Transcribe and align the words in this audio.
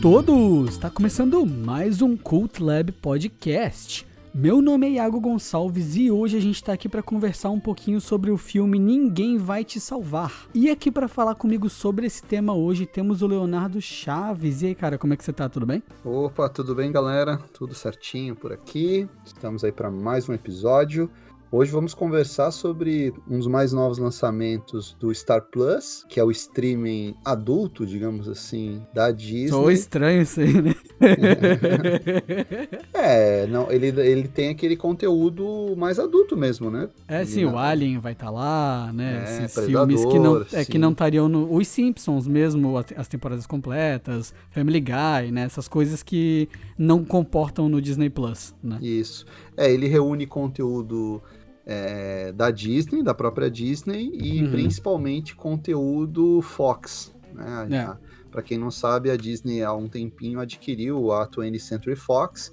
todos! 0.00 0.70
Está 0.70 0.88
começando 0.88 1.44
mais 1.44 2.00
um 2.00 2.16
Cult 2.16 2.62
Lab 2.62 2.90
Podcast. 2.90 4.06
Meu 4.34 4.62
nome 4.62 4.86
é 4.86 4.90
Iago 4.92 5.20
Gonçalves 5.20 5.94
e 5.94 6.10
hoje 6.10 6.38
a 6.38 6.40
gente 6.40 6.54
está 6.54 6.72
aqui 6.72 6.88
para 6.88 7.02
conversar 7.02 7.50
um 7.50 7.60
pouquinho 7.60 8.00
sobre 8.00 8.30
o 8.30 8.38
filme 8.38 8.78
Ninguém 8.78 9.36
Vai 9.36 9.62
Te 9.62 9.78
Salvar. 9.78 10.46
E 10.54 10.70
aqui 10.70 10.90
para 10.90 11.06
falar 11.06 11.34
comigo 11.34 11.68
sobre 11.68 12.06
esse 12.06 12.22
tema 12.22 12.54
hoje 12.54 12.86
temos 12.86 13.20
o 13.20 13.26
Leonardo 13.26 13.78
Chaves. 13.82 14.62
E 14.62 14.68
aí, 14.68 14.74
cara, 14.74 14.96
como 14.96 15.12
é 15.12 15.16
que 15.18 15.24
você 15.24 15.34
tá? 15.34 15.50
Tudo 15.50 15.66
bem? 15.66 15.82
Opa, 16.02 16.48
tudo 16.48 16.74
bem, 16.74 16.90
galera? 16.90 17.36
Tudo 17.52 17.74
certinho 17.74 18.34
por 18.34 18.54
aqui. 18.54 19.06
Estamos 19.26 19.64
aí 19.64 19.72
para 19.72 19.90
mais 19.90 20.26
um 20.30 20.32
episódio. 20.32 21.10
Hoje 21.52 21.72
vamos 21.72 21.94
conversar 21.94 22.52
sobre 22.52 23.12
um 23.28 23.36
dos 23.36 23.48
mais 23.48 23.72
novos 23.72 23.98
lançamentos 23.98 24.96
do 25.00 25.12
Star 25.12 25.42
Plus, 25.42 26.06
que 26.08 26.20
é 26.20 26.24
o 26.24 26.30
streaming 26.30 27.16
adulto, 27.24 27.84
digamos 27.84 28.28
assim, 28.28 28.80
da 28.94 29.10
Disney. 29.10 29.48
Sou 29.48 29.68
estranho 29.68 30.22
isso 30.22 30.40
aí, 30.40 30.62
né? 30.62 30.74
é, 32.94 33.48
não, 33.48 33.68
ele, 33.68 33.88
ele 33.88 34.28
tem 34.28 34.50
aquele 34.50 34.76
conteúdo 34.76 35.74
mais 35.76 35.98
adulto 35.98 36.36
mesmo, 36.36 36.70
né? 36.70 36.88
É, 37.08 37.24
sim, 37.24 37.44
o 37.44 37.58
Alien 37.58 37.98
vai 37.98 38.12
estar 38.12 38.26
tá 38.26 38.30
lá, 38.30 38.92
né? 38.94 39.24
É, 39.26 39.44
Esses 39.44 39.66
filmes 39.66 40.04
que 40.04 40.18
não, 40.20 40.46
é, 40.52 40.64
que 40.64 40.78
não 40.78 40.92
estariam 40.92 41.28
no. 41.28 41.52
Os 41.52 41.66
Simpsons 41.66 42.28
mesmo, 42.28 42.76
as 42.78 43.08
temporadas 43.08 43.44
completas, 43.44 44.32
Family 44.52 44.80
Guy, 44.80 45.32
né? 45.32 45.42
Essas 45.46 45.66
coisas 45.66 46.00
que 46.00 46.48
não 46.78 47.04
comportam 47.04 47.68
no 47.68 47.82
Disney 47.82 48.08
Plus, 48.08 48.54
né? 48.62 48.78
Isso. 48.80 49.26
É, 49.60 49.70
ele 49.70 49.86
reúne 49.88 50.26
conteúdo 50.26 51.22
é, 51.66 52.32
da 52.32 52.50
Disney, 52.50 53.02
da 53.02 53.12
própria 53.12 53.50
Disney, 53.50 54.10
e 54.14 54.42
uhum. 54.42 54.50
principalmente 54.50 55.36
conteúdo 55.36 56.40
Fox. 56.40 57.14
Né? 57.34 57.68
É. 57.70 58.30
Para 58.30 58.40
quem 58.40 58.56
não 58.56 58.70
sabe, 58.70 59.10
a 59.10 59.16
Disney 59.18 59.62
há 59.62 59.74
um 59.74 59.86
tempinho 59.86 60.40
adquiriu 60.40 61.12
a 61.12 61.28
20th 61.28 61.58
Century 61.58 61.94
Fox 61.94 62.50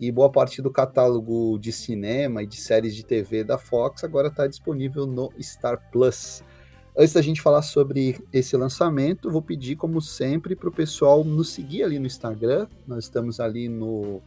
e 0.00 0.10
boa 0.10 0.32
parte 0.32 0.60
do 0.60 0.68
catálogo 0.68 1.56
de 1.60 1.70
cinema 1.70 2.42
e 2.42 2.46
de 2.46 2.56
séries 2.56 2.96
de 2.96 3.04
TV 3.04 3.44
da 3.44 3.56
Fox 3.56 4.02
agora 4.02 4.26
está 4.26 4.48
disponível 4.48 5.06
no 5.06 5.30
Star 5.40 5.90
Plus. 5.92 6.42
Antes 6.96 7.12
da 7.12 7.22
gente 7.22 7.40
falar 7.40 7.62
sobre 7.62 8.18
esse 8.32 8.56
lançamento, 8.56 9.30
vou 9.30 9.42
pedir, 9.42 9.76
como 9.76 10.00
sempre, 10.00 10.56
para 10.56 10.68
o 10.68 10.72
pessoal 10.72 11.22
nos 11.22 11.50
seguir 11.50 11.84
ali 11.84 12.00
no 12.00 12.06
Instagram. 12.08 12.66
Nós 12.84 13.04
estamos 13.04 13.38
ali 13.38 13.68
no 13.68 14.20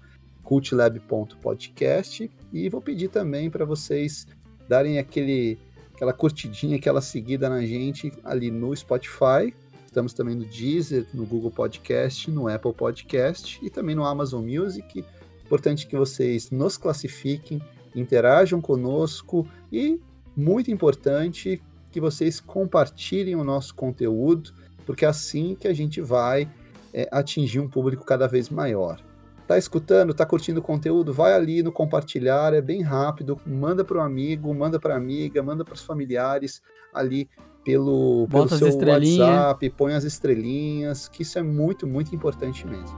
cultlab.podcast 0.52 2.30
e 2.52 2.68
vou 2.68 2.82
pedir 2.82 3.08
também 3.08 3.50
para 3.50 3.64
vocês 3.64 4.28
darem 4.68 5.00
aquele, 5.00 5.58
aquela 5.96 6.12
curtidinha, 6.12 6.76
aquela 6.76 7.00
seguida 7.00 7.48
na 7.48 7.62
gente 7.62 8.12
ali 8.22 8.52
no 8.52 8.76
Spotify. 8.76 9.56
Estamos 9.86 10.12
também 10.14 10.36
no 10.36 10.44
Deezer, 10.44 11.08
no 11.14 11.26
Google 11.26 11.52
Podcast, 11.52 12.30
no 12.30 12.50
Apple 12.50 12.74
Podcast 12.74 13.66
e 13.66 13.70
também 13.70 13.96
no 13.96 14.04
Amazon 14.04 14.46
Music. 14.46 15.06
Importante 15.46 15.88
que 15.88 15.96
vocês 15.96 16.52
nos 16.52 16.76
classifiquem, 16.76 17.62
interajam 17.96 18.60
conosco 18.60 19.48
e, 19.72 20.02
muito 20.36 20.70
importante, 20.70 21.62
que 21.90 22.02
vocês 22.02 22.42
compartilhem 22.42 23.36
o 23.36 23.44
nosso 23.46 23.74
conteúdo, 23.74 24.54
porque 24.86 25.06
é 25.06 25.08
assim 25.08 25.56
que 25.58 25.70
a 25.70 25.74
gente 25.74 26.02
vai 26.02 26.52
é, 26.94 27.08
atingir 27.10 27.62
um 27.62 27.70
público 27.70 28.04
cada 28.04 28.28
vez 28.28 28.50
maior. 28.50 29.02
Tá 29.52 29.58
escutando, 29.58 30.14
tá 30.14 30.26
curtindo 30.26 30.62
o 30.62 30.64
conteúdo? 30.64 31.12
Vai 31.12 31.34
ali 31.34 31.62
no 31.62 31.74
compartilhar, 31.74 32.54
é 32.54 32.62
bem 32.62 32.82
rápido, 32.82 33.38
manda 33.46 33.84
para 33.84 33.98
um 33.98 34.02
amigo, 34.02 34.54
manda 34.54 34.80
para 34.80 34.96
amiga, 34.96 35.44
manda 35.44 35.66
para 35.66 35.74
os 35.74 35.82
familiares 35.82 36.62
ali 36.94 37.30
pelo, 37.62 38.30
pelo 38.30 38.48
seu 38.48 38.70
WhatsApp, 38.78 39.70
põe 39.72 39.94
as 39.94 40.06
estrelinhas, 40.06 41.10
que 41.10 41.24
isso 41.24 41.38
é 41.38 41.44
muito, 41.44 41.86
muito 41.86 42.16
importante 42.16 42.66
mesmo. 42.66 42.98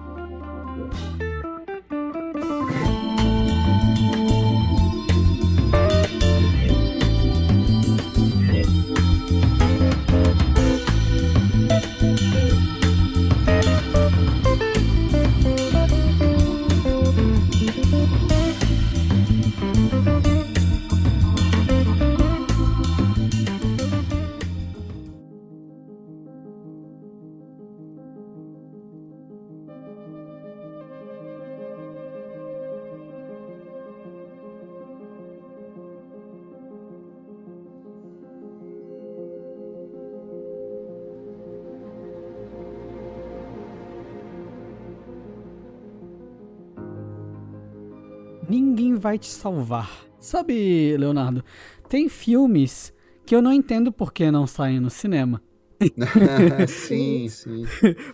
Vai 49.04 49.20
te 49.20 49.28
salvar. 49.28 49.92
Sabe, 50.18 50.96
Leonardo, 50.96 51.44
tem 51.90 52.08
filmes 52.08 52.94
que 53.26 53.36
eu 53.36 53.42
não 53.42 53.52
entendo 53.52 53.92
por 53.92 54.14
que 54.14 54.32
não 54.32 54.48
saem 54.48 54.80
no 54.80 54.90
cinema. 54.90 55.42
sim, 56.70 57.28
sim. 57.28 57.66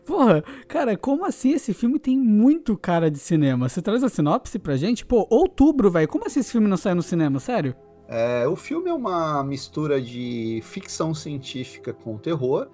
Porra, 0.03 0.44
cara, 0.67 0.97
como 0.97 1.25
assim 1.25 1.51
esse 1.51 1.75
filme 1.75 2.00
tem 2.00 2.17
muito 2.17 2.75
cara 2.75 3.11
de 3.11 3.19
cinema? 3.19 3.69
Você 3.69 3.83
traz 3.83 4.03
a 4.03 4.09
sinopse 4.09 4.57
pra 4.57 4.75
gente? 4.75 5.05
Pô, 5.05 5.27
outubro, 5.29 5.91
velho. 5.91 6.07
Como 6.07 6.25
assim 6.25 6.39
esse 6.39 6.51
filme 6.51 6.67
não 6.67 6.77
sai 6.77 6.95
no 6.95 7.03
cinema? 7.03 7.39
Sério? 7.39 7.75
É, 8.07 8.47
o 8.47 8.56
filme 8.56 8.89
é 8.89 8.94
uma 8.94 9.44
mistura 9.44 10.01
de 10.01 10.59
ficção 10.63 11.13
científica 11.13 11.94
com 11.94 12.17
terror. 12.17 12.67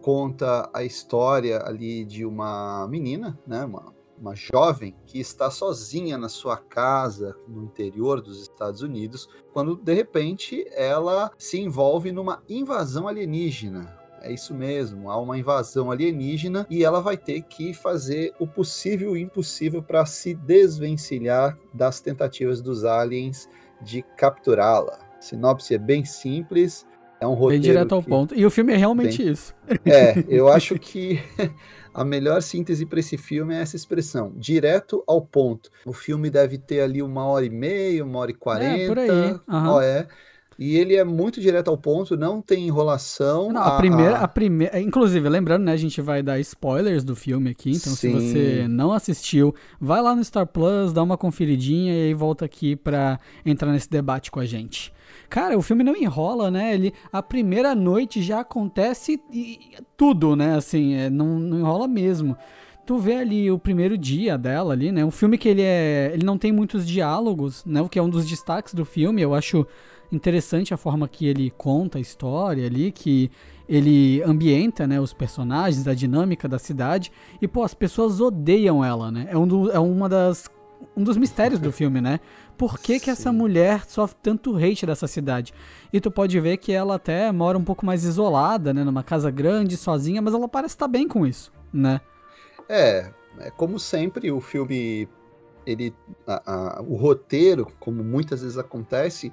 Conta 0.00 0.68
a 0.74 0.82
história 0.82 1.62
ali 1.64 2.04
de 2.04 2.26
uma 2.26 2.88
menina, 2.88 3.38
né? 3.46 3.64
Uma 3.64 3.94
uma 4.22 4.36
jovem 4.36 4.94
que 5.04 5.18
está 5.18 5.50
sozinha 5.50 6.16
na 6.16 6.28
sua 6.28 6.56
casa 6.56 7.36
no 7.48 7.64
interior 7.64 8.22
dos 8.22 8.40
Estados 8.40 8.80
Unidos, 8.80 9.28
quando 9.52 9.74
de 9.74 9.92
repente 9.92 10.64
ela 10.70 11.32
se 11.36 11.58
envolve 11.60 12.12
numa 12.12 12.40
invasão 12.48 13.08
alienígena. 13.08 14.00
É 14.22 14.32
isso 14.32 14.54
mesmo, 14.54 15.10
há 15.10 15.20
uma 15.20 15.36
invasão 15.36 15.90
alienígena 15.90 16.64
e 16.70 16.84
ela 16.84 17.00
vai 17.00 17.16
ter 17.16 17.42
que 17.42 17.74
fazer 17.74 18.32
o 18.38 18.46
possível 18.46 19.10
e 19.10 19.12
o 19.14 19.16
impossível 19.16 19.82
para 19.82 20.06
se 20.06 20.32
desvencilhar 20.32 21.58
das 21.74 22.00
tentativas 22.00 22.60
dos 22.60 22.84
aliens 22.84 23.48
de 23.80 24.02
capturá-la. 24.16 25.00
Sinopse 25.18 25.74
é 25.74 25.78
bem 25.78 26.04
simples, 26.04 26.86
é 27.20 27.26
um 27.26 27.34
roteiro. 27.34 27.62
Bem 27.62 27.72
direto 27.72 27.94
ao 27.96 28.02
que... 28.02 28.08
ponto. 28.08 28.34
E 28.36 28.46
o 28.46 28.50
filme 28.50 28.72
é 28.72 28.76
realmente 28.76 29.28
isso. 29.28 29.52
É, 29.84 30.24
eu 30.28 30.48
acho 30.48 30.78
que 30.78 31.20
a 31.94 32.04
melhor 32.04 32.42
síntese 32.42 32.86
para 32.86 33.00
esse 33.00 33.16
filme 33.16 33.54
é 33.54 33.60
essa 33.60 33.76
expressão, 33.76 34.32
direto 34.36 35.02
ao 35.06 35.20
ponto. 35.20 35.70
O 35.84 35.92
filme 35.92 36.30
deve 36.30 36.58
ter 36.58 36.80
ali 36.80 37.02
uma 37.02 37.24
hora 37.26 37.44
e 37.44 37.50
meia, 37.50 38.04
uma 38.04 38.18
hora 38.18 38.30
e 38.30 38.34
quarenta. 38.34 38.82
É, 38.82 38.88
por 38.88 38.98
aí. 38.98 39.32
Uhum. 39.32 39.68
Ó, 39.68 39.82
é. 39.82 40.06
E 40.58 40.76
ele 40.76 40.94
é 40.94 41.02
muito 41.02 41.40
direto 41.40 41.68
ao 41.68 41.76
ponto, 41.76 42.16
não 42.16 42.40
tem 42.40 42.66
enrolação. 42.66 43.50
Não, 43.50 43.60
a, 43.60 43.74
a, 43.74 43.76
primeira, 43.78 44.16
a 44.18 44.28
primeira, 44.28 44.80
inclusive, 44.80 45.28
lembrando, 45.28 45.64
né, 45.64 45.72
a 45.72 45.76
gente 45.76 46.00
vai 46.00 46.22
dar 46.22 46.38
spoilers 46.40 47.02
do 47.02 47.16
filme 47.16 47.50
aqui, 47.50 47.70
então 47.70 47.92
Sim. 47.94 47.96
se 47.96 48.12
você 48.12 48.68
não 48.68 48.92
assistiu, 48.92 49.54
vai 49.80 50.00
lá 50.00 50.14
no 50.14 50.22
Star 50.22 50.46
Plus, 50.46 50.92
dá 50.92 51.02
uma 51.02 51.16
conferidinha 51.16 51.92
e 51.92 52.02
aí 52.08 52.14
volta 52.14 52.44
aqui 52.44 52.76
para 52.76 53.18
entrar 53.44 53.72
nesse 53.72 53.90
debate 53.90 54.30
com 54.30 54.40
a 54.40 54.44
gente. 54.44 54.92
Cara, 55.32 55.56
o 55.56 55.62
filme 55.62 55.82
não 55.82 55.96
enrola, 55.96 56.50
né? 56.50 56.74
Ele, 56.74 56.92
a 57.10 57.22
primeira 57.22 57.74
noite 57.74 58.20
já 58.20 58.40
acontece 58.40 59.18
e, 59.32 59.70
tudo, 59.96 60.36
né? 60.36 60.56
Assim, 60.56 60.92
é, 60.92 61.08
não, 61.08 61.38
não 61.38 61.58
enrola 61.58 61.88
mesmo 61.88 62.36
tu 62.84 62.98
vê 62.98 63.14
ali 63.14 63.50
o 63.50 63.58
primeiro 63.58 63.96
dia 63.96 64.36
dela 64.36 64.74
ali, 64.74 64.92
né? 64.92 65.02
Um 65.02 65.10
filme 65.10 65.38
que 65.38 65.48
ele 65.48 65.62
é, 65.62 66.10
ele 66.12 66.26
não 66.26 66.36
tem 66.36 66.52
muitos 66.52 66.86
diálogos, 66.86 67.64
né? 67.64 67.80
O 67.80 67.88
que 67.88 67.98
é 67.98 68.02
um 68.02 68.10
dos 68.10 68.26
destaques 68.26 68.74
do 68.74 68.84
filme. 68.84 69.22
Eu 69.22 69.34
acho 69.34 69.66
interessante 70.10 70.74
a 70.74 70.76
forma 70.76 71.08
que 71.08 71.26
ele 71.26 71.50
conta 71.50 71.96
a 71.96 72.00
história 72.00 72.66
ali, 72.66 72.92
que 72.92 73.30
ele 73.66 74.22
ambienta, 74.24 74.86
né, 74.86 75.00
os 75.00 75.14
personagens, 75.14 75.88
a 75.88 75.94
dinâmica 75.94 76.46
da 76.46 76.58
cidade. 76.58 77.10
E 77.40 77.48
pô, 77.48 77.62
as 77.62 77.72
pessoas 77.72 78.20
odeiam 78.20 78.84
ela, 78.84 79.10
né? 79.10 79.28
É 79.30 79.38
um 79.38 79.46
do, 79.46 79.70
é 79.70 79.78
uma 79.78 80.10
das 80.10 80.50
um 80.96 81.02
dos 81.02 81.16
mistérios 81.16 81.60
do 81.60 81.70
filme, 81.72 82.00
né? 82.00 82.20
Por 82.56 82.78
que, 82.78 83.00
que 83.00 83.10
essa 83.10 83.32
mulher 83.32 83.84
sofre 83.86 84.16
tanto 84.22 84.56
hate 84.56 84.86
dessa 84.86 85.06
cidade? 85.06 85.52
E 85.92 86.00
tu 86.00 86.10
pode 86.10 86.38
ver 86.38 86.58
que 86.58 86.72
ela 86.72 86.96
até 86.96 87.30
mora 87.32 87.58
um 87.58 87.64
pouco 87.64 87.84
mais 87.84 88.04
isolada, 88.04 88.72
né? 88.72 88.84
Numa 88.84 89.02
casa 89.02 89.30
grande, 89.30 89.76
sozinha, 89.76 90.22
mas 90.22 90.34
ela 90.34 90.48
parece 90.48 90.74
estar 90.74 90.88
bem 90.88 91.08
com 91.08 91.26
isso, 91.26 91.52
né? 91.72 92.00
É, 92.68 93.10
é 93.38 93.50
como 93.50 93.78
sempre, 93.78 94.30
o 94.30 94.40
filme, 94.40 95.08
ele, 95.66 95.94
a, 96.26 96.78
a, 96.78 96.82
o 96.82 96.94
roteiro, 96.94 97.66
como 97.80 98.04
muitas 98.04 98.42
vezes 98.42 98.58
acontece, 98.58 99.32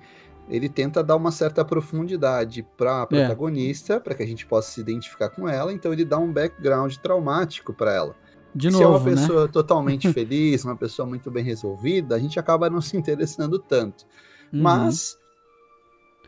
ele 0.49 0.67
tenta 0.67 1.03
dar 1.03 1.15
uma 1.15 1.31
certa 1.31 1.63
profundidade 1.63 2.65
para 2.75 3.01
a 3.01 3.03
é. 3.03 3.05
protagonista, 3.05 3.95
é. 3.95 3.99
para 3.99 4.15
que 4.15 4.23
a 4.23 4.27
gente 4.27 4.45
possa 4.45 4.71
se 4.71 4.81
identificar 4.81 5.29
com 5.29 5.47
ela, 5.47 5.71
então 5.71 5.93
ele 5.93 6.03
dá 6.03 6.17
um 6.17 6.31
background 6.33 6.95
traumático 6.95 7.73
para 7.73 7.93
ela. 7.93 8.15
De 8.55 8.71
se 8.71 8.79
novo, 8.79 8.85
é 8.85 8.87
uma 8.87 8.99
né? 9.15 9.21
pessoa 9.21 9.47
totalmente 9.47 10.11
feliz, 10.13 10.63
uma 10.65 10.75
pessoa 10.75 11.05
muito 11.07 11.29
bem 11.29 11.43
resolvida, 11.43 12.15
a 12.15 12.19
gente 12.19 12.39
acaba 12.39 12.69
não 12.69 12.81
se 12.81 12.97
interessando 12.97 13.59
tanto. 13.59 14.05
Uhum. 14.51 14.61
Mas. 14.63 15.17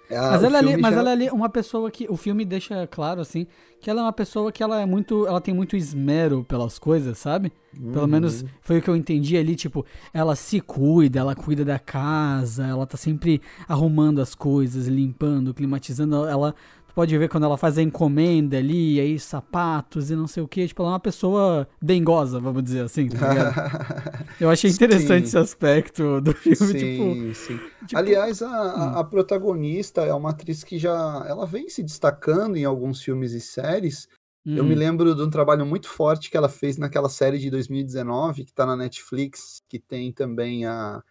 a- 0.09 0.31
Mas 0.31 0.43
ela, 0.43 0.57
é 0.57 0.59
ali, 0.59 0.77
mas 0.77 0.93
já- 0.93 0.99
ela 0.99 1.09
é 1.09 1.13
ali 1.13 1.29
uma 1.31 1.49
pessoa 1.49 1.89
que. 1.89 2.05
O 2.09 2.17
filme 2.17 2.43
deixa 2.45 2.85
claro, 2.87 3.21
assim, 3.21 3.47
que 3.79 3.89
ela 3.89 4.01
é 4.01 4.03
uma 4.03 4.13
pessoa 4.13 4.51
que 4.51 4.61
ela 4.61 4.79
é 4.81 4.85
muito. 4.85 5.25
Ela 5.25 5.39
tem 5.41 5.53
muito 5.53 5.75
esmero 5.75 6.43
pelas 6.43 6.77
coisas, 6.77 7.17
sabe? 7.17 7.51
Pelo 7.73 8.01
Uhum. 8.01 8.07
menos 8.07 8.43
foi 8.61 8.79
o 8.79 8.81
que 8.81 8.89
eu 8.89 8.95
entendi 8.95 9.37
ali, 9.37 9.55
tipo, 9.55 9.85
ela 10.13 10.35
se 10.35 10.59
cuida, 10.59 11.19
ela 11.19 11.33
cuida 11.33 11.63
da 11.63 11.79
casa, 11.79 12.65
ela 12.67 12.85
tá 12.85 12.97
sempre 12.97 13.41
arrumando 13.67 14.19
as 14.21 14.35
coisas, 14.35 14.87
limpando, 14.87 15.53
climatizando. 15.53 16.25
Ela. 16.27 16.53
Tu 16.91 16.93
pode 16.93 17.17
ver 17.17 17.29
quando 17.29 17.45
ela 17.45 17.57
faz 17.57 17.77
a 17.77 17.81
encomenda 17.81 18.57
ali, 18.57 18.99
aí 18.99 19.17
sapatos 19.17 20.11
e 20.11 20.15
não 20.15 20.27
sei 20.27 20.43
o 20.43 20.47
que. 20.47 20.67
Tipo, 20.67 20.81
ela 20.81 20.91
é 20.91 20.93
uma 20.95 20.99
pessoa 20.99 21.65
dengosa, 21.81 22.37
vamos 22.37 22.61
dizer 22.61 22.81
assim, 22.83 23.07
tá? 23.07 24.25
Eu 24.37 24.49
achei 24.49 24.69
interessante 24.69 25.23
Sim. 25.23 25.23
esse 25.23 25.37
aspecto 25.37 26.19
do 26.19 26.33
filme, 26.33 26.73
tipo. 26.73 27.15
Sim, 27.15 27.33
sim. 27.33 27.57
tipo, 27.87 27.97
Aliás, 27.97 28.41
a, 28.41 28.49
a- 28.49 28.99
a 28.99 29.03
protagonista 29.05 30.01
é 30.01 30.13
uma 30.13 30.31
atriz 30.31 30.65
que 30.65 30.77
já 30.77 31.23
ela 31.25 31.45
vem 31.45 31.69
se 31.69 31.81
destacando 31.81 32.57
em 32.57 32.65
alguns 32.65 33.01
filmes 33.01 33.31
e 33.31 33.39
séries. 33.39 34.09
Eu 34.45 34.65
hum, 34.65 34.67
me 34.67 34.75
lembro 34.75 35.15
de 35.15 35.21
um 35.21 35.29
trabalho 35.29 35.65
muito 35.65 35.87
forte 35.87 36.29
que 36.29 36.35
ela 36.35 36.49
fez 36.49 36.77
naquela 36.77 37.07
série 37.07 37.39
de 37.39 37.49
2019 37.49 38.43
que 38.43 38.49
está 38.51 38.65
na 38.65 38.75
Netflix, 38.75 39.61
que 39.69 39.79
tem 39.79 40.11
também 40.11 40.65
a 40.65 41.01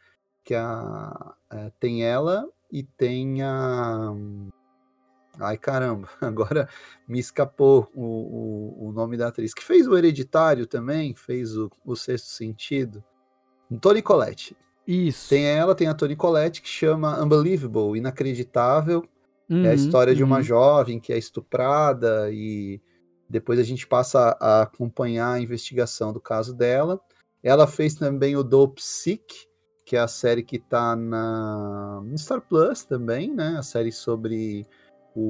que 0.44 0.55
a 0.55 1.35
é, 1.50 1.73
tem 1.81 2.05
ela 2.05 2.47
e 2.71 2.82
tem 2.82 3.41
a 3.43 4.12
ai 5.40 5.56
caramba, 5.56 6.08
agora 6.20 6.69
me 7.08 7.19
escapou 7.19 7.90
o, 7.94 8.04
o, 8.04 8.88
o 8.88 8.92
nome 8.92 9.16
da 9.16 9.28
atriz 9.28 9.52
que 9.54 9.64
fez 9.64 9.87
o 9.87 9.96
Hereditário 9.96 10.66
também, 10.66 11.14
fez 11.14 11.56
o, 11.56 11.70
o 11.84 11.96
Sexto 11.96 12.28
Sentido, 12.28 13.02
Toni 13.81 14.02
Collette. 14.02 14.56
Isso. 14.87 15.28
Tem 15.28 15.46
ela, 15.46 15.75
tem 15.75 15.87
a 15.87 15.94
Toni 15.94 16.16
Collette 16.16 16.60
que 16.62 16.69
chama 16.69 17.22
Unbelievable, 17.22 17.96
inacreditável. 17.96 19.04
É 19.48 19.54
a 19.54 19.58
Uhum, 19.58 19.75
história 19.75 20.14
de 20.14 20.22
uma 20.22 20.37
uhum. 20.37 20.42
jovem 20.44 21.00
que 21.00 21.12
é 21.12 21.19
estuprada 21.19 22.31
e 22.31 22.81
depois 23.28 23.58
a 23.58 23.64
gente 23.64 23.84
passa 23.84 24.36
a 24.40 24.62
acompanhar 24.62 25.32
a 25.32 25.40
investigação 25.40 26.12
do 26.12 26.20
caso 26.20 26.54
dela. 26.54 27.00
Ela 27.43 27.66
fez 27.66 27.94
também 27.94 28.36
o 28.36 28.44
Dope 28.44 28.81
Sick, 28.81 29.34
que 29.84 29.96
é 29.96 30.00
a 30.00 30.06
série 30.06 30.44
que 30.44 30.56
está 30.56 30.94
na 30.94 32.00
Star 32.16 32.40
Plus 32.40 32.84
também, 32.84 33.34
né? 33.34 33.56
A 33.58 33.62
série 33.62 33.90
sobre 33.90 34.64
o, 35.14 35.20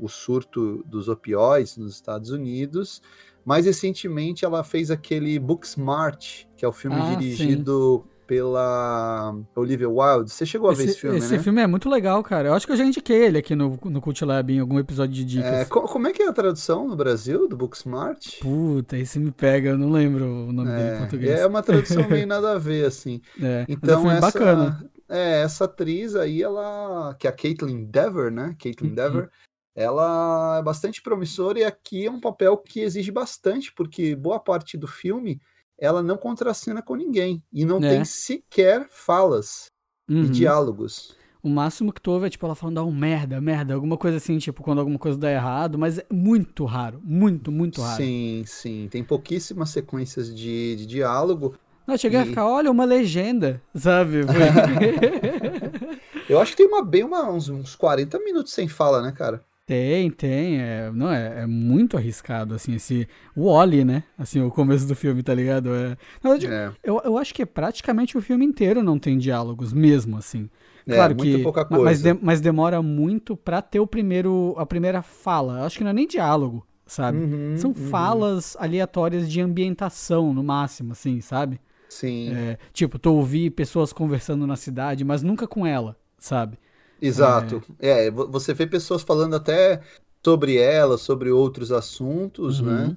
o, 0.00 0.04
o 0.04 0.08
surto 0.08 0.82
dos 0.86 1.08
opioides 1.08 1.76
nos 1.76 1.94
Estados 1.94 2.30
Unidos. 2.30 3.00
Mais 3.44 3.64
recentemente, 3.66 4.44
ela 4.44 4.62
fez 4.62 4.90
aquele 4.90 5.38
Booksmart, 5.38 6.44
que 6.56 6.64
é 6.64 6.68
o 6.68 6.72
filme 6.72 6.96
Ah, 7.00 7.14
dirigido 7.16 8.04
pela 8.26 9.34
Olivia 9.56 9.88
Wilde. 9.88 10.30
Você 10.30 10.46
chegou 10.46 10.70
a 10.70 10.72
ver 10.72 10.84
esse 10.84 10.98
filme, 10.98 11.18
esse 11.18 11.32
né? 11.32 11.38
filme 11.42 11.60
é 11.60 11.66
muito 11.66 11.88
legal, 11.88 12.22
cara. 12.22 12.48
Eu 12.48 12.54
acho 12.54 12.64
que 12.64 12.70
eu 12.72 12.76
já 12.76 12.84
indiquei 12.84 13.24
ele 13.24 13.38
aqui 13.38 13.56
no, 13.56 13.76
no 13.86 14.00
Cult 14.00 14.24
Lab 14.24 14.52
em 14.52 14.60
algum 14.60 14.78
episódio 14.78 15.12
de 15.12 15.24
dicas. 15.24 15.52
É, 15.52 15.64
co- 15.64 15.82
como 15.82 16.06
é 16.06 16.12
que 16.12 16.22
é 16.22 16.28
a 16.28 16.32
tradução 16.32 16.86
no 16.86 16.94
Brasil 16.94 17.48
do 17.48 17.56
Booksmart? 17.56 18.38
Puta, 18.40 18.96
esse 18.96 19.18
me 19.18 19.32
pega, 19.32 19.70
eu 19.70 19.78
não 19.78 19.90
lembro 19.90 20.24
o 20.24 20.52
nome 20.52 20.70
dele 20.70 20.94
em 20.94 20.98
português. 20.98 21.40
É, 21.40 21.42
é 21.42 21.46
uma 21.46 21.60
tradução 21.60 22.08
meio 22.08 22.24
nada 22.28 22.52
a 22.52 22.58
ver, 22.58 22.84
assim. 22.86 23.20
É, 23.42 23.62
é 23.62 23.66
Então, 23.68 24.02
filme 24.02 24.16
essa, 24.16 24.20
bacana. 24.20 24.89
É, 25.10 25.42
essa 25.42 25.64
atriz 25.64 26.14
aí, 26.14 26.42
ela. 26.42 27.14
Que 27.18 27.26
é 27.26 27.30
a 27.30 27.32
Caitlin 27.32 27.84
Dever, 27.84 28.30
né? 28.30 28.54
Caitlin 28.58 28.90
Uhum. 28.90 28.94
Dever. 28.94 29.30
Ela 29.74 30.58
é 30.58 30.62
bastante 30.62 31.00
promissora 31.02 31.58
e 31.58 31.64
aqui 31.64 32.06
é 32.06 32.10
um 32.10 32.20
papel 32.20 32.56
que 32.58 32.80
exige 32.80 33.10
bastante, 33.10 33.72
porque 33.72 34.14
boa 34.16 34.38
parte 34.38 34.76
do 34.76 34.86
filme 34.86 35.40
ela 35.78 36.02
não 36.02 36.16
contracena 36.16 36.82
com 36.82 36.94
ninguém 36.94 37.42
e 37.52 37.64
não 37.64 37.78
É. 37.78 37.88
tem 37.88 38.04
sequer 38.04 38.86
falas 38.90 39.66
Uhum. 40.08 40.24
e 40.24 40.28
diálogos. 40.28 41.16
O 41.42 41.48
máximo 41.48 41.90
que 41.92 42.00
tu 42.02 42.10
ouve 42.10 42.26
é 42.26 42.30
tipo 42.30 42.44
ela 42.44 42.54
falando, 42.54 42.78
ah, 42.78 42.84
um 42.84 42.92
merda, 42.94 43.40
merda, 43.40 43.72
alguma 43.72 43.96
coisa 43.96 44.18
assim, 44.18 44.36
tipo, 44.38 44.62
quando 44.62 44.80
alguma 44.80 44.98
coisa 44.98 45.16
dá 45.16 45.30
errado, 45.32 45.78
mas 45.78 45.98
é 45.98 46.06
muito 46.12 46.66
raro, 46.66 47.00
muito, 47.02 47.50
muito 47.50 47.80
raro. 47.80 48.02
Sim, 48.02 48.44
sim. 48.46 48.88
Tem 48.90 49.02
pouquíssimas 49.02 49.70
sequências 49.70 50.34
de, 50.34 50.76
de 50.76 50.84
diálogo. 50.84 51.54
Não, 51.90 51.94
eu 51.94 51.98
cheguei 51.98 52.18
a 52.18 52.22
E- 52.22 52.26
ficar, 52.26 52.46
olha, 52.46 52.70
uma 52.70 52.84
legenda, 52.84 53.60
sabe? 53.74 54.20
Eu 56.28 56.40
acho 56.40 56.52
que 56.52 56.58
tem 56.58 56.66
uma, 56.66 56.84
bem 56.84 57.04
uma- 57.04 57.30
uns, 57.30 57.48
uns 57.48 57.74
40 57.74 58.18
minutos 58.20 58.52
sem 58.52 58.68
fala, 58.68 59.02
né, 59.02 59.12
cara? 59.12 59.44
Tem, 59.66 60.10
tem. 60.10 60.60
É, 60.60 60.90
não, 60.92 61.12
é, 61.12 61.42
é 61.42 61.46
muito 61.46 61.96
arriscado, 61.96 62.54
assim, 62.54 62.74
esse. 62.74 63.06
O 63.36 63.46
Oli, 63.46 63.84
né? 63.84 64.02
Assim, 64.18 64.40
o 64.40 64.50
começo 64.50 64.86
do 64.86 64.96
filme, 64.96 65.22
tá 65.22 65.32
ligado? 65.34 65.72
É, 65.74 65.96
na 66.22 66.30
verdade, 66.30 66.46
É, 66.48 66.72
eu, 66.82 67.00
eu 67.04 67.16
acho 67.16 67.32
que 67.32 67.46
praticamente 67.46 68.18
o 68.18 68.20
filme 68.20 68.44
inteiro 68.44 68.82
não 68.82 68.98
tem 68.98 69.16
diálogos, 69.16 69.72
mesmo, 69.72 70.16
assim. 70.16 70.50
é 70.88 70.94
Claro 70.94 71.14
que. 71.14 71.38
pouca 71.42 71.60
ma- 71.62 71.68
coisa. 71.68 71.84
Mas, 71.84 72.02
de- 72.02 72.18
mas 72.20 72.40
demora 72.40 72.82
muito 72.82 73.36
pra 73.36 73.62
ter 73.62 73.78
o 73.80 73.86
primeiro, 73.86 74.54
a 74.58 74.66
primeira 74.66 75.02
fala. 75.02 75.60
Eu 75.60 75.64
acho 75.66 75.78
que 75.78 75.84
não 75.84 75.90
é 75.90 75.94
nem 75.94 76.06
diálogo, 76.06 76.66
sabe? 76.86 77.18
Uhum, 77.18 77.54
São 77.56 77.70
uhum. 77.70 77.74
falas 77.74 78.56
aleatórias 78.58 79.30
de 79.30 79.40
ambientação, 79.40 80.34
no 80.34 80.42
máximo, 80.42 80.92
assim, 80.92 81.20
sabe? 81.20 81.60
Sim, 81.90 82.38
É, 82.38 82.58
tipo, 82.72 82.98
tu 82.98 83.12
ouvir 83.14 83.50
pessoas 83.50 83.92
conversando 83.92 84.46
na 84.46 84.56
cidade, 84.56 85.04
mas 85.04 85.22
nunca 85.22 85.46
com 85.48 85.66
ela, 85.66 85.96
sabe? 86.18 86.58
exato. 87.00 87.62
É, 87.78 88.10
vo- 88.10 88.28
você 88.30 88.54
vê 88.54 88.66
pessoas 88.66 89.02
falando 89.02 89.34
até 89.36 89.82
sobre 90.24 90.56
ela, 90.58 90.98
sobre 90.98 91.30
outros 91.30 91.72
assuntos, 91.72 92.60
Uhum. 92.60 92.60
né? 92.60 92.96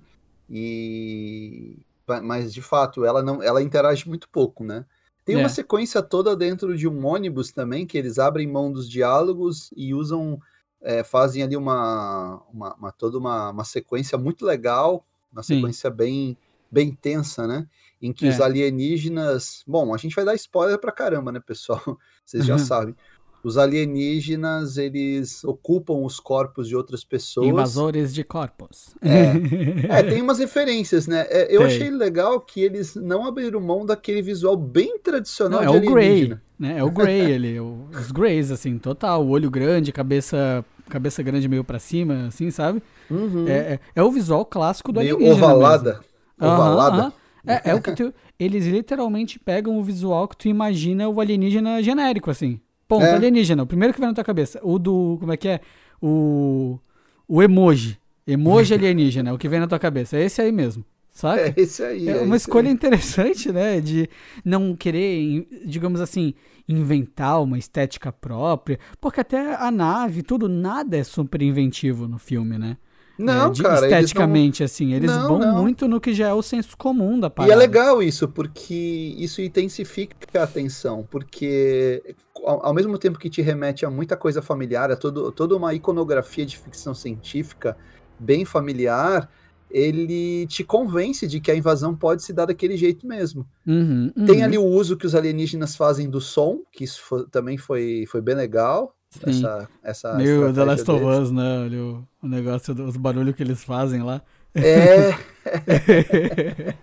E 0.49 1.77
mas 2.23 2.53
de 2.53 2.61
fato, 2.61 3.05
ela 3.05 3.23
não, 3.23 3.41
ela 3.41 3.61
interage 3.63 4.07
muito 4.07 4.27
pouco, 4.29 4.61
né? 4.63 4.85
Tem 5.23 5.35
É. 5.35 5.37
uma 5.37 5.47
sequência 5.47 6.01
toda 6.03 6.35
dentro 6.35 6.75
de 6.77 6.85
um 6.87 7.05
ônibus 7.05 7.51
também 7.51 7.85
que 7.87 7.97
eles 7.97 8.19
abrem 8.19 8.45
mão 8.45 8.71
dos 8.73 8.89
diálogos 8.89 9.69
e 9.75 9.93
usam, 9.93 10.37
é, 10.81 11.01
fazem 11.01 11.43
ali 11.43 11.55
uma, 11.55 12.41
uma, 12.51 12.75
uma- 12.75 12.91
toda 12.91 13.17
uma, 13.17 13.51
uma 13.51 13.63
sequência 13.63 14.17
muito 14.17 14.45
legal, 14.45 15.05
uma 15.31 15.41
Sim. 15.41 15.43
sequência 15.43 15.89
bem 15.89 16.37
bem 16.73 16.91
tensa, 16.99 17.45
né? 17.47 17.67
Em 18.01 18.11
que 18.11 18.25
É. 18.25 18.29
os 18.29 18.41
alienígenas, 18.41 19.63
bom, 19.67 19.93
a 19.93 19.97
gente 19.97 20.15
vai 20.15 20.25
dar 20.25 20.35
spoiler 20.35 20.79
pra 20.79 20.91
caramba, 20.91 21.31
né, 21.31 21.39
pessoal? 21.39 21.81
Vocês 22.25 22.45
já 22.45 22.53
Uhum. 22.53 22.59
sabem. 22.59 22.95
Os 23.43 23.57
alienígenas, 23.57 24.77
eles 24.77 25.43
ocupam 25.43 25.95
os 26.05 26.17
corpos 26.19 26.67
de 26.67 26.75
outras 26.77 27.03
pessoas. 27.03 27.47
Invasores 27.47 28.13
de 28.13 28.23
corpos. 28.23 28.95
É, 29.89 30.01
tem 30.03 30.21
umas 30.21 30.39
referências, 30.39 31.07
né? 31.07 31.27
É, 31.29 31.53
eu 31.53 31.59
Tem. 31.59 31.67
achei 31.67 31.89
legal 31.91 32.39
que 32.39 32.61
eles 32.61 32.95
não 32.95 33.25
abriram 33.25 33.59
mão 33.59 33.85
daquele 33.85 34.21
visual 34.21 34.55
bem 34.57 34.97
tradicional 34.99 35.61
Não, 35.63 35.75
é 35.75 35.79
de 35.79 35.87
o 35.87 35.91
Grey, 35.91 36.05
alienígena. 36.07 36.41
né? 36.57 36.77
É 36.79 36.83
o 36.83 36.89
Grey 36.89 37.33
ali, 37.35 37.59
os 37.59 38.11
Greys, 38.11 38.49
assim, 38.49 38.77
total. 38.77 39.25
O 39.25 39.29
olho 39.29 39.51
grande, 39.51 39.91
cabeça, 39.91 40.63
cabeça 40.89 41.21
grande 41.21 41.47
meio 41.49 41.63
pra 41.65 41.79
cima, 41.79 42.27
assim, 42.27 42.49
sabe? 42.49 42.81
Uhum. 43.11 43.45
É, 43.47 43.51
é, 43.73 43.79
é 43.95 44.03
o 44.03 44.09
visual 44.11 44.45
clássico 44.45 44.91
do 44.93 44.99
Meio 45.01 45.15
alienígena 45.17 45.45
ovalada. 45.47 45.91
mesmo. 45.95 46.12
Ovalada. 46.39 47.01
aham. 47.03 47.13
É, 47.45 47.71
é 47.71 47.75
o 47.75 47.81
que 47.81 47.91
tu, 47.91 48.13
eles 48.39 48.65
literalmente 48.65 49.37
pegam 49.37 49.77
o 49.77 49.83
visual 49.83 50.27
que 50.29 50.37
tu 50.37 50.47
imagina 50.47 51.09
o 51.09 51.19
alienígena 51.19 51.83
genérico, 51.83 52.31
assim. 52.31 52.59
Ponto, 52.87 53.03
É. 53.03 53.13
alienígena. 53.15 53.63
O 53.63 53.67
primeiro 53.67 53.93
que 53.93 53.99
vem 53.99 54.07
na 54.07 54.15
tua 54.15 54.23
cabeça. 54.23 54.59
O 54.63 54.79
do, 54.79 55.17
como 55.19 55.33
é 55.33 55.37
que 55.37 55.47
é? 55.49 55.59
O, 56.01 56.79
o 57.27 57.43
emoji. 57.43 57.97
Emoji 58.25 58.73
alienígena, 58.75 59.29
é 59.29 59.33
o 59.33 59.37
que 59.37 59.49
vem 59.49 59.59
na 59.59 59.67
tua 59.67 59.79
cabeça. 59.79 60.15
É 60.17 60.23
esse 60.23 60.41
aí 60.41 60.53
mesmo, 60.53 60.85
saca? 61.11 61.41
É 61.49 61.53
esse 61.57 61.83
aí. 61.83 62.07
É 62.07 62.17
é 62.17 62.21
uma 62.21 62.37
escolha 62.37 62.67
aí. 62.69 62.73
interessante, 62.73 63.51
né? 63.51 63.81
De 63.81 64.09
não 64.45 64.73
querer, 64.73 65.45
digamos 65.65 65.99
assim, 65.99 66.33
inventar 66.67 67.41
uma 67.43 67.57
estética 67.57 68.09
própria. 68.11 68.79
Porque 69.01 69.19
até 69.19 69.55
a 69.55 69.69
nave, 69.69 70.23
tudo, 70.23 70.47
nada 70.47 70.95
é 70.95 71.03
super 71.03 71.41
inventivo 71.41 72.07
no 72.07 72.17
filme, 72.17 72.57
né? 72.57 72.77
Não, 73.17 73.47
É, 73.47 73.51
de- 73.51 73.61
cara. 73.61 73.75
eles 73.77 73.91
não- 73.91 73.97
esteticamente, 73.99 74.63
assim. 74.63 74.93
Eles 74.93 75.11
Não, 75.11 75.27
vão 75.27 75.39
não. 75.39 75.61
muito 75.61 75.87
no 75.87 76.01
que 76.01 76.13
já 76.13 76.29
é 76.29 76.33
o 76.33 76.41
senso 76.41 76.75
comum 76.77 77.19
da 77.19 77.27
E 77.27 77.29
parada. 77.29 77.53
é 77.53 77.55
legal 77.55 78.01
isso, 78.01 78.27
porque 78.27 79.15
isso 79.17 79.41
intensifica 79.41 80.15
a 80.39 80.43
atenção, 80.43 81.07
porque 81.11 82.01
ao, 82.43 82.65
ao 82.67 82.73
mesmo 82.73 82.97
tempo 82.97 83.19
que 83.19 83.29
te 83.29 83.41
remete 83.41 83.85
a 83.85 83.89
muita 83.89 84.17
coisa 84.17 84.41
familiar, 84.41 84.91
a 84.91 84.95
todo, 84.95 85.31
toda 85.31 85.55
uma 85.55 85.73
iconografia 85.73 86.45
de 86.45 86.57
ficção 86.57 86.93
científica 86.95 87.77
bem 88.19 88.45
familiar, 88.45 89.29
ele 89.69 90.45
te 90.47 90.63
convence 90.63 91.25
de 91.27 91.39
que 91.39 91.49
a 91.49 91.55
invasão 91.55 91.95
pode 91.95 92.21
se 92.23 92.31
dar 92.33 92.45
daquele 92.45 92.77
jeito 92.77 93.07
mesmo. 93.07 93.45
Uhum, 93.65 94.11
Tem 94.25 94.39
uhum. 94.39 94.43
ali 94.43 94.57
o 94.57 94.63
uso 94.65 94.95
que 94.97 95.05
os 95.05 95.15
alienígenas 95.15 95.75
fazem 95.75 96.09
do 96.09 96.21
som, 96.21 96.59
que 96.71 96.83
isso 96.83 97.01
fo- 97.01 97.23
também 97.25 97.57
foi, 97.57 98.05
foi 98.07 98.21
bem 98.21 98.35
legal. 98.35 98.93
Essa, 99.25 99.69
essa 99.83 100.13
Meio 100.15 100.53
The 100.53 100.63
Last 100.63 100.89
of. 100.89 101.03
Us, 101.03 101.31
né? 101.31 101.63
Ali 101.65 101.77
o, 101.77 102.07
o 102.21 102.27
negócio 102.27 102.73
dos 102.73 102.97
barulhos 102.97 103.35
que 103.35 103.43
eles 103.43 103.63
fazem 103.63 104.01
lá. 104.03 104.21
É, 104.55 105.13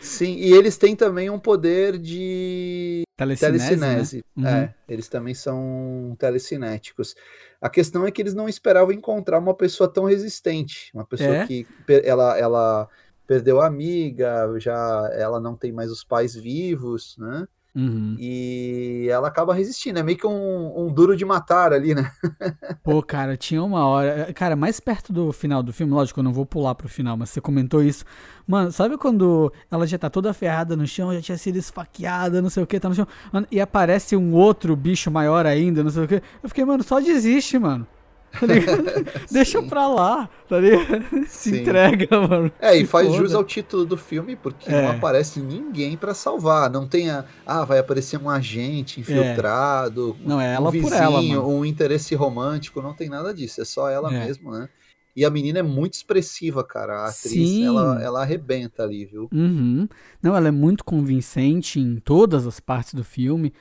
sim, 0.00 0.36
e 0.36 0.52
eles 0.52 0.76
têm 0.76 0.96
também 0.96 1.28
um 1.30 1.38
poder 1.38 1.98
de 1.98 3.02
Telecinese, 3.16 3.68
telecinese. 3.78 4.24
né? 4.34 4.50
Uhum. 4.50 4.56
É, 4.56 4.74
eles 4.88 5.08
também 5.08 5.34
são 5.34 6.16
telecinéticos. 6.18 7.14
A 7.60 7.68
questão 7.68 8.06
é 8.06 8.10
que 8.10 8.22
eles 8.22 8.32
não 8.34 8.48
esperavam 8.48 8.92
encontrar 8.92 9.38
uma 9.38 9.54
pessoa 9.54 9.86
tão 9.92 10.04
resistente, 10.04 10.90
uma 10.94 11.04
pessoa 11.04 11.28
É? 11.36 11.46
que 11.46 11.66
ela, 12.02 12.38
ela 12.38 12.88
perdeu 13.26 13.60
a 13.60 13.66
amiga, 13.66 14.48
já 14.58 15.10
ela 15.12 15.38
não 15.38 15.54
tem 15.54 15.70
mais 15.70 15.90
os 15.90 16.02
pais 16.02 16.34
vivos, 16.34 17.16
né? 17.18 17.46
Uhum. 17.74 18.16
E 18.18 19.06
ela 19.08 19.28
acaba 19.28 19.54
resistindo, 19.54 19.98
é 19.98 20.02
meio 20.02 20.18
que 20.18 20.26
um, 20.26 20.86
um, 20.86 20.92
duro 20.92 21.16
de 21.16 21.24
matar 21.24 21.72
ali, 21.72 21.94
né? 21.94 22.10
Pô, 22.82 23.00
cara, 23.02 23.36
tinha 23.36 23.62
uma 23.62 23.86
hora. 23.86 24.32
Cara, 24.32 24.56
mais 24.56 24.80
perto 24.80 25.12
do 25.12 25.32
final 25.32 25.62
do 25.62 25.72
filme, 25.72 25.92
lógico, 25.92 26.18
eu 26.18 26.24
não 26.24 26.32
vou 26.32 26.44
pular 26.44 26.74
pro 26.74 26.88
final, 26.88 27.16
mas 27.16 27.30
você 27.30 27.40
comentou 27.40 27.82
isso. 27.82 28.04
Mano, 28.46 28.72
sabe 28.72 28.96
quando 28.96 29.52
ela 29.70 29.86
já 29.86 29.96
tá 29.96 30.10
toda 30.10 30.34
ferrada 30.34 30.74
no 30.74 30.86
chão, 30.86 31.14
já 31.14 31.20
tinha 31.20 31.38
sido 31.38 31.56
esfaqueada, 31.56 32.42
não 32.42 32.50
sei 32.50 32.62
o 32.62 32.66
que, 32.66 32.80
tá 32.80 32.88
no 32.88 32.94
chão, 32.94 33.06
mano, 33.32 33.46
e 33.50 33.60
aparece 33.60 34.16
um 34.16 34.32
outro 34.32 34.74
bicho 34.74 35.10
maior 35.10 35.46
ainda, 35.46 35.84
não 35.84 35.90
sei 35.90 36.04
o 36.04 36.08
que. 36.08 36.22
Eu 36.42 36.48
fiquei, 36.48 36.64
mano, 36.64 36.82
só 36.82 36.98
desiste, 36.98 37.58
mano. 37.58 37.86
Tá 38.32 38.46
Deixa 39.30 39.62
pra 39.62 39.88
lá, 39.88 40.28
tá 40.48 40.58
ligado? 40.58 41.26
Se 41.26 41.50
Sim. 41.50 41.60
entrega, 41.60 42.20
mano. 42.20 42.52
É, 42.60 42.76
e 42.76 42.86
faz 42.86 43.12
jus 43.12 43.34
ao 43.34 43.44
título 43.44 43.84
do 43.84 43.96
filme, 43.96 44.36
porque 44.36 44.70
é. 44.70 44.82
não 44.82 44.90
aparece 44.92 45.40
ninguém 45.40 45.96
para 45.96 46.14
salvar. 46.14 46.70
Não 46.70 46.86
tem 46.86 47.10
a. 47.10 47.24
Ah, 47.44 47.64
vai 47.64 47.78
aparecer 47.78 48.20
um 48.20 48.30
agente 48.30 49.00
infiltrado. 49.00 50.16
É. 50.24 50.28
Não, 50.28 50.40
é 50.40 50.54
ela 50.54 50.68
um 50.68 50.72
vizinho, 50.72 50.90
por 50.90 50.96
ela. 50.96 51.22
Mano. 51.22 51.48
Um 51.48 51.64
interesse 51.64 52.14
romântico, 52.14 52.80
não 52.80 52.94
tem 52.94 53.08
nada 53.08 53.34
disso. 53.34 53.60
É 53.60 53.64
só 53.64 53.88
ela 53.88 54.14
é. 54.14 54.26
mesmo, 54.26 54.52
né? 54.52 54.68
E 55.14 55.24
a 55.24 55.30
menina 55.30 55.58
é 55.58 55.62
muito 55.62 55.94
expressiva, 55.94 56.62
cara. 56.62 57.00
A 57.00 57.08
atriz, 57.08 57.32
Sim. 57.32 57.66
Ela, 57.66 58.02
ela 58.02 58.22
arrebenta 58.22 58.84
ali, 58.84 59.04
viu? 59.04 59.28
Uhum. 59.32 59.88
Não, 60.22 60.36
ela 60.36 60.48
é 60.48 60.52
muito 60.52 60.84
convincente 60.84 61.80
em 61.80 61.96
todas 61.96 62.46
as 62.46 62.60
partes 62.60 62.94
do 62.94 63.02
filme, 63.02 63.52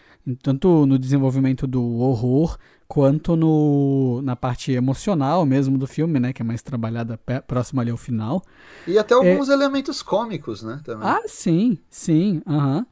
tanto 0.43 0.85
no 0.85 0.97
desenvolvimento 0.99 1.65
do 1.65 1.83
horror, 1.97 2.57
quanto 2.89 3.36
no, 3.36 4.19
na 4.24 4.36
parte 4.36 4.72
emocional 4.72 5.46
mesmo 5.46 5.77
do 5.77 5.86
filme, 5.86 6.19
né? 6.19 6.34
Que 6.34 6.41
é 6.41 6.46
mais 6.46 6.63
trabalhada 6.63 7.19
próxima 7.46 7.84
ali 7.84 7.91
ao 7.91 7.98
final. 7.98 8.41
E 8.88 8.98
até 8.98 9.13
alguns 9.13 9.48
é... 9.48 9.53
elementos 9.53 10.01
cômicos, 10.01 10.63
né? 10.63 10.81
Também. 10.84 11.08
Ah, 11.08 11.22
sim, 11.27 11.77
sim. 11.88 12.41
Uhum. 12.48 12.84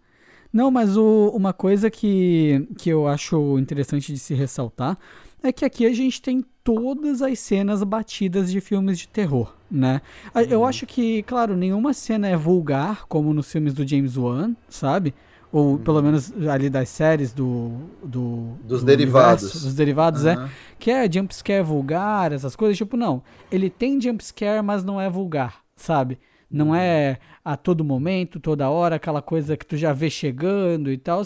Não, 0.53 0.69
mas 0.69 0.95
o, 0.95 1.31
uma 1.35 1.51
coisa 1.51 1.89
que, 1.89 2.67
que 2.77 2.91
eu 2.91 3.07
acho 3.07 3.57
interessante 3.57 4.13
de 4.13 4.19
se 4.19 4.35
ressaltar 4.35 4.99
é 5.41 5.51
que 5.51 5.65
aqui 5.65 5.83
a 5.83 5.93
gente 5.93 6.21
tem 6.21 6.45
todas 6.63 7.23
as 7.23 7.39
cenas 7.39 7.81
batidas 7.83 8.51
de 8.51 8.61
filmes 8.61 8.99
de 8.99 9.07
terror, 9.07 9.55
né? 9.69 10.01
Eu 10.47 10.59
uhum. 10.59 10.67
acho 10.67 10.85
que, 10.85 11.23
claro, 11.23 11.57
nenhuma 11.57 11.91
cena 11.91 12.27
é 12.27 12.37
vulgar, 12.37 13.07
como 13.07 13.33
nos 13.33 13.51
filmes 13.51 13.73
do 13.73 13.87
James 13.87 14.15
Wan, 14.15 14.55
sabe? 14.69 15.15
Ou 15.51 15.71
uhum. 15.71 15.77
pelo 15.77 16.01
menos 16.01 16.31
ali 16.47 16.69
das 16.69 16.89
séries 16.89 17.33
do, 17.33 17.71
do 18.03 18.53
dos 18.63 18.81
do 18.81 18.85
derivados, 18.85 19.43
universo, 19.43 19.65
dos 19.65 19.75
derivados 19.75 20.23
uhum. 20.23 20.31
é 20.31 20.49
que 20.77 20.91
é 20.91 21.11
jumpscare 21.11 21.63
vulgar, 21.63 22.31
essas 22.31 22.55
coisas, 22.55 22.77
tipo 22.77 22.97
não, 22.97 23.23
ele 23.51 23.69
tem 23.69 23.99
jumpscare, 23.99 24.61
mas 24.61 24.83
não 24.83 24.99
é 24.99 25.09
vulgar, 25.09 25.61
sabe? 25.75 26.19
Não 26.49 26.73
é 26.73 27.19
a 27.43 27.57
todo 27.57 27.83
momento, 27.83 28.39
toda 28.39 28.69
hora, 28.69 28.95
aquela 28.95 29.21
coisa 29.21 29.57
que 29.57 29.65
tu 29.65 29.75
já 29.75 29.91
vê 29.91 30.09
chegando 30.09 30.91
e 30.91 30.97
tal. 30.97 31.23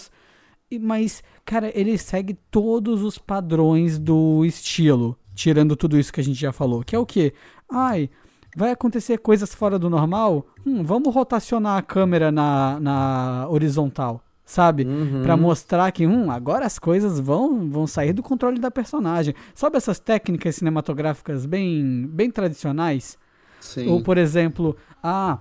Mas, 0.80 1.24
cara, 1.46 1.72
ele 1.75 1.98
segue 1.98 2.34
todos 2.50 3.04
os 3.04 3.18
padrões 3.18 4.00
do 4.00 4.44
estilo, 4.46 5.18
tirando 5.36 5.75
tudo 5.75 6.00
isso 6.00 6.12
que 6.12 6.22
a 6.22 6.24
gente 6.24 6.40
já 6.40 6.51
falou. 6.51 6.84
Que 6.84 6.96
é 6.96 7.00
o 7.00 7.06
quê? 7.06 7.34
Ai, 7.70 8.10
vai 8.55 8.72
acontecer 8.72 9.17
coisas 9.17 9.53
fora 9.53 9.79
do 9.79 9.89
normal, 9.89 10.46
hum, 10.65 10.84
vamos 10.84 11.13
rotacionar 11.13 11.77
a 11.77 11.81
câmera 11.81 12.31
na, 12.31 12.79
na 12.79 13.48
horizontal, 13.50 14.24
sabe? 14.46 14.86
Uhum. 14.86 15.22
Para 15.24 15.38
mostrar 15.38 15.91
que, 15.91 16.05
hum, 16.05 16.29
agora 16.29 16.65
as 16.65 16.77
coisas 16.77 17.20
vão, 17.20 17.70
vão 17.70 17.88
sair 17.88 18.13
do 18.13 18.24
controle 18.24 18.60
da 18.60 18.70
personagem. 18.70 19.34
Sabe 19.55 19.77
essas 19.77 20.00
técnicas 20.00 20.55
cinematográficas 20.55 21.46
bem, 21.46 22.08
bem 22.08 22.29
tradicionais? 22.29 23.17
Sim. 23.60 23.88
Ou, 23.88 24.01
por 24.01 24.17
exemplo, 24.17 24.75
ah, 25.01 25.39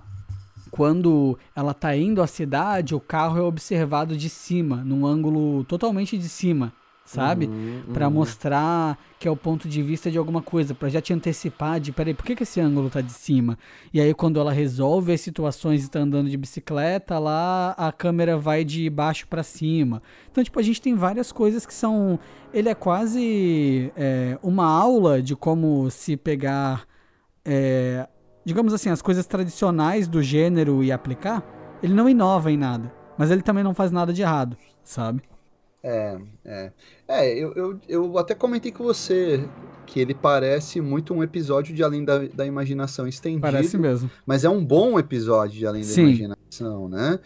quando 0.69 1.37
ela 1.55 1.73
tá 1.73 1.95
indo 1.95 2.21
à 2.21 2.27
cidade, 2.27 2.95
o 2.95 2.99
carro 2.99 3.37
é 3.37 3.41
observado 3.41 4.15
de 4.15 4.29
cima, 4.29 4.77
num 4.77 5.05
ângulo 5.05 5.63
totalmente 5.65 6.17
de 6.17 6.29
cima 6.29 6.71
sabe? 7.11 7.47
Uhum, 7.47 7.81
para 7.93 8.07
uhum. 8.07 8.13
mostrar 8.13 8.97
que 9.19 9.27
é 9.27 9.31
o 9.31 9.35
ponto 9.35 9.67
de 9.67 9.83
vista 9.83 10.09
de 10.09 10.17
alguma 10.17 10.41
coisa, 10.41 10.73
para 10.73 10.89
já 10.89 11.01
te 11.01 11.13
antecipar 11.13 11.79
de, 11.79 11.91
peraí, 11.91 12.13
por 12.13 12.25
que, 12.25 12.35
que 12.35 12.43
esse 12.43 12.59
ângulo 12.59 12.89
tá 12.89 13.01
de 13.01 13.11
cima? 13.11 13.57
E 13.93 13.99
aí 13.99 14.13
quando 14.13 14.39
ela 14.39 14.51
resolve 14.51 15.11
as 15.11 15.21
situações 15.21 15.85
e 15.85 15.89
tá 15.89 15.99
andando 15.99 16.29
de 16.29 16.37
bicicleta, 16.37 17.19
lá 17.19 17.75
a 17.77 17.91
câmera 17.91 18.37
vai 18.37 18.63
de 18.63 18.89
baixo 18.89 19.27
para 19.27 19.43
cima. 19.43 20.01
Então, 20.31 20.43
tipo, 20.43 20.57
a 20.57 20.63
gente 20.63 20.81
tem 20.81 20.95
várias 20.95 21.31
coisas 21.31 21.65
que 21.65 21.73
são... 21.73 22.17
Ele 22.53 22.69
é 22.69 22.73
quase 22.73 23.91
é, 23.95 24.39
uma 24.41 24.65
aula 24.65 25.21
de 25.21 25.35
como 25.35 25.89
se 25.91 26.17
pegar, 26.17 26.85
é, 27.45 28.07
digamos 28.45 28.73
assim, 28.73 28.89
as 28.89 29.01
coisas 29.01 29.27
tradicionais 29.27 30.07
do 30.07 30.23
gênero 30.23 30.83
e 30.83 30.91
aplicar. 30.91 31.43
Ele 31.83 31.93
não 31.93 32.09
inova 32.09 32.51
em 32.51 32.57
nada, 32.57 32.91
mas 33.17 33.29
ele 33.29 33.41
também 33.41 33.63
não 33.63 33.73
faz 33.73 33.91
nada 33.91 34.13
de 34.13 34.21
errado, 34.21 34.57
sabe? 34.83 35.21
É, 35.83 36.17
é. 36.45 36.71
É, 37.07 37.33
eu, 37.37 37.53
eu, 37.53 37.79
eu 37.87 38.17
até 38.17 38.35
comentei 38.35 38.71
com 38.71 38.83
você 38.83 39.43
que 39.87 39.99
ele 39.99 40.13
parece 40.13 40.79
muito 40.79 41.13
um 41.13 41.23
episódio 41.23 41.75
de 41.75 41.83
Além 41.83 42.05
da, 42.05 42.19
da 42.19 42.45
Imaginação 42.45 43.07
estendido. 43.07 43.41
Parece 43.41 43.77
mesmo. 43.77 44.09
Mas 44.25 44.43
é 44.43 44.49
um 44.49 44.63
bom 44.63 44.99
episódio 44.99 45.57
de 45.57 45.65
Além 45.65 45.81
da 45.81 45.87
Sim. 45.87 46.03
Imaginação, 46.03 46.87
né? 46.87 47.19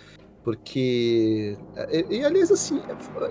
Porque. 0.45 1.57
E, 1.91 2.17
e, 2.17 2.23
aliás, 2.23 2.51
assim, 2.51 2.79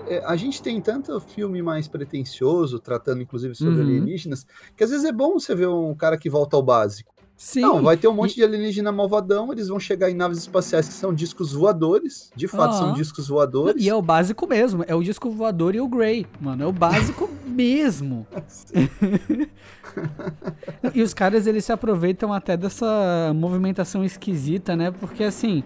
é, 0.07 0.21
a 0.25 0.35
gente 0.35 0.61
tem 0.61 0.81
tanto 0.81 1.17
filme 1.21 1.61
mais 1.61 1.87
pretencioso, 1.87 2.77
tratando 2.77 3.21
inclusive 3.21 3.55
sobre 3.55 3.75
uhum. 3.75 3.87
alienígenas, 3.87 4.45
que 4.75 4.83
às 4.83 4.89
vezes 4.89 5.05
é 5.05 5.13
bom 5.13 5.39
você 5.39 5.55
ver 5.55 5.69
um 5.69 5.95
cara 5.95 6.17
que 6.17 6.29
volta 6.29 6.57
ao 6.57 6.61
básico. 6.61 7.14
Sim. 7.37 7.61
Não, 7.61 7.81
vai 7.81 7.97
ter 7.97 8.07
um 8.07 8.13
monte 8.13 8.31
e... 8.31 8.35
de 8.35 8.43
alienígena 8.43 8.91
malvadão, 8.91 9.51
eles 9.51 9.67
vão 9.67 9.79
chegar 9.79 10.09
em 10.09 10.13
naves 10.13 10.39
espaciais 10.39 10.87
que 10.87 10.93
são 10.93 11.13
discos 11.13 11.51
voadores, 11.51 12.31
de 12.35 12.47
fato 12.47 12.75
são 12.75 12.93
discos 12.93 13.27
voadores. 13.27 13.83
E 13.83 13.89
é 13.89 13.95
o 13.95 14.01
básico 14.01 14.47
mesmo, 14.47 14.83
é 14.87 14.95
o 14.95 15.03
disco 15.03 15.29
voador 15.29 15.75
e 15.75 15.81
o 15.81 15.87
Grey, 15.87 16.25
mano, 16.39 16.63
é 16.63 16.67
o 16.67 16.71
básico 16.71 17.29
mesmo. 17.45 18.25
e 20.93 21.01
os 21.01 21.13
caras, 21.13 21.45
eles 21.45 21.65
se 21.65 21.73
aproveitam 21.73 22.31
até 22.31 22.55
dessa 22.55 23.33
movimentação 23.35 24.03
esquisita, 24.03 24.75
né, 24.75 24.91
porque 24.91 25.23
assim, 25.23 25.63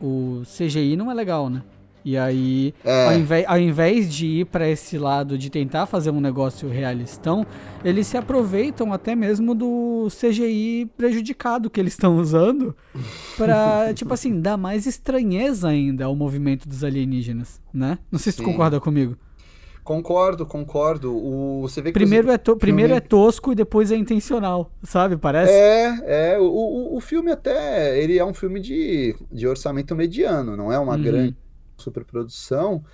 o 0.00 0.42
CGI 0.44 0.96
não 0.96 1.10
é 1.10 1.14
legal, 1.14 1.50
né? 1.50 1.62
E 2.04 2.16
aí, 2.16 2.74
é. 2.84 3.06
ao, 3.06 3.14
invés, 3.14 3.44
ao, 3.46 3.58
invés, 3.58 4.12
de 4.12 4.26
ir 4.26 4.46
para 4.46 4.68
esse 4.68 4.98
lado 4.98 5.38
de 5.38 5.48
tentar 5.48 5.86
fazer 5.86 6.10
um 6.10 6.20
negócio 6.20 6.68
realistão, 6.68 7.46
eles 7.84 8.06
se 8.06 8.16
aproveitam 8.16 8.92
até 8.92 9.14
mesmo 9.14 9.54
do 9.54 10.08
CGI 10.10 10.90
prejudicado 10.96 11.70
que 11.70 11.78
eles 11.78 11.92
estão 11.92 12.18
usando 12.18 12.74
para, 13.36 13.92
tipo 13.94 14.12
assim, 14.12 14.40
dar 14.40 14.56
mais 14.56 14.86
estranheza 14.86 15.68
ainda 15.68 16.06
ao 16.06 16.16
movimento 16.16 16.68
dos 16.68 16.82
alienígenas, 16.82 17.60
né? 17.72 17.98
Não 18.10 18.18
sei 18.18 18.32
se 18.32 18.38
Sim. 18.38 18.44
tu 18.44 18.50
concorda 18.50 18.80
comigo. 18.80 19.16
Concordo, 19.84 20.46
concordo. 20.46 21.12
O, 21.12 21.62
você 21.62 21.82
vê 21.82 21.90
que 21.90 21.98
primeiro, 21.98 22.30
é, 22.30 22.38
to, 22.38 22.56
primeiro 22.56 22.94
é 22.94 23.00
tosco 23.00 23.50
e 23.50 23.54
depois 23.54 23.90
é 23.90 23.96
intencional, 23.96 24.70
sabe? 24.82 25.16
Parece? 25.16 25.52
É, 25.52 26.34
é. 26.34 26.38
O, 26.38 26.44
o, 26.44 26.96
o 26.96 27.00
filme 27.00 27.32
até, 27.32 28.00
ele 28.00 28.16
é 28.16 28.24
um 28.24 28.32
filme 28.32 28.60
de, 28.60 29.16
de 29.30 29.46
orçamento 29.46 29.96
mediano, 29.96 30.56
não 30.56 30.72
é 30.72 30.78
uma 30.78 30.94
uhum. 30.94 31.02
grande 31.02 31.41
superprodução, 31.82 32.84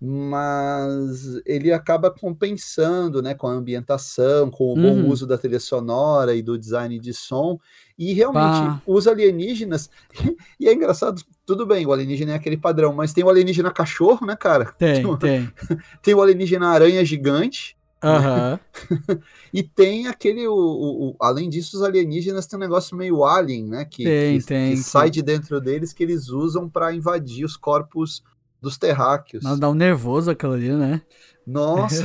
mas 0.00 1.40
ele 1.44 1.72
acaba 1.72 2.10
compensando, 2.10 3.20
né, 3.20 3.34
com 3.34 3.48
a 3.48 3.52
ambientação, 3.52 4.48
com 4.48 4.72
o 4.72 4.76
bom 4.76 4.94
uhum. 4.94 5.08
uso 5.08 5.26
da 5.26 5.36
trilha 5.36 5.58
sonora 5.58 6.36
e 6.36 6.42
do 6.42 6.56
design 6.56 6.98
de 7.00 7.12
som, 7.12 7.58
e 7.98 8.12
realmente 8.12 8.60
bah. 8.60 8.82
os 8.86 9.08
alienígenas, 9.08 9.90
e 10.58 10.68
é 10.68 10.72
engraçado, 10.72 11.20
tudo 11.44 11.66
bem, 11.66 11.84
o 11.84 11.92
alienígena 11.92 12.32
é 12.32 12.36
aquele 12.36 12.56
padrão, 12.56 12.92
mas 12.92 13.12
tem 13.12 13.24
o 13.24 13.28
alienígena 13.28 13.72
cachorro, 13.72 14.24
né, 14.24 14.36
cara? 14.36 14.66
Tem, 14.78 15.02
tem. 15.02 15.16
Tem, 15.16 15.52
tem 16.00 16.14
o 16.14 16.22
alienígena 16.22 16.68
aranha 16.68 17.04
gigante, 17.04 17.76
Uhum. 18.00 19.18
e 19.52 19.60
tem 19.60 20.06
aquele. 20.06 20.46
O, 20.46 20.54
o, 20.54 21.08
o, 21.08 21.16
além 21.20 21.48
disso, 21.50 21.76
os 21.76 21.82
alienígenas 21.82 22.46
têm 22.46 22.56
um 22.56 22.60
negócio 22.60 22.96
meio 22.96 23.24
alien, 23.24 23.66
né? 23.66 23.84
Que, 23.84 24.04
tem, 24.04 24.38
que, 24.38 24.46
tem, 24.46 24.70
que 24.70 24.76
sai 24.76 25.10
de 25.10 25.20
dentro 25.20 25.60
deles 25.60 25.92
que 25.92 26.04
eles 26.04 26.28
usam 26.28 26.68
para 26.68 26.94
invadir 26.94 27.44
os 27.44 27.56
corpos 27.56 28.22
dos 28.60 28.76
terráqueos. 28.76 29.44
Mas 29.44 29.58
dá 29.58 29.68
um 29.70 29.74
nervoso 29.74 30.30
aquilo 30.30 30.52
ali, 30.52 30.70
né? 30.72 31.02
Nossa! 31.46 32.04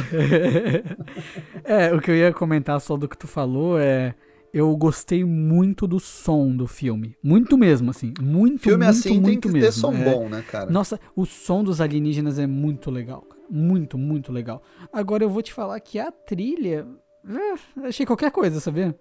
é, 1.63 1.93
o 1.93 1.99
que 1.99 2.11
eu 2.11 2.15
ia 2.15 2.33
comentar 2.33 2.79
só 2.79 2.95
do 2.95 3.07
que 3.07 3.17
tu 3.17 3.27
falou 3.27 3.79
é. 3.79 4.15
Eu 4.53 4.77
gostei 4.77 5.23
muito 5.25 5.87
do 5.87 5.99
som 5.99 6.55
do 6.55 6.67
filme. 6.67 7.17
Muito 7.23 7.57
mesmo, 7.57 7.89
assim. 7.89 8.13
Muito, 8.21 8.61
filme 8.61 8.85
muito, 8.85 8.89
assim 8.99 9.19
muito 9.19 9.25
tem 9.25 9.39
que 9.39 9.47
mesmo. 9.47 9.61
ter 9.61 9.71
som 9.71 9.91
é. 9.91 10.03
bom, 10.03 10.29
né, 10.29 10.43
cara? 10.43 10.69
Nossa, 10.69 10.99
o 11.15 11.25
som 11.25 11.63
dos 11.63 11.81
alienígenas 11.81 12.37
é 12.37 12.45
muito 12.45 12.91
legal. 12.91 13.27
Muito, 13.49 13.97
muito 13.97 14.31
legal. 14.31 14.61
Agora 14.91 15.23
eu 15.23 15.29
vou 15.29 15.41
te 15.41 15.51
falar 15.51 15.79
que 15.79 15.97
a 15.97 16.11
trilha. 16.11 16.85
É, 17.27 17.87
achei 17.87 18.05
qualquer 18.05 18.29
coisa, 18.29 18.59
sabia? 18.59 18.95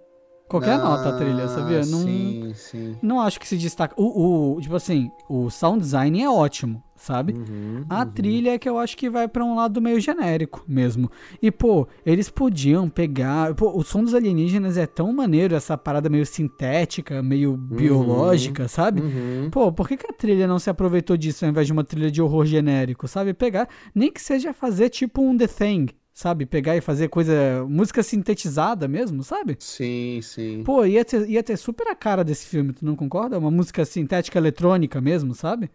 qualquer 0.52 0.74
ah, 0.74 0.78
nota 0.78 1.08
a 1.08 1.16
trilha, 1.16 1.48
sabia? 1.48 1.78
Não, 1.78 2.02
sim, 2.02 2.52
sim. 2.54 2.96
Não 3.02 3.20
acho 3.20 3.40
que 3.40 3.48
se 3.48 3.56
destaca. 3.56 3.94
O, 3.96 4.56
o, 4.56 4.60
tipo 4.60 4.76
assim, 4.76 5.10
o 5.28 5.48
sound 5.48 5.80
design 5.80 6.22
é 6.22 6.28
ótimo, 6.28 6.82
sabe? 7.02 7.32
Uhum, 7.32 7.84
a 7.88 8.00
uhum. 8.00 8.10
trilha 8.10 8.50
é 8.50 8.58
que 8.58 8.68
eu 8.68 8.78
acho 8.78 8.96
que 8.96 9.10
vai 9.10 9.26
para 9.26 9.44
um 9.44 9.56
lado 9.56 9.82
meio 9.82 10.00
genérico 10.00 10.64
mesmo. 10.68 11.10
E, 11.42 11.50
pô, 11.50 11.88
eles 12.06 12.30
podiam 12.30 12.88
pegar. 12.88 13.54
Pô, 13.54 13.76
o 13.76 13.82
som 13.82 14.04
dos 14.04 14.14
alienígenas 14.14 14.76
é 14.78 14.86
tão 14.86 15.12
maneiro, 15.12 15.56
essa 15.56 15.76
parada 15.76 16.08
meio 16.08 16.24
sintética, 16.24 17.20
meio 17.20 17.52
uhum, 17.52 17.76
biológica, 17.76 18.68
sabe? 18.68 19.02
Uhum. 19.02 19.50
Pô, 19.50 19.72
por 19.72 19.88
que, 19.88 19.96
que 19.96 20.06
a 20.06 20.12
trilha 20.12 20.46
não 20.46 20.60
se 20.60 20.70
aproveitou 20.70 21.16
disso 21.16 21.44
ao 21.44 21.50
invés 21.50 21.66
de 21.66 21.72
uma 21.72 21.82
trilha 21.82 22.10
de 22.10 22.22
horror 22.22 22.46
genérico, 22.46 23.08
sabe? 23.08 23.34
Pegar, 23.34 23.68
nem 23.92 24.10
que 24.10 24.22
seja 24.22 24.52
fazer 24.52 24.88
tipo 24.88 25.20
um 25.22 25.36
The 25.36 25.48
Thing, 25.48 25.88
sabe? 26.14 26.46
Pegar 26.46 26.76
e 26.76 26.80
fazer 26.80 27.08
coisa, 27.08 27.66
música 27.68 28.00
sintetizada 28.02 28.86
mesmo, 28.86 29.24
sabe? 29.24 29.56
Sim, 29.58 30.20
sim. 30.22 30.62
Pô, 30.62 30.84
ia 30.84 31.04
ter, 31.04 31.28
ia 31.28 31.42
ter 31.42 31.56
super 31.56 31.88
a 31.88 31.96
cara 31.96 32.22
desse 32.22 32.46
filme, 32.46 32.72
tu 32.72 32.84
não 32.84 32.94
concorda? 32.94 33.38
Uma 33.38 33.50
música 33.50 33.84
sintética 33.84 34.38
eletrônica 34.38 35.00
mesmo, 35.00 35.34
sabe? 35.34 35.68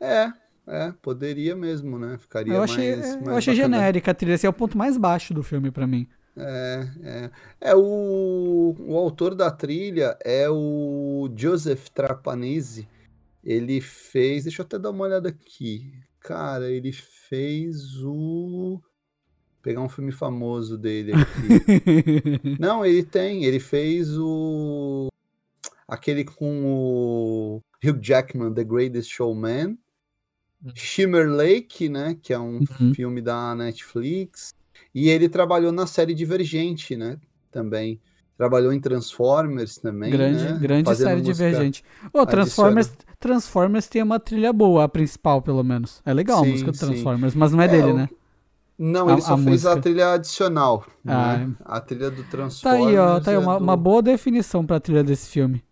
É, 0.00 0.32
é, 0.66 0.92
poderia 1.02 1.54
mesmo, 1.54 1.98
né? 1.98 2.16
Ficaria 2.18 2.54
eu 2.54 2.62
achei, 2.62 2.96
mais, 2.96 3.06
é, 3.06 3.16
mais 3.16 3.26
Eu 3.26 3.36
achei 3.36 3.54
bacana. 3.54 3.76
genérica 3.76 4.10
a 4.10 4.14
trilha, 4.14 4.34
esse 4.34 4.46
é 4.46 4.48
o 4.48 4.52
ponto 4.52 4.78
mais 4.78 4.96
baixo 4.96 5.34
do 5.34 5.42
filme 5.42 5.70
para 5.70 5.86
mim. 5.86 6.08
É, 6.36 6.88
é. 7.02 7.30
É, 7.60 7.74
o, 7.76 8.74
o 8.78 8.96
autor 8.96 9.34
da 9.34 9.50
trilha 9.50 10.16
é 10.24 10.48
o 10.48 11.30
Joseph 11.36 11.88
Trapanese. 11.90 12.88
Ele 13.42 13.80
fez, 13.80 14.44
deixa 14.44 14.62
eu 14.62 14.66
até 14.66 14.78
dar 14.78 14.90
uma 14.90 15.04
olhada 15.04 15.28
aqui. 15.28 15.92
Cara, 16.18 16.70
ele 16.70 16.92
fez 16.92 18.02
o 18.02 18.80
pegar 19.62 19.80
um 19.80 19.88
filme 19.88 20.12
famoso 20.12 20.76
dele 20.76 21.12
aqui. 21.12 22.56
Não, 22.60 22.84
ele 22.84 23.02
tem, 23.02 23.44
ele 23.44 23.60
fez 23.60 24.16
o 24.18 25.08
aquele 25.88 26.24
com 26.24 26.64
o 26.64 27.62
Hugh 27.82 27.98
Jackman, 28.02 28.52
The 28.52 28.64
Greatest 28.64 29.10
Showman. 29.10 29.78
Shimmer 30.74 31.28
Lake, 31.28 31.88
né, 31.88 32.16
que 32.22 32.32
é 32.32 32.38
um 32.38 32.60
uhum. 32.80 32.94
filme 32.94 33.20
da 33.20 33.54
Netflix, 33.54 34.54
e 34.94 35.08
ele 35.08 35.28
trabalhou 35.28 35.72
na 35.72 35.86
série 35.86 36.14
Divergente, 36.14 36.96
né, 36.96 37.18
também. 37.50 38.00
Trabalhou 38.36 38.72
em 38.72 38.80
Transformers 38.80 39.78
também, 39.78 40.10
grande, 40.10 40.42
né? 40.42 40.58
Grande 40.60 40.96
série 40.96 41.20
Divergente. 41.20 41.84
Oh, 42.12 42.26
Transformers, 42.26 42.92
Transformers 43.20 43.86
tem 43.86 44.02
uma 44.02 44.18
trilha 44.18 44.52
boa, 44.52 44.82
a 44.82 44.88
principal, 44.88 45.40
pelo 45.40 45.62
menos. 45.62 46.02
É 46.04 46.12
legal 46.12 46.42
sim, 46.42 46.48
a 46.48 46.50
música 46.50 46.72
do 46.72 46.78
Transformers, 46.78 47.32
sim. 47.32 47.38
mas 47.38 47.52
não 47.52 47.62
é, 47.62 47.66
é 47.66 47.68
dele, 47.68 47.92
o... 47.92 47.94
né? 47.94 48.08
Não, 48.76 49.08
ele 49.08 49.20
a, 49.20 49.22
só 49.22 49.34
a 49.34 49.36
fez 49.36 49.48
música. 49.48 49.72
a 49.72 49.80
trilha 49.80 50.12
adicional. 50.14 50.84
Ah, 51.06 51.36
né? 51.36 51.54
A 51.64 51.80
trilha 51.80 52.10
do 52.10 52.24
Transformers. 52.24 52.60
Tá 52.60 52.72
aí, 52.72 52.98
ó. 52.98 53.20
Tá 53.20 53.30
aí, 53.30 53.36
uma, 53.36 53.56
do... 53.56 53.62
uma 53.62 53.76
boa 53.76 54.02
definição 54.02 54.66
pra 54.66 54.80
trilha 54.80 55.04
desse 55.04 55.30
filme. 55.30 55.62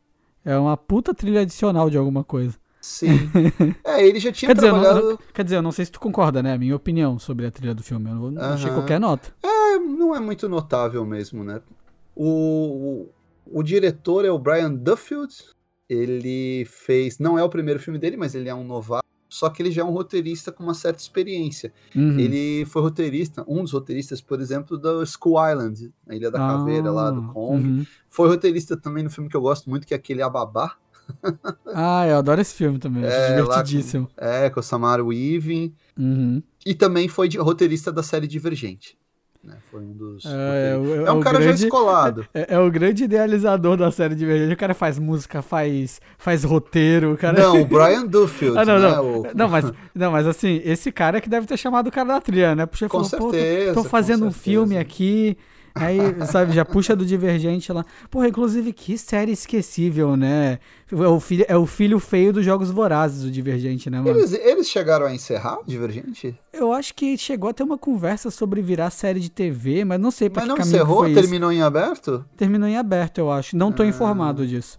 É 0.44 0.56
uma 0.56 0.76
puta 0.76 1.12
trilha 1.12 1.40
adicional 1.40 1.90
de 1.90 1.98
alguma 1.98 2.22
coisa. 2.22 2.56
Sim. 2.82 3.30
É, 3.84 4.06
ele 4.06 4.18
já 4.18 4.32
tinha 4.32 4.54
quer 4.54 4.60
trabalhado... 4.60 5.00
Dizer, 5.00 5.10
não, 5.10 5.18
quer 5.32 5.44
dizer, 5.44 5.56
eu 5.56 5.62
não 5.62 5.72
sei 5.72 5.84
se 5.84 5.92
tu 5.92 6.00
concorda, 6.00 6.42
né? 6.42 6.52
A 6.52 6.58
minha 6.58 6.74
opinião 6.74 7.18
sobre 7.18 7.46
a 7.46 7.50
trilha 7.50 7.74
do 7.74 7.82
filme. 7.82 8.10
Eu 8.10 8.14
não, 8.14 8.30
não 8.32 8.42
achei 8.42 8.70
qualquer 8.70 8.98
nota. 9.00 9.32
É, 9.42 9.78
não 9.78 10.14
é 10.14 10.20
muito 10.20 10.48
notável 10.48 11.06
mesmo, 11.06 11.44
né? 11.44 11.60
O, 12.14 13.06
o, 13.46 13.60
o 13.60 13.62
diretor 13.62 14.24
é 14.24 14.30
o 14.30 14.38
Brian 14.38 14.74
Duffield. 14.74 15.34
Ele 15.88 16.66
fez... 16.66 17.18
Não 17.18 17.38
é 17.38 17.44
o 17.44 17.48
primeiro 17.48 17.78
filme 17.78 17.98
dele, 17.98 18.16
mas 18.16 18.34
ele 18.34 18.48
é 18.48 18.54
um 18.54 18.64
novato 18.64 19.02
só 19.32 19.48
que 19.48 19.62
ele 19.62 19.70
já 19.70 19.80
é 19.80 19.84
um 19.84 19.90
roteirista 19.90 20.52
com 20.52 20.62
uma 20.62 20.74
certa 20.74 21.00
experiência. 21.00 21.72
Uhum. 21.96 22.18
Ele 22.18 22.66
foi 22.66 22.82
roteirista, 22.82 23.42
um 23.48 23.62
dos 23.62 23.72
roteiristas, 23.72 24.20
por 24.20 24.38
exemplo, 24.42 24.76
do 24.76 25.02
School 25.06 25.38
Island, 25.50 25.90
a 26.06 26.14
Ilha 26.14 26.30
da 26.30 26.44
ah, 26.44 26.58
Caveira 26.58 26.90
lá 26.90 27.10
do 27.10 27.22
Kong. 27.32 27.66
Uhum. 27.66 27.86
Foi 28.10 28.28
roteirista 28.28 28.76
também 28.76 29.02
no 29.02 29.08
filme 29.08 29.30
que 29.30 29.36
eu 29.36 29.40
gosto 29.40 29.70
muito, 29.70 29.86
que 29.86 29.94
é 29.94 29.96
aquele 29.96 30.20
Ababá. 30.20 30.76
Ah, 31.74 32.06
eu 32.06 32.16
adoro 32.16 32.40
esse 32.40 32.54
filme 32.54 32.78
também, 32.78 33.04
é, 33.04 33.36
divertidíssimo. 33.36 34.08
Com, 34.16 34.24
é, 34.24 34.50
com 34.50 34.60
o 34.60 34.62
Samara 34.62 35.04
Weaving. 35.04 35.74
Uhum. 35.98 36.42
E 36.64 36.74
também 36.74 37.08
foi 37.08 37.28
roteirista 37.38 37.92
da 37.92 38.02
série 38.02 38.26
Divergente. 38.26 38.96
Né? 39.44 39.56
Foi 39.70 39.80
um 39.82 39.92
dos. 39.92 40.24
É, 40.24 40.28
é, 40.28 41.08
é 41.08 41.10
um 41.10 41.20
cara 41.20 41.38
grande, 41.40 41.58
já 41.58 41.66
escolado. 41.66 42.24
É, 42.32 42.54
é, 42.54 42.58
o 42.60 42.70
grande 42.70 43.04
idealizador 43.04 43.76
da 43.76 43.90
série 43.90 44.14
de 44.14 44.24
verdade. 44.24 44.52
O 44.52 44.56
cara 44.56 44.72
faz 44.72 45.00
música, 45.00 45.42
faz, 45.42 46.00
faz 46.16 46.44
roteiro. 46.44 47.12
O 47.12 47.16
cara... 47.16 47.40
Não, 47.40 47.60
o 47.60 47.64
Brian 47.64 48.06
Duffield. 48.06 48.56
ah, 48.58 48.64
não, 48.64 48.78
né? 48.78 48.90
não. 48.90 49.20
O... 49.20 49.26
não, 49.34 49.48
mas, 49.48 49.72
não, 49.92 50.12
mas 50.12 50.26
assim, 50.28 50.60
esse 50.64 50.92
cara 50.92 51.18
é 51.18 51.20
que 51.20 51.28
deve 51.28 51.46
ter 51.46 51.56
chamado 51.56 51.88
o 51.88 51.90
cara 51.90 52.06
da 52.06 52.20
trilha, 52.20 52.54
né? 52.54 52.66
Porque 52.66 52.86
com 52.88 53.04
falou, 53.04 53.32
certeza. 53.32 53.74
tô, 53.74 53.82
tô 53.82 53.88
fazendo 53.88 54.26
um 54.26 54.32
filme 54.32 54.78
aqui. 54.78 55.36
Aí, 55.74 55.98
sabe, 56.26 56.52
já 56.52 56.64
puxa 56.64 56.94
do 56.94 57.04
Divergente 57.04 57.72
lá. 57.72 57.84
Porra, 58.10 58.28
inclusive, 58.28 58.72
que 58.72 58.98
série 58.98 59.32
esquecível, 59.32 60.16
né? 60.16 60.58
É 60.90 61.08
o 61.08 61.18
filho, 61.18 61.44
é 61.48 61.56
o 61.56 61.66
filho 61.66 61.98
feio 61.98 62.32
dos 62.32 62.44
Jogos 62.44 62.70
Vorazes, 62.70 63.24
o 63.24 63.30
Divergente, 63.30 63.88
né, 63.88 63.98
mano? 63.98 64.10
Eles, 64.10 64.32
eles 64.34 64.68
chegaram 64.68 65.06
a 65.06 65.14
encerrar 65.14 65.60
o 65.60 65.64
Divergente? 65.64 66.38
Eu 66.52 66.72
acho 66.72 66.94
que 66.94 67.16
chegou 67.16 67.48
a 67.48 67.54
ter 67.54 67.62
uma 67.62 67.78
conversa 67.78 68.30
sobre 68.30 68.60
virar 68.60 68.90
série 68.90 69.18
de 69.18 69.30
TV, 69.30 69.84
mas 69.84 69.98
não 69.98 70.10
sei 70.10 70.28
pra 70.28 70.44
mas 70.44 70.52
que 70.52 70.60
não 70.60 70.66
encerrou? 70.66 71.04
Terminou 71.12 71.50
em 71.50 71.62
aberto? 71.62 72.24
Terminou 72.36 72.68
em 72.68 72.76
aberto, 72.76 73.18
eu 73.18 73.30
acho. 73.30 73.56
Não 73.56 73.72
tô 73.72 73.82
ah, 73.82 73.86
informado 73.86 74.46
disso. 74.46 74.78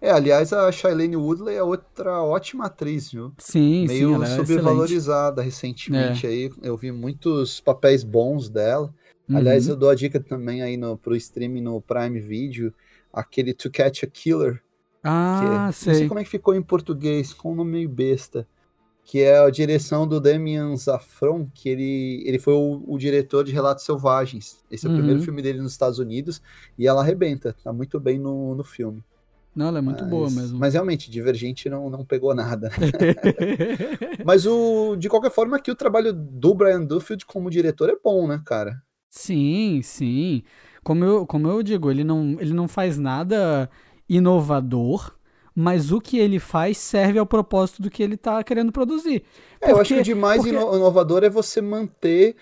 É. 0.00 0.08
é. 0.08 0.10
aliás, 0.10 0.54
a 0.54 0.72
Shailene 0.72 1.16
Woodley 1.16 1.56
é 1.56 1.62
outra 1.62 2.22
ótima 2.22 2.64
atriz, 2.64 3.12
viu? 3.12 3.32
Sim, 3.36 3.86
Meio 3.86 4.16
sim, 4.16 4.24
é 4.24 4.36
subvalorizada 4.36 5.42
recentemente 5.42 6.26
é. 6.26 6.30
aí. 6.30 6.50
Eu 6.62 6.78
vi 6.78 6.90
muitos 6.90 7.60
papéis 7.60 8.02
bons 8.02 8.48
dela. 8.48 8.90
Uhum. 9.28 9.36
Aliás, 9.36 9.68
eu 9.68 9.76
dou 9.76 9.88
a 9.88 9.94
dica 9.94 10.20
também 10.20 10.62
aí 10.62 10.76
no, 10.76 10.96
pro 10.96 11.16
stream 11.16 11.62
no 11.62 11.80
Prime 11.80 12.20
Video, 12.20 12.72
aquele 13.12 13.54
To 13.54 13.70
Catch 13.70 14.04
a 14.04 14.06
Killer. 14.06 14.62
Ah, 15.02 15.68
que, 15.70 15.76
sei. 15.76 15.92
Não 15.92 15.98
sei 15.98 16.08
como 16.08 16.20
é 16.20 16.24
que 16.24 16.30
ficou 16.30 16.54
em 16.54 16.62
português, 16.62 17.32
com 17.32 17.52
um 17.52 17.54
nome 17.54 17.72
meio 17.72 17.88
besta. 17.88 18.46
Que 19.06 19.20
é 19.20 19.38
a 19.38 19.50
direção 19.50 20.08
do 20.08 20.18
Damien 20.18 20.74
Zafron, 20.78 21.46
que 21.52 21.68
ele, 21.68 22.22
ele 22.26 22.38
foi 22.38 22.54
o, 22.54 22.82
o 22.86 22.96
diretor 22.96 23.44
de 23.44 23.52
Relatos 23.52 23.84
Selvagens. 23.84 24.64
Esse 24.70 24.86
é 24.86 24.88
o 24.88 24.92
uhum. 24.92 24.98
primeiro 24.98 25.22
filme 25.22 25.42
dele 25.42 25.60
nos 25.60 25.72
Estados 25.72 25.98
Unidos, 25.98 26.40
e 26.78 26.86
ela 26.86 27.02
arrebenta, 27.02 27.54
tá 27.62 27.70
muito 27.70 28.00
bem 28.00 28.18
no, 28.18 28.54
no 28.54 28.64
filme. 28.64 29.04
Não, 29.54 29.68
ela 29.68 29.78
é 29.78 29.82
muito 29.82 30.02
mas, 30.02 30.10
boa 30.10 30.30
mesmo. 30.30 30.58
Mas 30.58 30.72
realmente, 30.72 31.10
Divergente 31.10 31.68
não, 31.68 31.90
não 31.90 32.04
pegou 32.04 32.34
nada. 32.34 32.70
mas 34.24 34.46
o, 34.46 34.96
de 34.96 35.08
qualquer 35.08 35.30
forma, 35.30 35.58
aqui 35.58 35.70
o 35.70 35.76
trabalho 35.76 36.12
do 36.12 36.54
Brian 36.54 36.82
Duffield 36.82 37.26
como 37.26 37.50
diretor 37.50 37.90
é 37.90 37.96
bom, 38.02 38.26
né, 38.26 38.42
cara? 38.44 38.82
Sim, 39.14 39.80
sim. 39.80 40.42
Como 40.82 41.04
eu, 41.04 41.24
como 41.24 41.46
eu 41.46 41.62
digo, 41.62 41.88
ele 41.88 42.02
não, 42.02 42.36
ele 42.40 42.52
não 42.52 42.66
faz 42.66 42.98
nada 42.98 43.70
inovador, 44.08 45.14
mas 45.54 45.92
o 45.92 46.00
que 46.00 46.18
ele 46.18 46.40
faz 46.40 46.76
serve 46.78 47.18
ao 47.18 47.24
propósito 47.24 47.80
do 47.80 47.88
que 47.88 48.02
ele 48.02 48.16
está 48.16 48.42
querendo 48.42 48.72
produzir. 48.72 49.22
É, 49.60 49.70
eu 49.70 49.78
acho 49.78 49.94
que 49.94 50.00
o 50.00 50.02
de 50.02 50.14
mais 50.16 50.42
porque... 50.42 50.54
inovador 50.54 51.22
é 51.22 51.30
você 51.30 51.62
manter 51.62 52.34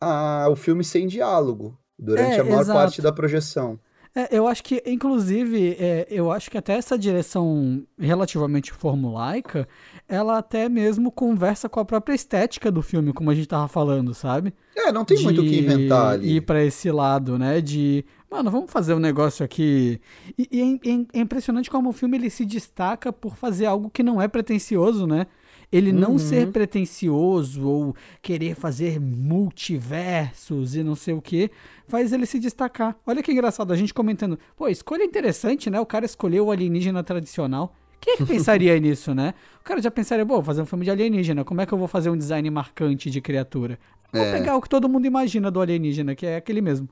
a, 0.00 0.46
o 0.48 0.54
filme 0.54 0.84
sem 0.84 1.08
diálogo 1.08 1.76
durante 1.98 2.36
é, 2.36 2.40
a 2.40 2.44
maior 2.44 2.60
exato. 2.60 2.78
parte 2.78 3.02
da 3.02 3.12
projeção. 3.12 3.78
É, 4.14 4.36
eu 4.36 4.48
acho 4.48 4.64
que, 4.64 4.82
inclusive, 4.86 5.76
é, 5.78 6.06
eu 6.10 6.32
acho 6.32 6.50
que 6.50 6.58
até 6.58 6.74
essa 6.74 6.98
direção 6.98 7.82
relativamente 7.96 8.72
formulaica, 8.72 9.68
ela 10.08 10.38
até 10.38 10.68
mesmo 10.68 11.12
conversa 11.12 11.68
com 11.68 11.78
a 11.78 11.84
própria 11.84 12.14
estética 12.14 12.72
do 12.72 12.82
filme, 12.82 13.12
como 13.12 13.30
a 13.30 13.34
gente 13.34 13.46
tava 13.46 13.68
falando, 13.68 14.12
sabe? 14.12 14.52
É, 14.76 14.90
não 14.90 15.04
tem 15.04 15.16
de 15.16 15.22
muito 15.22 15.42
o 15.42 15.44
que 15.44 15.60
inventar 15.60 16.14
ali. 16.14 16.36
Ir 16.36 16.40
pra 16.40 16.62
esse 16.64 16.90
lado, 16.90 17.38
né? 17.38 17.60
De, 17.60 18.04
mano, 18.28 18.50
vamos 18.50 18.70
fazer 18.72 18.94
um 18.94 18.98
negócio 18.98 19.44
aqui. 19.44 20.00
E, 20.36 20.48
e 20.50 20.60
é, 20.60 21.18
é, 21.18 21.20
impressionante 21.20 21.70
como 21.70 21.90
o 21.90 21.92
filme 21.92 22.18
ele 22.18 22.30
se 22.30 22.44
destaca 22.44 23.12
por 23.12 23.36
fazer 23.36 23.66
algo 23.66 23.90
que 23.90 24.02
não 24.02 24.20
é 24.20 24.26
pretencioso, 24.26 25.06
né? 25.06 25.28
Ele 25.72 25.92
não 25.92 26.12
uhum. 26.12 26.18
ser 26.18 26.50
pretencioso 26.50 27.66
ou 27.66 27.96
querer 28.20 28.56
fazer 28.56 29.00
multiversos 29.00 30.74
e 30.74 30.82
não 30.82 30.96
sei 30.96 31.14
o 31.14 31.22
que, 31.22 31.50
faz 31.86 32.12
ele 32.12 32.26
se 32.26 32.40
destacar. 32.40 32.96
Olha 33.06 33.22
que 33.22 33.30
engraçado, 33.30 33.72
a 33.72 33.76
gente 33.76 33.94
comentando, 33.94 34.38
pô, 34.56 34.66
escolha 34.68 35.04
interessante, 35.04 35.70
né? 35.70 35.78
O 35.78 35.86
cara 35.86 36.04
escolheu 36.04 36.46
o 36.46 36.50
alienígena 36.50 37.04
tradicional. 37.04 37.72
Quem 38.00 38.14
é 38.14 38.16
que 38.16 38.26
pensaria 38.26 38.78
nisso, 38.80 39.14
né? 39.14 39.34
O 39.60 39.64
cara 39.64 39.80
já 39.80 39.90
pensaria, 39.90 40.26
pô, 40.26 40.42
fazer 40.42 40.62
um 40.62 40.66
filme 40.66 40.84
de 40.84 40.90
alienígena, 40.90 41.44
como 41.44 41.60
é 41.60 41.66
que 41.66 41.72
eu 41.72 41.78
vou 41.78 41.86
fazer 41.86 42.10
um 42.10 42.16
design 42.16 42.50
marcante 42.50 43.08
de 43.08 43.20
criatura? 43.20 43.78
Vou 44.12 44.22
é. 44.22 44.32
pegar 44.32 44.56
o 44.56 44.60
que 44.60 44.68
todo 44.68 44.88
mundo 44.88 45.06
imagina 45.06 45.52
do 45.52 45.60
alienígena, 45.60 46.16
que 46.16 46.26
é 46.26 46.36
aquele 46.36 46.60
mesmo. 46.60 46.88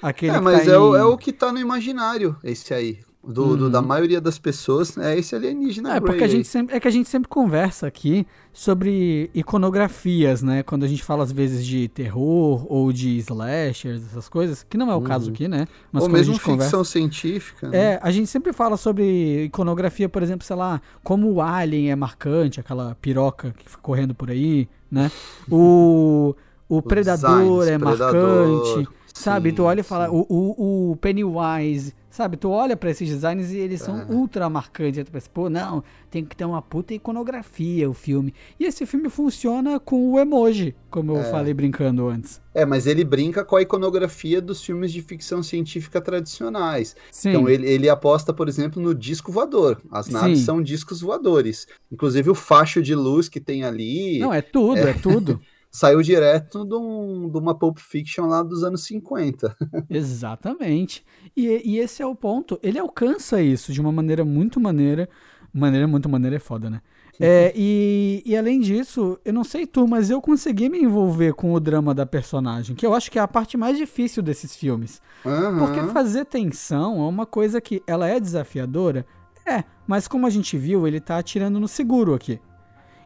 Aquele 0.00 0.36
é, 0.36 0.40
mas 0.40 0.66
tá 0.66 0.70
é, 0.70 0.74
em... 0.74 0.78
o, 0.78 0.94
é 0.94 1.04
o 1.04 1.18
que 1.18 1.32
tá 1.32 1.50
no 1.50 1.58
imaginário, 1.58 2.36
esse 2.44 2.72
aí 2.72 3.00
do, 3.26 3.44
uhum. 3.44 3.56
do, 3.56 3.70
da 3.70 3.80
uhum. 3.80 3.86
maioria 3.86 4.20
das 4.20 4.38
pessoas 4.38 4.96
é 4.98 5.18
esse 5.18 5.34
alienígena. 5.34 5.96
É, 5.96 6.00
porque 6.00 6.24
a 6.24 6.28
gente 6.28 6.46
sempre, 6.46 6.76
é 6.76 6.80
que 6.80 6.88
a 6.88 6.90
gente 6.90 7.08
sempre 7.08 7.28
conversa 7.28 7.86
aqui 7.86 8.26
sobre 8.52 9.30
iconografias, 9.34 10.42
né? 10.42 10.62
Quando 10.62 10.84
a 10.84 10.86
gente 10.86 11.02
fala 11.02 11.22
às 11.22 11.32
vezes 11.32 11.64
de 11.66 11.88
terror 11.88 12.66
ou 12.68 12.92
de 12.92 13.18
slashers, 13.18 14.02
essas 14.04 14.28
coisas, 14.28 14.62
que 14.62 14.76
não 14.76 14.90
é 14.90 14.94
o 14.94 14.98
uhum. 14.98 15.04
caso 15.04 15.30
aqui, 15.30 15.48
né? 15.48 15.66
Mas 15.90 16.04
ou 16.04 16.08
mesmo 16.08 16.34
ficção 16.34 16.54
conversa, 16.54 16.84
científica. 16.84 17.68
Né? 17.68 17.76
É, 17.76 18.00
a 18.02 18.10
gente 18.10 18.26
sempre 18.28 18.52
fala 18.52 18.76
sobre 18.76 19.44
iconografia, 19.44 20.08
por 20.08 20.22
exemplo, 20.22 20.46
sei 20.46 20.56
lá, 20.56 20.80
como 21.02 21.30
o 21.32 21.40
Alien 21.40 21.90
é 21.90 21.96
marcante, 21.96 22.60
aquela 22.60 22.96
piroca 23.00 23.54
que 23.56 23.68
fica 23.68 23.82
correndo 23.82 24.14
por 24.14 24.30
aí, 24.30 24.68
né? 24.90 25.10
O, 25.50 26.34
o 26.68 26.82
Predador 26.82 27.66
é 27.66 27.78
predador. 27.78 28.64
marcante 28.64 28.88
Sabe? 29.14 29.50
Sim, 29.50 29.56
tu 29.56 29.62
olha 29.62 29.80
e 29.80 29.84
fala, 29.84 30.10
o, 30.10 30.26
o, 30.28 30.90
o 30.90 30.96
Pennywise, 30.96 31.94
sabe? 32.14 32.36
Tu 32.36 32.48
olha 32.48 32.76
para 32.76 32.90
esses 32.90 33.08
designs 33.08 33.50
e 33.50 33.58
eles 33.58 33.82
são 33.82 34.06
ultra 34.08 34.48
marcantes. 34.48 35.04
Tu 35.04 35.10
pensa, 35.10 35.28
pô, 35.34 35.50
não, 35.50 35.82
tem 36.08 36.24
que 36.24 36.36
ter 36.36 36.44
uma 36.44 36.62
puta 36.62 36.94
iconografia 36.94 37.90
o 37.90 37.92
filme. 37.92 38.32
E 38.58 38.66
esse 38.66 38.86
filme 38.86 39.10
funciona 39.10 39.80
com 39.80 40.12
o 40.12 40.20
emoji, 40.20 40.76
como 40.90 41.12
eu 41.12 41.22
é. 41.22 41.24
falei 41.24 41.52
brincando 41.52 42.06
antes. 42.06 42.40
É, 42.54 42.64
mas 42.64 42.86
ele 42.86 43.02
brinca 43.02 43.44
com 43.44 43.56
a 43.56 43.62
iconografia 43.62 44.40
dos 44.40 44.62
filmes 44.62 44.92
de 44.92 45.02
ficção 45.02 45.42
científica 45.42 46.00
tradicionais. 46.00 46.94
Sim. 47.10 47.30
Então 47.30 47.48
ele, 47.48 47.68
ele 47.68 47.88
aposta, 47.88 48.32
por 48.32 48.48
exemplo, 48.48 48.80
no 48.80 48.94
disco 48.94 49.32
voador. 49.32 49.82
As 49.90 50.08
naves 50.08 50.38
Sim. 50.38 50.44
são 50.44 50.62
discos 50.62 51.00
voadores. 51.00 51.66
Inclusive 51.90 52.30
o 52.30 52.34
facho 52.34 52.80
de 52.80 52.94
luz 52.94 53.28
que 53.28 53.40
tem 53.40 53.64
ali. 53.64 54.20
Não, 54.20 54.32
é 54.32 54.40
tudo, 54.40 54.78
é, 54.78 54.90
é 54.90 54.94
tudo. 54.94 55.40
saiu 55.74 56.00
direto 56.02 56.64
de, 56.64 56.76
um, 56.76 57.28
de, 57.28 57.36
uma 57.36 57.52
Pulp 57.52 57.78
Fiction 57.78 58.26
lá 58.26 58.44
dos 58.44 58.62
anos 58.62 58.84
50. 58.84 59.56
Exatamente. 59.90 61.04
E, 61.36 61.48
e, 61.64 61.78
esse 61.80 62.00
é 62.00 62.06
o 62.06 62.14
ponto. 62.14 62.60
Ele 62.62 62.78
alcança 62.78 63.42
isso 63.42 63.72
de 63.72 63.80
uma 63.80 63.90
maneira 63.90 64.24
muito 64.24 64.60
maneira. 64.60 65.08
Maneira 65.52 65.88
muito 65.88 66.08
maneira 66.08 66.36
é 66.36 66.38
foda, 66.38 66.70
né? 66.70 66.80
É, 67.18 67.52
e, 67.56 68.22
e, 68.24 68.36
além 68.36 68.60
disso, 68.60 69.18
eu 69.24 69.32
não 69.32 69.42
sei 69.42 69.66
tu, 69.66 69.86
mas 69.88 70.10
eu 70.10 70.20
consegui 70.20 70.68
me 70.68 70.80
envolver 70.80 71.34
com 71.34 71.52
o 71.52 71.58
drama 71.58 71.92
da 71.92 72.06
personagem, 72.06 72.76
que 72.76 72.86
eu 72.86 72.94
acho 72.94 73.10
que 73.10 73.18
é 73.18 73.22
a 73.22 73.28
parte 73.28 73.56
mais 73.56 73.76
difícil 73.76 74.22
desses 74.22 74.54
filmes. 74.54 75.02
Uhum. 75.24 75.58
Porque 75.58 75.80
fazer 75.92 76.24
tensão 76.24 77.04
é 77.04 77.08
uma 77.08 77.26
coisa 77.26 77.60
que 77.60 77.82
ela 77.84 78.08
é 78.08 78.20
desafiadora, 78.20 79.04
é, 79.44 79.64
mas 79.86 80.06
como 80.06 80.26
a 80.26 80.30
gente 80.30 80.56
viu, 80.56 80.86
ele 80.86 81.00
tá 81.00 81.18
atirando 81.18 81.58
no 81.58 81.68
seguro 81.68 82.14
aqui. 82.14 82.40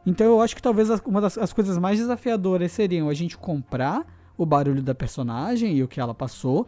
Então 0.07 0.27
eu 0.27 0.41
acho 0.41 0.55
que 0.57 0.63
talvez 0.63 0.89
uma 1.05 1.21
das 1.21 1.37
as 1.37 1.53
coisas 1.53 1.77
mais 1.79 1.99
desafiadoras 1.99 2.73
seriam 2.73 3.09
a 3.09 3.15
gente 3.15 3.37
comprar 3.37 4.07
o 4.37 4.47
barulho 4.47 4.83
da 4.83 4.95
personagem 4.95 5.77
e 5.77 5.83
o 5.83 5.89
que 5.89 6.01
ela 6.01 6.15
passou 6.15 6.67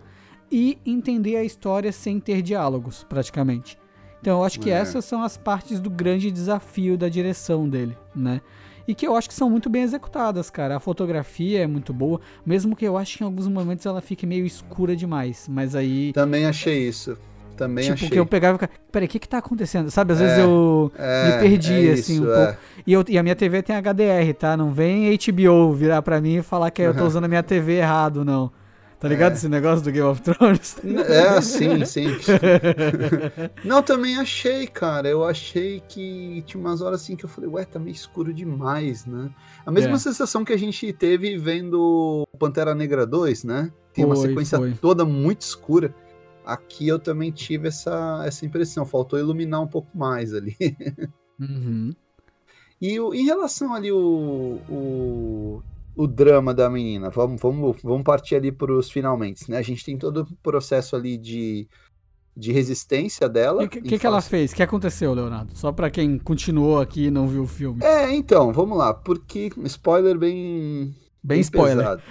e 0.50 0.78
entender 0.84 1.36
a 1.36 1.44
história 1.44 1.92
sem 1.92 2.18
ter 2.18 2.42
diálogos, 2.42 3.04
praticamente. 3.08 3.78
Então 4.20 4.38
eu 4.38 4.44
acho 4.44 4.60
que 4.60 4.70
é. 4.70 4.74
essas 4.74 5.04
são 5.04 5.22
as 5.22 5.36
partes 5.36 5.80
do 5.80 5.88
grande 5.88 6.30
desafio 6.30 6.98
da 6.98 7.08
direção 7.08 7.68
dele, 7.68 7.96
né? 8.14 8.40
E 8.86 8.94
que 8.94 9.06
eu 9.06 9.14
acho 9.14 9.28
que 9.28 9.34
são 9.34 9.48
muito 9.48 9.70
bem 9.70 9.82
executadas, 9.82 10.50
cara. 10.50 10.76
A 10.76 10.80
fotografia 10.80 11.60
é 11.62 11.66
muito 11.66 11.92
boa, 11.92 12.20
mesmo 12.44 12.74
que 12.74 12.84
eu 12.84 12.96
acho 12.98 13.18
que 13.18 13.24
em 13.24 13.26
alguns 13.26 13.46
momentos 13.46 13.86
ela 13.86 14.00
fique 14.00 14.26
meio 14.26 14.44
escura 14.44 14.96
demais, 14.96 15.46
mas 15.48 15.76
aí... 15.76 16.12
Também 16.12 16.44
achei 16.44 16.88
isso. 16.88 17.16
Também 17.60 17.84
tipo, 17.84 17.94
achei. 17.94 18.08
que 18.08 18.18
eu 18.18 18.24
pegava 18.24 18.56
e 18.56 18.58
ficava, 18.58 18.72
peraí, 18.90 19.06
o 19.06 19.10
que 19.10 19.18
que 19.18 19.28
tá 19.28 19.36
acontecendo? 19.36 19.90
Sabe, 19.90 20.14
às 20.14 20.20
é, 20.22 20.24
vezes 20.24 20.38
eu 20.38 20.90
é, 20.96 21.26
me 21.26 21.38
perdi, 21.40 21.88
é 21.90 21.92
assim, 21.92 22.14
isso, 22.14 22.22
um 22.22 22.26
pouco. 22.26 22.40
É. 22.40 22.56
E, 22.86 22.92
eu, 22.94 23.04
e 23.06 23.18
a 23.18 23.22
minha 23.22 23.36
TV 23.36 23.62
tem 23.62 23.76
HDR, 23.76 24.32
tá? 24.38 24.56
Não 24.56 24.72
vem 24.72 25.14
HBO 25.14 25.74
virar 25.74 26.00
pra 26.00 26.22
mim 26.22 26.36
e 26.36 26.42
falar 26.42 26.70
que 26.70 26.80
eu 26.80 26.96
tô 26.96 27.04
usando 27.04 27.24
a 27.24 27.28
minha 27.28 27.42
TV 27.42 27.74
errado, 27.74 28.24
não. 28.24 28.50
Tá 28.98 29.08
ligado 29.08 29.32
é. 29.32 29.34
esse 29.34 29.48
negócio 29.48 29.84
do 29.84 29.92
Game 29.92 30.06
of 30.06 30.22
Thrones? 30.22 30.76
É, 31.06 31.40
sim, 31.42 31.84
sim. 31.86 32.06
Não, 33.64 33.82
também 33.82 34.18
achei, 34.18 34.66
cara. 34.66 35.08
Eu 35.08 35.24
achei 35.24 35.82
que 35.88 36.42
tinha 36.46 36.60
umas 36.60 36.82
horas 36.82 37.00
assim 37.00 37.16
que 37.16 37.24
eu 37.24 37.28
falei, 37.28 37.48
ué, 37.48 37.64
tá 37.64 37.78
meio 37.78 37.94
escuro 37.94 38.32
demais, 38.32 39.06
né? 39.06 39.30
A 39.64 39.70
mesma 39.70 39.94
é. 39.94 39.98
sensação 39.98 40.44
que 40.44 40.52
a 40.52 40.58
gente 40.58 40.92
teve 40.92 41.38
vendo 41.38 42.28
Pantera 42.38 42.74
Negra 42.74 43.06
2, 43.06 43.44
né? 43.44 43.72
Tem 43.94 44.04
foi, 44.04 44.14
uma 44.14 44.16
sequência 44.16 44.58
foi. 44.58 44.72
toda 44.72 45.02
muito 45.02 45.40
escura. 45.40 45.94
Aqui 46.52 46.88
eu 46.88 46.98
também 46.98 47.30
tive 47.30 47.68
essa, 47.68 48.22
essa 48.26 48.44
impressão, 48.44 48.84
faltou 48.84 49.18
iluminar 49.18 49.60
um 49.60 49.68
pouco 49.68 49.96
mais 49.96 50.34
ali. 50.34 50.56
Uhum. 51.38 51.92
E 52.80 52.98
o, 52.98 53.14
em 53.14 53.24
relação 53.24 53.74
ali 53.74 53.92
o, 53.92 54.58
o, 54.68 55.62
o, 55.94 56.06
drama 56.06 56.52
da 56.52 56.68
menina, 56.68 57.10
vamos, 57.10 57.40
vamos, 57.40 57.76
vamos 57.82 58.02
partir 58.02 58.36
ali 58.36 58.50
para 58.50 58.72
os 58.72 58.90
finalmente, 58.90 59.50
né? 59.50 59.58
A 59.58 59.62
gente 59.62 59.84
tem 59.84 59.96
todo 59.96 60.22
o 60.22 60.36
processo 60.42 60.96
ali 60.96 61.16
de, 61.16 61.68
de 62.34 62.52
resistência 62.52 63.28
dela. 63.28 63.64
O 63.64 63.68
que, 63.68 63.82
que, 63.82 63.98
que 63.98 64.06
ela 64.06 64.22
fez? 64.22 64.52
O 64.52 64.56
que 64.56 64.62
aconteceu, 64.62 65.12
Leonardo? 65.12 65.56
Só 65.56 65.72
para 65.72 65.90
quem 65.90 66.18
continuou 66.18 66.80
aqui 66.80 67.06
e 67.06 67.10
não 67.10 67.28
viu 67.28 67.42
o 67.42 67.46
filme. 67.46 67.82
É, 67.84 68.10
então, 68.14 68.52
vamos 68.52 68.76
lá, 68.76 68.94
porque 68.94 69.50
spoiler 69.64 70.18
bem 70.18 70.94
Bem, 71.22 71.40
spoiler. 71.40 72.02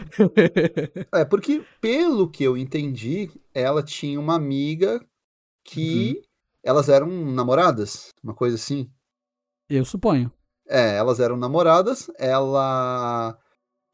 é, 1.13 1.25
porque 1.25 1.63
pelo 1.81 2.29
que 2.29 2.43
eu 2.43 2.55
entendi, 2.55 3.31
ela 3.53 3.81
tinha 3.81 4.19
uma 4.19 4.35
amiga 4.35 5.03
que 5.63 6.13
uhum. 6.15 6.21
elas 6.63 6.89
eram 6.89 7.07
namoradas, 7.07 8.13
uma 8.23 8.33
coisa 8.33 8.55
assim. 8.55 8.89
Eu 9.67 9.83
suponho. 9.83 10.31
É, 10.67 10.97
elas 10.97 11.19
eram 11.19 11.35
namoradas, 11.35 12.11
ela 12.17 13.37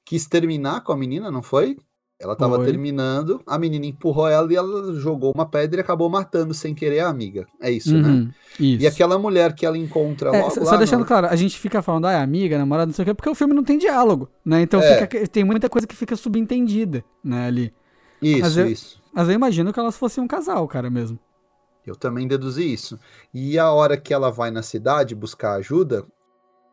quis 0.05 0.27
terminar 0.27 0.81
com 0.83 0.91
a 0.91 0.97
menina, 0.97 1.31
não 1.31 1.41
foi? 1.41 1.77
Ela 2.17 2.35
tava 2.35 2.55
foi. 2.55 2.65
terminando, 2.65 3.41
a 3.45 3.59
menina 3.59 3.85
empurrou 3.85 4.27
ela 4.27 4.51
e 4.51 4.55
ela 4.55 4.93
jogou 4.93 5.33
uma 5.35 5.45
pedra 5.45 5.79
e 5.79 5.83
acabou 5.83 6.09
matando 6.09 6.53
sem 6.53 6.73
querer 6.73 7.01
a 7.01 7.09
amiga. 7.09 7.45
É 7.61 7.69
isso, 7.69 7.93
né? 7.93 8.07
uhum, 8.07 8.23
né? 8.25 8.31
Isso. 8.57 8.83
E 8.83 8.87
aquela 8.87 9.19
mulher 9.19 9.53
que 9.53 9.65
ela 9.65 9.77
encontra 9.77 10.29
é, 10.33 10.41
logo 10.41 10.65
Só 10.65 10.77
deixando 10.77 11.01
no... 11.01 11.05
claro, 11.05 11.27
a 11.27 11.35
gente 11.35 11.59
fica 11.59 11.81
falando, 11.81 12.05
ah, 12.05 12.13
é 12.13 12.17
amiga, 12.17 12.57
namorada, 12.57 12.87
não 12.87 12.93
sei 12.93 13.03
o 13.03 13.05
quê, 13.05 13.13
porque 13.13 13.29
o 13.29 13.35
filme 13.35 13.53
não 13.53 13.65
tem 13.65 13.77
diálogo, 13.77 14.29
né? 14.45 14.61
Então 14.61 14.81
é. 14.81 15.05
fica, 15.05 15.27
tem 15.27 15.43
muita 15.43 15.67
coisa 15.67 15.85
que 15.85 15.95
fica 15.95 16.15
subentendida, 16.15 17.03
né, 17.21 17.47
ali. 17.47 17.73
Isso, 18.21 18.41
mas 18.41 18.57
eu, 18.57 18.67
isso. 18.67 19.03
Mas 19.13 19.27
eu 19.27 19.33
imagino 19.33 19.73
que 19.73 19.79
elas 19.79 19.97
fossem 19.97 20.23
um 20.23 20.27
casal, 20.27 20.65
cara, 20.69 20.89
mesmo. 20.89 21.19
Eu 21.85 21.95
também 21.95 22.27
deduzi 22.27 22.73
isso. 22.73 22.99
E 23.33 23.59
a 23.59 23.71
hora 23.71 23.97
que 23.97 24.13
ela 24.13 24.31
vai 24.31 24.49
na 24.49 24.63
cidade 24.63 25.13
buscar 25.13 25.55
ajuda, 25.55 26.05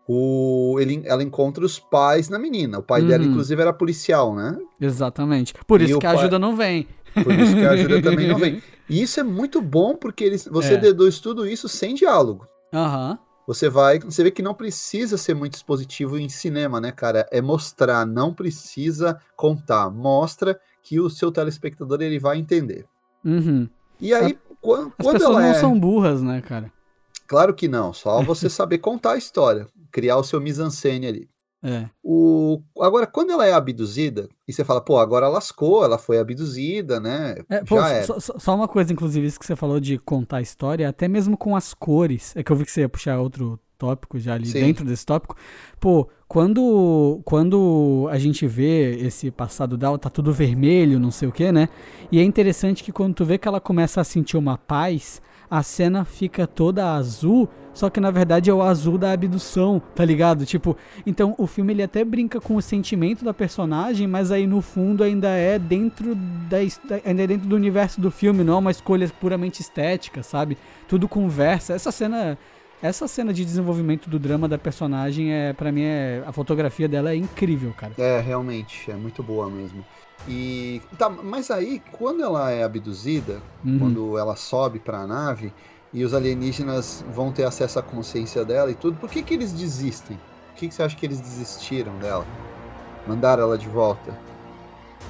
o, 0.06 0.78
ele, 0.80 1.02
ela 1.04 1.22
encontra 1.22 1.64
os 1.64 1.78
pais 1.78 2.28
na 2.28 2.38
menina. 2.38 2.78
O 2.78 2.82
pai 2.82 3.02
dela, 3.02 3.22
uhum. 3.22 3.30
inclusive, 3.30 3.60
era 3.60 3.72
policial, 3.72 4.34
né? 4.34 4.58
Exatamente. 4.80 5.54
Por 5.66 5.80
e 5.80 5.84
isso 5.84 5.98
que 5.98 6.06
a 6.06 6.12
ajuda 6.12 6.38
não 6.38 6.56
vem. 6.56 6.86
Por 7.22 7.32
isso 7.32 7.54
que 7.54 7.64
a 7.64 7.70
ajuda 7.70 8.02
também 8.02 8.28
não 8.28 8.38
vem. 8.38 8.62
E 8.88 9.02
isso 9.02 9.20
é 9.20 9.22
muito 9.22 9.60
bom 9.60 9.94
porque 9.94 10.24
eles, 10.24 10.48
você 10.50 10.74
é. 10.74 10.76
deduz 10.78 11.20
tudo 11.20 11.46
isso 11.46 11.68
sem 11.68 11.94
diálogo. 11.94 12.46
Aham. 12.72 13.10
Uhum. 13.12 13.32
Você 13.44 13.68
vai, 13.68 13.98
você 13.98 14.22
vê 14.22 14.30
que 14.30 14.40
não 14.40 14.54
precisa 14.54 15.18
ser 15.18 15.34
muito 15.34 15.54
expositivo 15.54 16.16
em 16.16 16.28
cinema, 16.28 16.80
né, 16.80 16.92
cara? 16.92 17.26
É 17.30 17.40
mostrar, 17.40 18.06
não 18.06 18.32
precisa 18.32 19.20
contar. 19.36 19.90
Mostra 19.90 20.60
que 20.82 21.00
o 21.00 21.10
seu 21.10 21.32
telespectador 21.32 22.00
ele 22.00 22.20
vai 22.20 22.38
entender. 22.38 22.86
Uhum. 23.24 23.68
E 24.00 24.14
aí, 24.14 24.32
a, 24.32 24.54
quando, 24.60 24.92
as 24.96 25.06
pessoas 25.06 25.36
não 25.36 25.42
é... 25.42 25.54
são 25.54 25.78
burras, 25.78 26.22
né, 26.22 26.40
cara? 26.40 26.72
Claro 27.26 27.52
que 27.54 27.66
não, 27.66 27.92
só 27.92 28.22
você 28.22 28.48
saber 28.48 28.78
contar 28.78 29.12
a 29.12 29.18
história, 29.18 29.66
criar 29.92 30.16
o 30.16 30.24
seu 30.24 30.40
mise-en-scène 30.40 31.06
ali. 31.06 31.28
É. 31.62 31.88
O... 32.02 32.60
Agora, 32.80 33.06
quando 33.06 33.30
ela 33.30 33.46
é 33.46 33.52
abduzida, 33.52 34.28
e 34.48 34.52
você 34.52 34.64
fala, 34.64 34.80
pô, 34.80 34.98
agora 34.98 35.28
lascou, 35.28 35.84
ela 35.84 35.96
foi 35.96 36.18
abduzida, 36.18 36.98
né? 36.98 37.36
É, 37.48 37.62
pô, 37.62 37.76
só, 38.04 38.38
só, 38.38 38.54
uma 38.56 38.66
coisa, 38.66 38.92
inclusive, 38.92 39.26
isso 39.26 39.38
que 39.38 39.46
você 39.46 39.54
falou 39.54 39.78
de 39.78 39.96
contar 39.98 40.38
a 40.38 40.42
história, 40.42 40.88
até 40.88 41.06
mesmo 41.06 41.36
com 41.36 41.54
as 41.54 41.72
cores. 41.72 42.34
É 42.34 42.42
que 42.42 42.50
eu 42.50 42.56
vi 42.56 42.64
que 42.64 42.72
você 42.72 42.80
ia 42.80 42.88
puxar 42.88 43.20
outro 43.20 43.60
tópico 43.78 44.18
já 44.18 44.34
ali 44.34 44.46
Sim. 44.46 44.60
dentro 44.60 44.84
desse 44.84 45.06
tópico. 45.06 45.36
Pô, 45.78 46.08
quando, 46.26 47.20
quando 47.24 48.08
a 48.10 48.18
gente 48.18 48.46
vê 48.46 48.96
esse 48.96 49.30
passado 49.30 49.76
dela, 49.76 49.98
tá 49.98 50.10
tudo 50.10 50.32
vermelho, 50.32 50.98
não 50.98 51.10
sei 51.10 51.28
o 51.28 51.32
que, 51.32 51.52
né? 51.52 51.68
E 52.10 52.18
é 52.18 52.22
interessante 52.22 52.82
que 52.82 52.90
quando 52.90 53.14
tu 53.14 53.24
vê 53.24 53.38
que 53.38 53.46
ela 53.46 53.60
começa 53.60 54.00
a 54.00 54.04
sentir 54.04 54.36
uma 54.36 54.58
paz, 54.58 55.22
a 55.52 55.62
cena 55.62 56.02
fica 56.02 56.46
toda 56.46 56.94
azul, 56.94 57.46
só 57.74 57.90
que 57.90 58.00
na 58.00 58.10
verdade 58.10 58.48
é 58.48 58.54
o 58.54 58.62
azul 58.62 58.96
da 58.96 59.12
abdução, 59.12 59.82
tá 59.94 60.02
ligado? 60.02 60.46
Tipo, 60.46 60.74
então 61.04 61.34
o 61.36 61.46
filme 61.46 61.74
ele 61.74 61.82
até 61.82 62.02
brinca 62.02 62.40
com 62.40 62.56
o 62.56 62.62
sentimento 62.62 63.22
da 63.22 63.34
personagem, 63.34 64.06
mas 64.06 64.32
aí 64.32 64.46
no 64.46 64.62
fundo 64.62 65.04
ainda 65.04 65.28
é 65.28 65.58
dentro 65.58 66.14
da 66.14 66.56
ainda 66.56 67.22
é 67.22 67.26
dentro 67.26 67.46
do 67.46 67.54
universo 67.54 68.00
do 68.00 68.10
filme, 68.10 68.42
não 68.42 68.54
é 68.54 68.58
uma 68.60 68.70
escolha 68.70 69.06
puramente 69.20 69.60
estética, 69.60 70.22
sabe? 70.22 70.56
Tudo 70.88 71.06
conversa. 71.06 71.74
Essa 71.74 71.92
cena 71.92 72.38
essa 72.82 73.06
cena 73.06 73.30
de 73.30 73.44
desenvolvimento 73.44 74.08
do 74.08 74.18
drama 74.18 74.48
da 74.48 74.56
personagem 74.56 75.34
é 75.34 75.52
para 75.52 75.70
mim 75.70 75.82
é 75.82 76.22
a 76.26 76.32
fotografia 76.32 76.88
dela 76.88 77.12
é 77.12 77.16
incrível, 77.16 77.74
cara. 77.76 77.92
É, 77.98 78.20
realmente, 78.20 78.90
é 78.90 78.94
muito 78.94 79.22
boa 79.22 79.50
mesmo. 79.50 79.84
E 80.28 80.80
tá, 80.96 81.08
mas 81.08 81.50
aí 81.50 81.82
quando 81.92 82.22
ela 82.22 82.50
é 82.50 82.62
abduzida, 82.62 83.40
uhum. 83.64 83.78
quando 83.78 84.18
ela 84.18 84.36
sobe 84.36 84.78
para 84.78 84.98
a 84.98 85.06
nave 85.06 85.52
e 85.92 86.04
os 86.04 86.14
alienígenas 86.14 87.04
vão 87.12 87.32
ter 87.32 87.44
acesso 87.44 87.78
à 87.78 87.82
consciência 87.82 88.44
dela 88.44 88.70
e 88.70 88.74
tudo, 88.74 88.96
por 88.96 89.10
que 89.10 89.22
que 89.22 89.34
eles 89.34 89.52
desistem? 89.52 90.18
Por 90.52 90.60
que, 90.60 90.68
que 90.68 90.74
você 90.74 90.82
acha 90.82 90.96
que 90.96 91.04
eles 91.04 91.20
desistiram 91.20 91.96
dela? 91.98 92.24
Mandaram 93.06 93.42
ela 93.42 93.58
de 93.58 93.68
volta? 93.68 94.16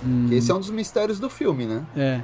Hum. 0.04 0.28
esse 0.32 0.50
é 0.50 0.54
um 0.54 0.58
dos 0.58 0.70
mistérios 0.70 1.20
do 1.20 1.30
filme, 1.30 1.66
né? 1.66 1.84
É. 1.94 2.20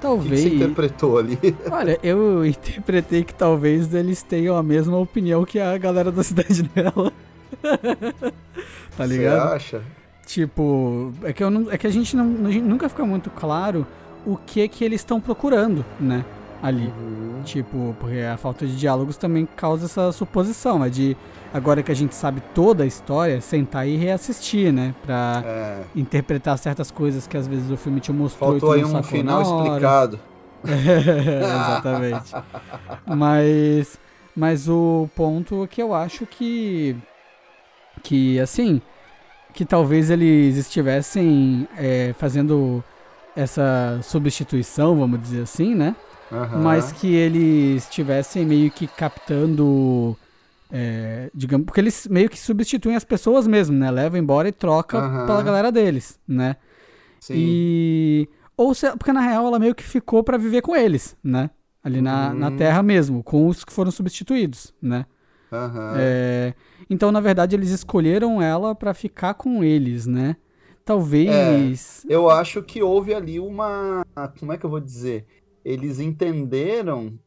Talvez. 0.00 0.40
O 0.40 0.44
que 0.44 0.50
você 0.50 0.54
interpretou 0.54 1.18
ali? 1.18 1.38
Olha, 1.70 1.98
eu 2.02 2.46
interpretei 2.46 3.24
que 3.24 3.34
talvez 3.34 3.92
eles 3.92 4.22
tenham 4.22 4.56
a 4.56 4.62
mesma 4.62 4.96
opinião 4.96 5.44
que 5.44 5.58
a 5.58 5.76
galera 5.76 6.12
da 6.12 6.22
cidade 6.24 6.62
dela. 6.62 7.12
tá 8.96 9.06
ligado? 9.06 9.48
Você 9.48 9.54
acha? 9.56 9.82
Tipo, 10.28 11.10
é 11.22 11.32
que, 11.32 11.42
eu 11.42 11.48
não, 11.48 11.72
é 11.72 11.78
que 11.78 11.86
a 11.86 11.90
gente, 11.90 12.14
não, 12.14 12.46
a 12.46 12.50
gente 12.50 12.64
nunca 12.64 12.86
fica 12.86 13.02
muito 13.02 13.30
claro 13.30 13.86
o 14.26 14.36
que 14.36 14.68
que 14.68 14.84
eles 14.84 15.00
estão 15.00 15.18
procurando, 15.18 15.82
né? 15.98 16.22
ali. 16.62 16.92
Uhum. 16.98 17.42
Tipo, 17.44 17.96
porque 17.98 18.18
a 18.20 18.36
falta 18.36 18.66
de 18.66 18.76
diálogos 18.76 19.16
também 19.16 19.48
causa 19.56 19.86
essa 19.86 20.12
suposição, 20.12 20.84
é 20.84 20.90
de 20.90 21.16
agora 21.54 21.82
que 21.82 21.90
a 21.90 21.94
gente 21.94 22.14
sabe 22.14 22.42
toda 22.54 22.84
a 22.84 22.86
história, 22.86 23.40
sentar 23.40 23.88
e 23.88 23.96
reassistir, 23.96 24.70
né? 24.70 24.94
Pra 25.02 25.42
é. 25.46 25.82
interpretar 25.96 26.58
certas 26.58 26.90
coisas 26.90 27.26
que 27.26 27.36
às 27.36 27.46
vezes 27.46 27.70
o 27.70 27.76
filme 27.76 27.98
te 27.98 28.12
mostrou. 28.12 28.50
Faltou 28.50 28.72
aí 28.72 28.84
um 28.84 29.02
final 29.02 29.40
explicado. 29.40 30.20
É, 30.66 31.38
exatamente. 31.40 32.34
mas, 33.06 33.98
mas 34.36 34.68
o 34.68 35.08
ponto 35.14 35.64
é 35.64 35.66
que 35.68 35.80
eu 35.80 35.94
acho 35.94 36.26
que, 36.26 36.96
que 38.02 38.38
assim, 38.40 38.82
que 39.52 39.64
talvez 39.64 40.10
eles 40.10 40.56
estivessem 40.56 41.68
é, 41.76 42.14
fazendo 42.18 42.82
essa 43.34 44.00
substituição, 44.02 44.98
vamos 44.98 45.20
dizer 45.20 45.42
assim, 45.42 45.74
né? 45.74 45.94
Uhum. 46.30 46.62
Mas 46.62 46.92
que 46.92 47.14
eles 47.14 47.84
estivessem 47.84 48.44
meio 48.44 48.70
que 48.70 48.86
captando. 48.86 50.16
É, 50.70 51.30
digamos, 51.34 51.64
porque 51.64 51.80
eles 51.80 52.06
meio 52.08 52.28
que 52.28 52.38
substituem 52.38 52.94
as 52.94 53.04
pessoas 53.04 53.46
mesmo, 53.46 53.76
né? 53.76 53.90
Levam 53.90 54.18
embora 54.18 54.48
e 54.48 54.52
troca 54.52 54.98
uhum. 54.98 55.26
pela 55.26 55.42
galera 55.42 55.72
deles, 55.72 56.18
né? 56.26 56.56
Sim. 57.20 57.34
E. 57.36 58.28
Ou 58.56 58.74
se, 58.74 58.90
porque 58.96 59.12
na 59.12 59.20
real 59.20 59.46
ela 59.46 59.58
meio 59.58 59.74
que 59.74 59.84
ficou 59.84 60.22
para 60.22 60.36
viver 60.36 60.60
com 60.62 60.76
eles, 60.76 61.16
né? 61.22 61.48
Ali 61.82 62.00
na, 62.00 62.30
uhum. 62.30 62.38
na 62.38 62.50
Terra 62.50 62.82
mesmo, 62.82 63.22
com 63.22 63.46
os 63.46 63.64
que 63.64 63.72
foram 63.72 63.90
substituídos, 63.90 64.74
né? 64.82 65.06
Uhum. 65.50 65.92
É, 65.96 66.54
então, 66.88 67.10
na 67.10 67.20
verdade, 67.20 67.56
eles 67.56 67.70
escolheram 67.70 68.40
ela 68.40 68.74
para 68.74 68.92
ficar 68.92 69.34
com 69.34 69.64
eles, 69.64 70.06
né? 70.06 70.36
Talvez. 70.84 72.04
É, 72.08 72.14
eu 72.14 72.30
acho 72.30 72.62
que 72.62 72.82
houve 72.82 73.14
ali 73.14 73.38
uma. 73.38 74.04
Como 74.38 74.52
é 74.52 74.58
que 74.58 74.64
eu 74.64 74.70
vou 74.70 74.80
dizer? 74.80 75.26
eles 75.68 76.00
entenderam 76.00 77.18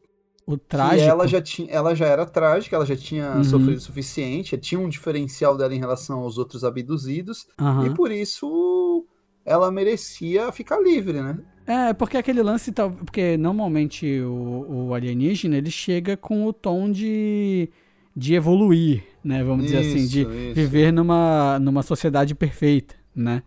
o 0.44 0.56
trágico. 0.56 1.04
que 1.04 1.08
ela 1.08 1.28
já, 1.28 1.40
tinha, 1.40 1.70
ela 1.70 1.94
já 1.94 2.06
era 2.06 2.26
trágica, 2.26 2.74
ela 2.74 2.84
já 2.84 2.96
tinha 2.96 3.36
uhum. 3.36 3.44
sofrido 3.44 3.76
o 3.76 3.80
suficiente, 3.80 4.58
tinha 4.58 4.80
um 4.80 4.88
diferencial 4.88 5.56
dela 5.56 5.72
em 5.72 5.78
relação 5.78 6.18
aos 6.18 6.38
outros 6.38 6.64
abduzidos, 6.64 7.46
uhum. 7.60 7.86
e 7.86 7.94
por 7.94 8.10
isso 8.10 9.06
ela 9.44 9.70
merecia 9.70 10.50
ficar 10.50 10.80
livre, 10.80 11.22
né? 11.22 11.38
É, 11.64 11.92
porque 11.92 12.16
aquele 12.16 12.42
lance, 12.42 12.72
porque 12.72 13.36
normalmente 13.36 14.20
o, 14.20 14.88
o 14.88 14.94
alienígena, 14.94 15.56
ele 15.56 15.70
chega 15.70 16.16
com 16.16 16.44
o 16.44 16.52
tom 16.52 16.90
de, 16.90 17.70
de 18.16 18.34
evoluir, 18.34 19.04
né? 19.24 19.42
Vamos 19.42 19.64
isso, 19.64 19.74
dizer 19.74 19.88
assim, 19.88 20.06
de 20.06 20.20
isso. 20.22 20.54
viver 20.54 20.92
numa, 20.92 21.58
numa 21.58 21.82
sociedade 21.82 22.34
perfeita, 22.34 22.94
né? 23.14 23.42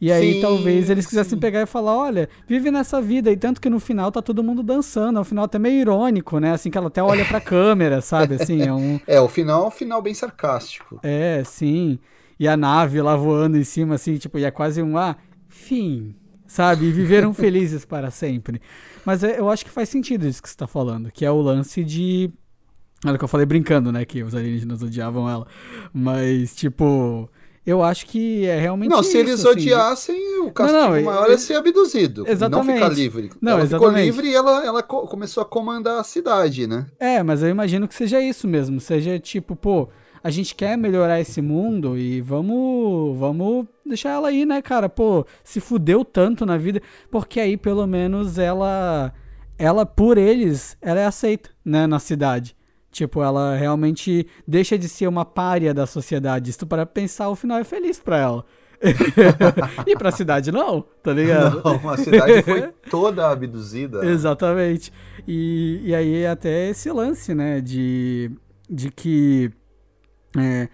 E 0.00 0.12
aí 0.12 0.34
sim, 0.34 0.40
talvez 0.40 0.88
eles 0.90 1.06
quisessem 1.06 1.30
sim. 1.30 1.40
pegar 1.40 1.60
e 1.60 1.66
falar, 1.66 1.96
olha, 1.96 2.28
vive 2.46 2.70
nessa 2.70 3.00
vida. 3.02 3.32
E 3.32 3.36
tanto 3.36 3.60
que 3.60 3.68
no 3.68 3.80
final 3.80 4.12
tá 4.12 4.22
todo 4.22 4.44
mundo 4.44 4.62
dançando. 4.62 5.18
É 5.18 5.20
um 5.20 5.24
final 5.24 5.44
até 5.44 5.58
meio 5.58 5.80
irônico, 5.80 6.38
né? 6.38 6.52
Assim 6.52 6.70
que 6.70 6.78
ela 6.78 6.86
até 6.86 7.02
olha 7.02 7.24
pra 7.24 7.40
câmera, 7.42 8.00
sabe? 8.00 8.36
Assim, 8.36 8.62
é 8.62 8.72
um. 8.72 9.00
É, 9.06 9.20
o 9.20 9.28
final 9.28 9.64
é 9.64 9.66
um 9.66 9.70
final 9.72 10.00
bem 10.00 10.14
sarcástico. 10.14 11.00
É, 11.02 11.42
sim. 11.44 11.98
E 12.38 12.46
a 12.46 12.56
nave 12.56 13.02
lá 13.02 13.16
voando 13.16 13.58
em 13.58 13.64
cima, 13.64 13.96
assim, 13.96 14.16
tipo, 14.16 14.38
e 14.38 14.44
é 14.44 14.50
quase 14.52 14.80
um 14.80 14.96
ah, 14.96 15.16
fim. 15.48 16.14
Sabe? 16.46 16.86
E 16.86 16.92
viveram 16.92 17.34
felizes 17.34 17.84
para 17.84 18.12
sempre. 18.12 18.62
Mas 19.04 19.24
é, 19.24 19.40
eu 19.40 19.50
acho 19.50 19.64
que 19.64 19.70
faz 19.70 19.88
sentido 19.88 20.28
isso 20.28 20.40
que 20.40 20.48
você 20.48 20.56
tá 20.56 20.68
falando, 20.68 21.10
que 21.10 21.24
é 21.24 21.30
o 21.30 21.40
lance 21.40 21.82
de. 21.82 22.30
Olha 23.04 23.16
que 23.16 23.24
eu 23.24 23.28
falei 23.28 23.46
brincando, 23.46 23.92
né? 23.92 24.04
Que 24.04 24.22
os 24.22 24.34
alienígenas 24.34 24.82
odiavam 24.82 25.28
ela. 25.28 25.46
Mas, 25.92 26.54
tipo 26.54 27.30
eu 27.68 27.82
acho 27.82 28.06
que 28.06 28.46
é 28.46 28.58
realmente 28.58 28.88
Não, 28.88 29.02
se 29.02 29.18
eles 29.18 29.44
assim, 29.44 29.48
odiassem, 29.48 30.38
o 30.40 30.50
castigo 30.50 30.80
não, 30.80 30.94
não, 30.94 31.02
maior 31.02 31.30
é 31.30 31.36
ser 31.36 31.54
abduzido. 31.54 32.24
Exatamente. 32.26 32.66
Não 32.66 32.74
ficar 32.74 32.88
livre. 32.88 33.30
Não, 33.42 33.52
ela 33.52 33.62
exatamente. 33.62 33.90
ficou 33.90 34.22
livre 34.22 34.28
e 34.30 34.34
ela, 34.34 34.64
ela 34.64 34.82
começou 34.82 35.42
a 35.42 35.44
comandar 35.44 36.00
a 36.00 36.02
cidade, 36.02 36.66
né? 36.66 36.86
É, 36.98 37.22
mas 37.22 37.42
eu 37.42 37.50
imagino 37.50 37.86
que 37.86 37.94
seja 37.94 38.22
isso 38.22 38.48
mesmo. 38.48 38.80
Seja 38.80 39.18
tipo, 39.18 39.54
pô, 39.54 39.90
a 40.24 40.30
gente 40.30 40.54
quer 40.54 40.78
melhorar 40.78 41.20
esse 41.20 41.42
mundo 41.42 41.98
e 41.98 42.22
vamos, 42.22 43.18
vamos 43.18 43.66
deixar 43.84 44.12
ela 44.12 44.28
aí, 44.28 44.46
né, 44.46 44.62
cara? 44.62 44.88
Pô, 44.88 45.26
se 45.44 45.60
fudeu 45.60 46.06
tanto 46.06 46.46
na 46.46 46.56
vida, 46.56 46.80
porque 47.10 47.38
aí 47.38 47.58
pelo 47.58 47.86
menos 47.86 48.38
ela, 48.38 49.12
ela 49.58 49.84
por 49.84 50.16
eles, 50.16 50.74
ela 50.80 51.00
é 51.00 51.04
aceita, 51.04 51.50
né, 51.62 51.86
na 51.86 51.98
cidade. 51.98 52.56
Tipo, 52.90 53.22
ela 53.22 53.54
realmente 53.56 54.26
deixa 54.46 54.78
de 54.78 54.88
ser 54.88 55.06
uma 55.06 55.24
párea 55.24 55.74
da 55.74 55.86
sociedade. 55.86 56.52
Se 56.52 56.58
tu 56.58 56.66
para 56.66 56.86
pensar, 56.86 57.28
o 57.28 57.36
final 57.36 57.58
é 57.58 57.64
feliz 57.64 58.00
pra 58.00 58.18
ela. 58.18 58.44
e 59.86 59.96
pra 59.96 60.12
cidade 60.12 60.52
não, 60.52 60.84
tá 61.02 61.12
ligado? 61.12 61.60
Não, 61.64 61.90
a 61.90 61.96
cidade 61.96 62.42
foi 62.42 62.68
toda 62.88 63.28
abduzida. 63.28 64.04
Exatamente. 64.06 64.92
E, 65.26 65.80
e 65.84 65.94
aí 65.94 66.26
até 66.26 66.68
esse 66.70 66.90
lance, 66.90 67.34
né, 67.34 67.60
de, 67.60 68.30
de 68.68 68.90
que... 68.90 69.50
É, 70.36 70.68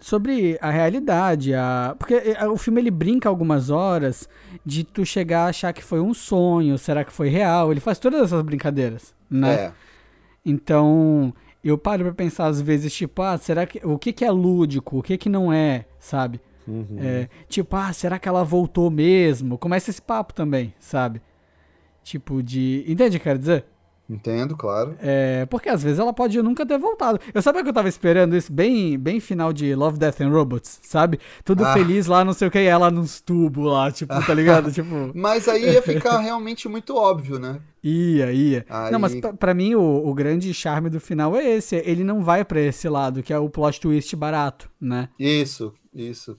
sobre 0.00 0.58
a 0.62 0.70
realidade, 0.70 1.52
a... 1.54 1.94
porque 1.98 2.14
é, 2.14 2.48
o 2.48 2.56
filme 2.56 2.80
ele 2.80 2.90
brinca 2.90 3.28
algumas 3.28 3.68
horas 3.68 4.28
de 4.64 4.82
tu 4.82 5.04
chegar 5.04 5.44
a 5.44 5.48
achar 5.48 5.72
que 5.72 5.84
foi 5.84 6.00
um 6.00 6.14
sonho, 6.14 6.78
será 6.78 7.04
que 7.04 7.12
foi 7.12 7.28
real? 7.28 7.70
Ele 7.70 7.80
faz 7.80 7.98
todas 7.98 8.22
essas 8.22 8.42
brincadeiras, 8.42 9.14
né? 9.28 9.54
É. 9.54 9.72
Então, 10.44 11.34
eu 11.62 11.76
paro 11.76 12.04
pra 12.04 12.12
pensar 12.12 12.46
às 12.46 12.60
vezes, 12.60 12.92
tipo, 12.92 13.22
ah, 13.22 13.36
será 13.36 13.66
que. 13.66 13.80
O 13.86 13.98
que, 13.98 14.12
que 14.12 14.24
é 14.24 14.30
lúdico? 14.30 14.98
O 14.98 15.02
que, 15.02 15.18
que 15.18 15.28
não 15.28 15.52
é, 15.52 15.84
sabe? 15.98 16.40
Uhum. 16.66 16.98
É, 16.98 17.28
tipo, 17.48 17.76
ah, 17.76 17.92
será 17.92 18.18
que 18.18 18.28
ela 18.28 18.44
voltou 18.44 18.90
mesmo? 18.90 19.58
Começa 19.58 19.90
esse 19.90 20.00
papo 20.00 20.32
também, 20.32 20.72
sabe? 20.78 21.20
Tipo, 22.02 22.42
de. 22.42 22.84
Entende 22.86 23.16
o 23.16 23.20
que 23.20 23.28
eu 23.28 23.32
quero 23.32 23.38
dizer? 23.38 23.64
Entendo, 24.10 24.56
claro. 24.56 24.96
É, 25.00 25.46
porque 25.46 25.68
às 25.68 25.84
vezes 25.84 26.00
ela 26.00 26.12
pode 26.12 26.42
nunca 26.42 26.66
ter 26.66 26.76
voltado. 26.76 27.20
Eu 27.32 27.40
sabia 27.40 27.62
que 27.62 27.68
eu 27.68 27.72
tava 27.72 27.88
esperando 27.88 28.36
isso 28.36 28.52
bem, 28.52 28.98
bem 28.98 29.20
final 29.20 29.52
de 29.52 29.72
Love, 29.72 29.98
Death 29.98 30.20
and 30.20 30.30
Robots, 30.30 30.80
sabe? 30.82 31.20
Tudo 31.44 31.64
ah. 31.64 31.72
feliz 31.72 32.08
lá, 32.08 32.24
não 32.24 32.32
sei 32.32 32.48
o 32.48 32.50
que, 32.50 32.58
e 32.58 32.66
ela 32.66 32.90
nos 32.90 33.20
tubos 33.20 33.70
lá, 33.70 33.92
tipo, 33.92 34.12
tá 34.26 34.34
ligado? 34.34 34.72
tipo... 34.74 35.12
Mas 35.14 35.46
aí 35.46 35.74
ia 35.74 35.80
ficar 35.80 36.18
realmente 36.18 36.68
muito 36.68 36.96
óbvio, 36.96 37.38
né? 37.38 37.60
Ia, 37.82 38.32
ia. 38.32 38.66
Aí... 38.68 38.92
Não, 38.92 38.98
mas 38.98 39.14
para 39.38 39.54
mim 39.54 39.74
o, 39.74 40.06
o, 40.06 40.14
grande 40.14 40.52
charme 40.52 40.90
do 40.90 41.00
final 41.00 41.34
é 41.36 41.56
esse. 41.56 41.76
Ele 41.76 42.04
não 42.04 42.22
vai 42.22 42.44
para 42.44 42.60
esse 42.60 42.88
lado, 42.88 43.22
que 43.22 43.32
é 43.32 43.38
o 43.38 43.48
plot 43.48 43.80
twist 43.80 44.14
barato, 44.16 44.70
né? 44.80 45.08
Isso, 45.18 45.72
isso 45.94 46.36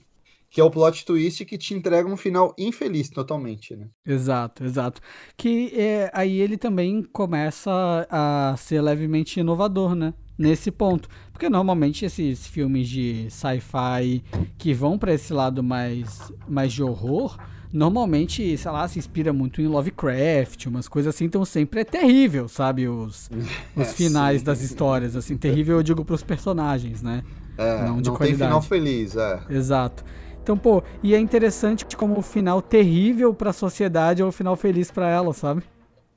que 0.52 0.60
é 0.60 0.64
o 0.64 0.70
plot 0.70 1.06
twist 1.06 1.46
que 1.46 1.56
te 1.56 1.72
entrega 1.72 2.06
um 2.06 2.16
final 2.16 2.54
infeliz 2.58 3.08
totalmente, 3.08 3.74
né? 3.74 3.88
Exato, 4.06 4.62
exato. 4.62 5.00
Que 5.34 5.72
é, 5.74 6.10
aí 6.12 6.38
ele 6.38 6.58
também 6.58 7.02
começa 7.02 8.06
a 8.10 8.54
ser 8.58 8.82
levemente 8.82 9.40
inovador, 9.40 9.94
né? 9.94 10.12
Nesse 10.36 10.70
ponto. 10.70 11.08
Porque 11.32 11.48
normalmente 11.48 12.04
esses 12.04 12.46
filmes 12.46 12.86
de 12.86 13.30
sci-fi 13.30 14.22
que 14.58 14.74
vão 14.74 14.98
para 14.98 15.14
esse 15.14 15.32
lado 15.32 15.62
mais, 15.62 16.30
mais 16.46 16.70
de 16.70 16.82
horror, 16.82 17.38
normalmente, 17.72 18.56
sei 18.56 18.70
lá, 18.70 18.86
se 18.86 18.98
inspira 18.98 19.32
muito 19.32 19.62
em 19.62 19.66
Lovecraft, 19.66 20.66
umas 20.66 20.86
coisas 20.86 21.14
assim, 21.14 21.24
então 21.24 21.44
sempre 21.44 21.80
é 21.80 21.84
terrível, 21.84 22.48
sabe? 22.48 22.86
Os, 22.88 23.30
os 23.74 23.88
é, 23.88 23.92
finais 23.92 24.40
sim. 24.40 24.44
das 24.44 24.60
histórias, 24.60 25.16
assim, 25.16 25.36
terrível 25.36 25.76
eu 25.76 25.82
digo 25.82 26.04
pros 26.04 26.22
personagens, 26.22 27.02
né? 27.02 27.22
É, 27.56 27.84
não 27.84 28.00
de 28.00 28.08
não 28.08 28.16
qualidade. 28.16 28.38
tem 28.38 28.48
final 28.48 28.62
feliz, 28.62 29.16
é. 29.16 29.40
Exato. 29.48 30.04
Então, 30.42 30.58
pô, 30.58 30.82
e 31.02 31.14
é 31.14 31.18
interessante 31.18 31.84
como 31.96 32.18
o 32.18 32.22
final 32.22 32.60
terrível 32.60 33.32
para 33.32 33.50
a 33.50 33.52
sociedade 33.52 34.22
é 34.22 34.24
o 34.24 34.32
final 34.32 34.56
feliz 34.56 34.90
para 34.90 35.08
ela, 35.08 35.32
sabe? 35.32 35.62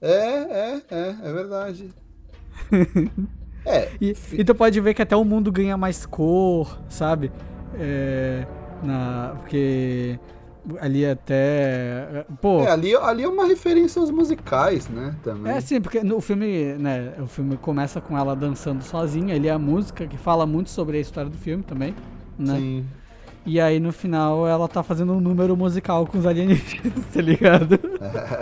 É, 0.02 0.10
é, 0.10 0.82
é, 0.90 1.16
é 1.24 1.34
verdade. 1.34 1.94
é. 3.66 3.92
E, 4.02 4.16
e 4.34 4.44
tu 4.44 4.56
pode 4.56 4.80
ver 4.82 4.94
que 4.94 5.02
até 5.02 5.16
o 5.16 5.24
mundo 5.24 5.52
ganha 5.52 5.78
mais 5.78 6.06
cor, 6.06 6.82
sabe? 6.90 7.32
É, 7.78 8.48
na, 8.84 9.36
porque 9.40 10.20
ali 10.80 11.06
até. 11.06 12.26
Pô. 12.42 12.62
É, 12.62 12.72
ali, 12.72 12.96
ali 12.96 13.24
é 13.24 13.28
uma 13.28 13.46
referência 13.46 14.00
aos 14.00 14.10
musicais, 14.10 14.88
né? 14.88 15.16
Também. 15.24 15.54
É, 15.54 15.62
sim, 15.62 15.80
porque 15.80 16.04
no 16.04 16.20
filme, 16.22 16.74
né? 16.80 17.14
O 17.20 17.28
filme 17.28 17.58
começa 17.58 18.02
com 18.02 18.18
ela 18.18 18.36
dançando 18.36 18.84
sozinha, 18.84 19.36
ali 19.36 19.48
é 19.48 19.52
a 19.52 19.60
música 19.60 20.08
que 20.08 20.18
fala 20.18 20.46
muito 20.46 20.70
sobre 20.70 20.98
a 20.98 21.02
história 21.02 21.30
do 21.30 21.38
filme 21.38 21.64
também, 21.64 21.96
né? 22.38 22.56
Sim. 22.56 22.86
E 23.46 23.62
aí 23.62 23.80
no 23.80 23.94
final 23.94 24.48
ela 24.48 24.68
tá 24.68 24.82
fazendo 24.82 25.14
um 25.14 25.22
número 25.22 25.56
musical 25.56 26.08
com 26.08 26.18
os 26.18 26.26
alienígenas, 26.26 27.06
tá 27.14 27.22
ligado? 27.22 27.80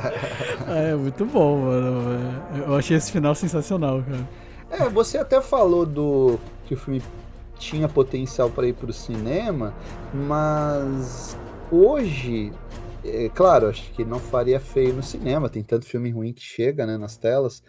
é 0.67 0.95
muito 0.95 1.25
bom, 1.25 1.57
mano. 1.65 2.43
Eu 2.65 2.75
achei 2.75 2.95
esse 2.95 3.11
final 3.11 3.35
sensacional, 3.35 4.01
cara. 4.01 4.29
É, 4.71 4.89
você 4.89 5.17
até 5.17 5.41
falou 5.41 5.85
do 5.85 6.39
que 6.65 6.73
o 6.73 6.77
filme 6.77 7.01
tinha 7.59 7.87
potencial 7.87 8.49
para 8.49 8.65
ir 8.65 8.73
pro 8.73 8.91
cinema, 8.93 9.73
mas 10.13 11.37
hoje, 11.73 12.51
é 13.03 13.29
claro, 13.29 13.67
acho 13.67 13.91
que 13.93 14.05
não 14.05 14.19
faria 14.19 14.59
feio 14.59 14.93
no 14.93 15.03
cinema, 15.03 15.49
tem 15.49 15.63
tanto 15.63 15.85
filme 15.85 16.11
ruim 16.11 16.31
que 16.31 16.41
chega, 16.41 16.85
né, 16.85 16.97
nas 16.97 17.17
telas. 17.17 17.63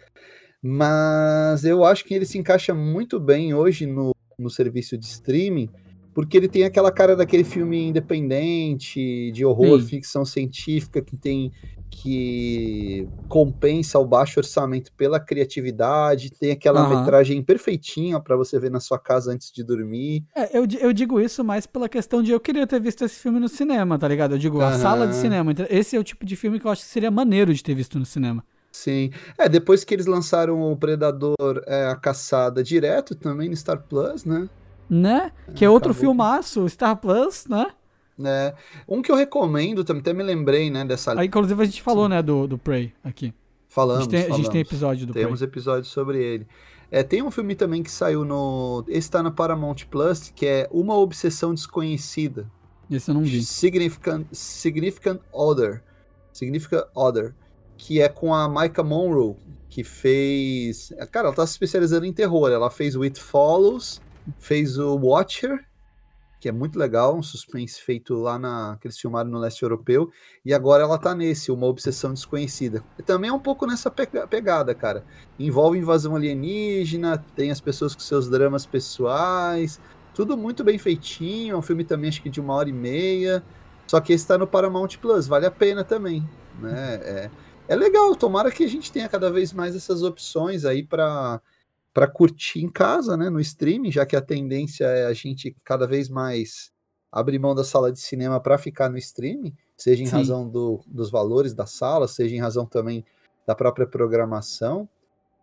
Mas 0.61 1.65
eu 1.65 1.83
acho 1.83 2.05
que 2.05 2.13
ele 2.13 2.25
se 2.25 2.37
encaixa 2.37 2.73
muito 2.73 3.19
bem 3.19 3.53
hoje 3.53 3.85
no, 3.85 4.15
no 4.37 4.49
serviço 4.49 4.97
de 4.97 5.05
streaming 5.05 5.69
porque 6.15 6.37
ele 6.37 6.47
tem 6.47 6.63
aquela 6.63 6.93
cara 6.93 7.13
daquele 7.13 7.43
filme 7.43 7.89
independente, 7.89 9.31
de 9.33 9.45
horror, 9.45 9.81
Sim. 9.81 9.87
ficção 9.87 10.23
científica, 10.23 11.01
que 11.01 11.17
tem 11.17 11.51
que 11.89 13.07
compensa 13.27 13.99
o 13.99 14.05
baixo 14.05 14.39
orçamento 14.39 14.91
pela 14.93 15.19
criatividade, 15.19 16.29
tem 16.29 16.51
aquela 16.51 16.87
uhum. 16.87 16.99
metragem 16.99 17.41
perfeitinha 17.41 18.19
para 18.19 18.35
você 18.35 18.57
ver 18.59 18.71
na 18.71 18.79
sua 18.79 18.97
casa 18.97 19.31
antes 19.31 19.51
de 19.51 19.63
dormir. 19.63 20.23
É, 20.35 20.57
eu, 20.57 20.65
eu 20.79 20.93
digo 20.93 21.19
isso 21.19 21.43
mais 21.43 21.65
pela 21.65 21.87
questão 21.87 22.23
de 22.23 22.31
eu 22.31 22.39
queria 22.39 22.65
ter 22.65 22.79
visto 22.79 23.03
esse 23.03 23.19
filme 23.19 23.39
no 23.39 23.47
cinema, 23.47 23.99
tá 23.99 24.07
ligado? 24.07 24.35
Eu 24.35 24.37
digo, 24.37 24.57
uhum. 24.57 24.65
a 24.65 24.73
sala 24.73 25.07
de 25.07 25.15
cinema. 25.15 25.53
Esse 25.69 25.95
é 25.97 25.99
o 25.99 26.03
tipo 26.03 26.25
de 26.25 26.35
filme 26.35 26.59
que 26.59 26.65
eu 26.65 26.71
acho 26.71 26.81
que 26.81 26.89
seria 26.89 27.11
maneiro 27.11 27.53
de 27.53 27.63
ter 27.63 27.75
visto 27.75 27.99
no 27.99 28.05
cinema. 28.05 28.43
Sim. 28.71 29.11
É, 29.37 29.47
depois 29.47 29.83
que 29.83 29.93
eles 29.93 30.05
lançaram 30.05 30.61
o 30.71 30.75
Predador, 30.75 31.61
é, 31.65 31.87
a 31.87 31.95
caçada 31.95 32.63
direto 32.63 33.15
também 33.15 33.49
no 33.49 33.55
Star 33.55 33.81
Plus, 33.81 34.25
né? 34.25 34.49
Né? 34.89 35.31
Que 35.55 35.65
é, 35.65 35.69
outro 35.69 35.91
acabou. 35.91 36.01
filmaço, 36.01 36.67
Star 36.69 36.95
Plus, 36.97 37.47
né? 37.47 37.67
É. 38.23 38.53
Um 38.87 39.01
que 39.01 39.11
eu 39.11 39.15
recomendo, 39.15 39.83
também 39.83 40.01
até 40.01 40.13
me 40.13 40.23
lembrei, 40.23 40.69
né, 40.69 40.85
dessa... 40.85 41.19
Aí, 41.19 41.27
inclusive, 41.27 41.61
a 41.61 41.65
gente 41.65 41.81
falou, 41.81 42.05
Sim. 42.05 42.11
né, 42.11 42.21
do, 42.21 42.47
do 42.47 42.57
Prey 42.57 42.93
aqui. 43.03 43.33
Falamos, 43.67 43.99
a 43.99 44.03
gente 44.03 44.11
tem, 44.11 44.21
falamos. 44.21 44.39
A 44.39 44.43
gente 44.43 44.51
tem 44.51 44.61
episódio 44.61 45.05
do 45.05 45.13
Temos 45.13 45.39
Prey. 45.39 45.49
episódios 45.49 45.87
sobre 45.89 46.23
ele. 46.23 46.47
É, 46.89 47.03
tem 47.03 47.21
um 47.21 47.31
filme 47.31 47.55
também 47.55 47.83
que 47.83 47.91
saiu 47.91 48.23
no... 48.23 48.85
Esse 48.87 49.11
tá 49.11 49.21
na 49.21 49.31
Paramount 49.31 49.75
Plus, 49.89 50.31
que 50.33 50.45
é 50.45 50.69
Uma 50.71 50.95
Obsessão 50.95 51.53
Desconhecida. 51.53 52.49
Esse 52.89 53.09
eu 53.09 53.15
não 53.15 53.23
vi. 53.23 53.43
Significant, 53.43 54.27
Significant 54.31 55.19
Other. 55.33 55.83
Significant 56.31 56.85
Other. 56.95 57.33
Que 57.75 57.99
é 57.99 58.07
com 58.07 58.33
a 58.33 58.47
Micah 58.47 58.83
Monroe, 58.83 59.35
que 59.67 59.83
fez... 59.83 60.93
Cara, 61.11 61.27
ela 61.27 61.35
tá 61.35 61.45
se 61.45 61.51
especializando 61.51 62.05
em 62.05 62.13
terror. 62.13 62.49
Ela 62.49 62.69
fez 62.69 62.95
It 62.95 63.19
Follows, 63.19 63.99
fez 64.39 64.77
o 64.77 64.95
Watcher 64.95 65.65
que 66.45 66.49
é 66.49 66.51
muito 66.51 66.77
legal, 66.77 67.17
um 67.17 67.23
suspense 67.23 67.81
feito 67.81 68.13
lá 68.13 68.37
na 68.37 68.77
que 68.79 68.87
no 69.07 69.39
leste 69.39 69.63
europeu, 69.63 70.11
e 70.45 70.53
agora 70.53 70.83
ela 70.83 70.95
tá 70.99 71.15
nesse, 71.15 71.51
uma 71.51 71.65
obsessão 71.65 72.13
desconhecida. 72.13 72.83
Também 73.03 73.31
é 73.31 73.33
um 73.33 73.39
pouco 73.39 73.65
nessa 73.65 73.89
pegada, 73.89 74.75
cara. 74.75 75.03
Envolve 75.39 75.79
invasão 75.79 76.15
alienígena, 76.15 77.17
tem 77.35 77.49
as 77.49 77.59
pessoas 77.59 77.95
com 77.95 78.01
seus 78.01 78.29
dramas 78.29 78.63
pessoais, 78.63 79.79
tudo 80.13 80.37
muito 80.37 80.63
bem 80.63 80.77
feitinho, 80.77 81.55
é 81.55 81.57
um 81.57 81.63
filme 81.63 81.83
também 81.83 82.09
acho 82.09 82.21
que 82.21 82.29
de 82.29 82.39
uma 82.39 82.53
hora 82.53 82.69
e 82.69 82.73
meia, 82.73 83.43
só 83.87 83.99
que 83.99 84.13
esse 84.13 84.27
tá 84.27 84.37
no 84.37 84.45
Paramount 84.45 84.99
Plus, 85.01 85.25
vale 85.25 85.47
a 85.47 85.51
pena 85.51 85.83
também, 85.83 86.29
né? 86.59 86.99
É, 87.01 87.31
é 87.69 87.75
legal, 87.75 88.15
tomara 88.15 88.51
que 88.51 88.63
a 88.63 88.69
gente 88.69 88.91
tenha 88.91 89.09
cada 89.09 89.31
vez 89.31 89.51
mais 89.51 89.75
essas 89.75 90.03
opções 90.03 90.63
aí 90.63 90.83
para 90.83 91.41
para 91.95 92.07
curtir 92.07 92.59
em 92.59 92.69
casa, 92.69 93.15
né, 93.15 93.29
no 93.29 93.39
streaming, 93.39 93.89
já 93.89 94.05
que 94.05 94.17
a 94.17 94.21
tendência 94.21 94.83
é 94.83 95.05
a 95.05 95.13
gente 95.13 95.55
cada 95.63 95.87
vez 95.87 96.09
mais 96.09 96.69
abrir 97.09 97.39
mão 97.39 97.55
da 97.55 97.63
sala 97.63 97.89
de 97.89 98.01
cinema 98.01 98.37
para 98.37 98.57
ficar 98.57 98.89
no 98.89 98.97
streaming, 98.97 99.55
seja 99.77 100.03
em 100.03 100.05
Sim. 100.05 100.17
razão 100.17 100.49
do, 100.49 100.83
dos 100.85 101.09
valores 101.09 101.53
da 101.53 101.65
sala, 101.65 102.05
seja 102.05 102.35
em 102.35 102.39
razão 102.41 102.65
também 102.65 103.05
da 103.47 103.55
própria 103.55 103.87
programação. 103.87 104.89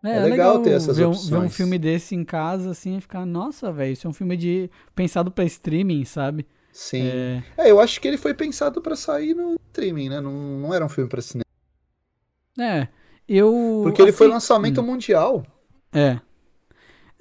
É, 0.03 0.11
é, 0.11 0.17
é 0.17 0.19
legal, 0.19 0.29
legal, 0.29 0.61
ter 0.61 0.73
essas 0.73 0.95
ver 0.95 1.05
opções. 1.05 1.29
ver 1.29 1.37
um 1.37 1.49
filme 1.49 1.79
desse 1.79 2.13
em 2.13 2.23
casa, 2.23 2.69
assim, 2.69 2.97
e 2.97 3.01
ficar, 3.01 3.25
nossa, 3.25 3.71
velho, 3.71 3.93
isso 3.93 4.05
é 4.05 4.09
um 4.11 4.13
filme 4.13 4.37
de 4.37 4.69
pensado 4.93 5.31
para 5.31 5.45
streaming, 5.45 6.05
sabe? 6.05 6.45
Sim. 6.71 7.01
É... 7.01 7.43
é... 7.57 7.71
eu 7.71 7.79
acho 7.79 7.99
que 7.99 8.07
ele 8.07 8.17
foi 8.17 8.35
pensado 8.35 8.79
para 8.79 8.95
sair 8.95 9.33
no 9.33 9.55
streaming, 9.69 10.09
né? 10.09 10.21
Não, 10.21 10.31
não 10.59 10.71
era 10.71 10.85
um 10.85 10.89
filme 10.89 11.09
para 11.09 11.19
cinema. 11.19 11.43
É, 12.59 12.87
eu. 13.27 13.81
Porque 13.81 14.03
ele 14.03 14.11
foi 14.11 14.27
assim, 14.27 14.33
lançamento 14.35 14.81
hum. 14.81 14.85
mundial. 14.85 15.43
É. 15.91 16.19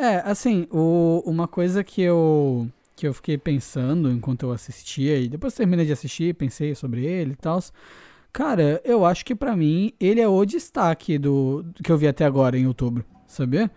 É, 0.02 0.20
assim, 0.24 0.66
o, 0.72 1.22
uma 1.24 1.46
coisa 1.46 1.84
que 1.84 2.02
eu 2.02 2.68
que 2.96 3.06
eu 3.06 3.14
fiquei 3.14 3.38
pensando 3.38 4.10
enquanto 4.10 4.42
eu 4.42 4.52
assistia 4.52 5.16
e 5.16 5.28
depois 5.28 5.54
terminei 5.54 5.86
de 5.86 5.92
assistir, 5.92 6.34
pensei 6.34 6.74
sobre 6.74 7.04
ele 7.04 7.34
e 7.34 7.36
tal. 7.36 7.60
Cara, 8.32 8.80
eu 8.84 9.04
acho 9.04 9.24
que 9.24 9.32
para 9.32 9.54
mim 9.54 9.92
ele 10.00 10.20
é 10.20 10.26
o 10.26 10.44
destaque 10.44 11.18
do, 11.18 11.62
do, 11.62 11.82
que 11.84 11.92
eu 11.92 11.96
vi 11.96 12.08
até 12.08 12.24
agora 12.24 12.58
em 12.58 12.66
outubro, 12.66 13.04
sabia? 13.28 13.70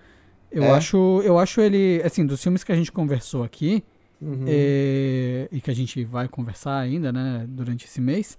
Eu 0.51 0.63
é. 0.63 0.71
acho, 0.71 1.21
eu 1.23 1.37
acho 1.37 1.61
ele, 1.61 2.01
assim, 2.03 2.25
dos 2.25 2.41
filmes 2.41 2.63
que 2.63 2.71
a 2.71 2.75
gente 2.75 2.91
conversou 2.91 3.43
aqui 3.43 3.83
uhum. 4.19 4.45
é, 4.47 5.47
e 5.51 5.61
que 5.61 5.69
a 5.69 5.75
gente 5.75 6.03
vai 6.05 6.27
conversar 6.27 6.79
ainda, 6.79 7.11
né, 7.13 7.45
durante 7.47 7.85
esse 7.85 8.01
mês. 8.01 8.35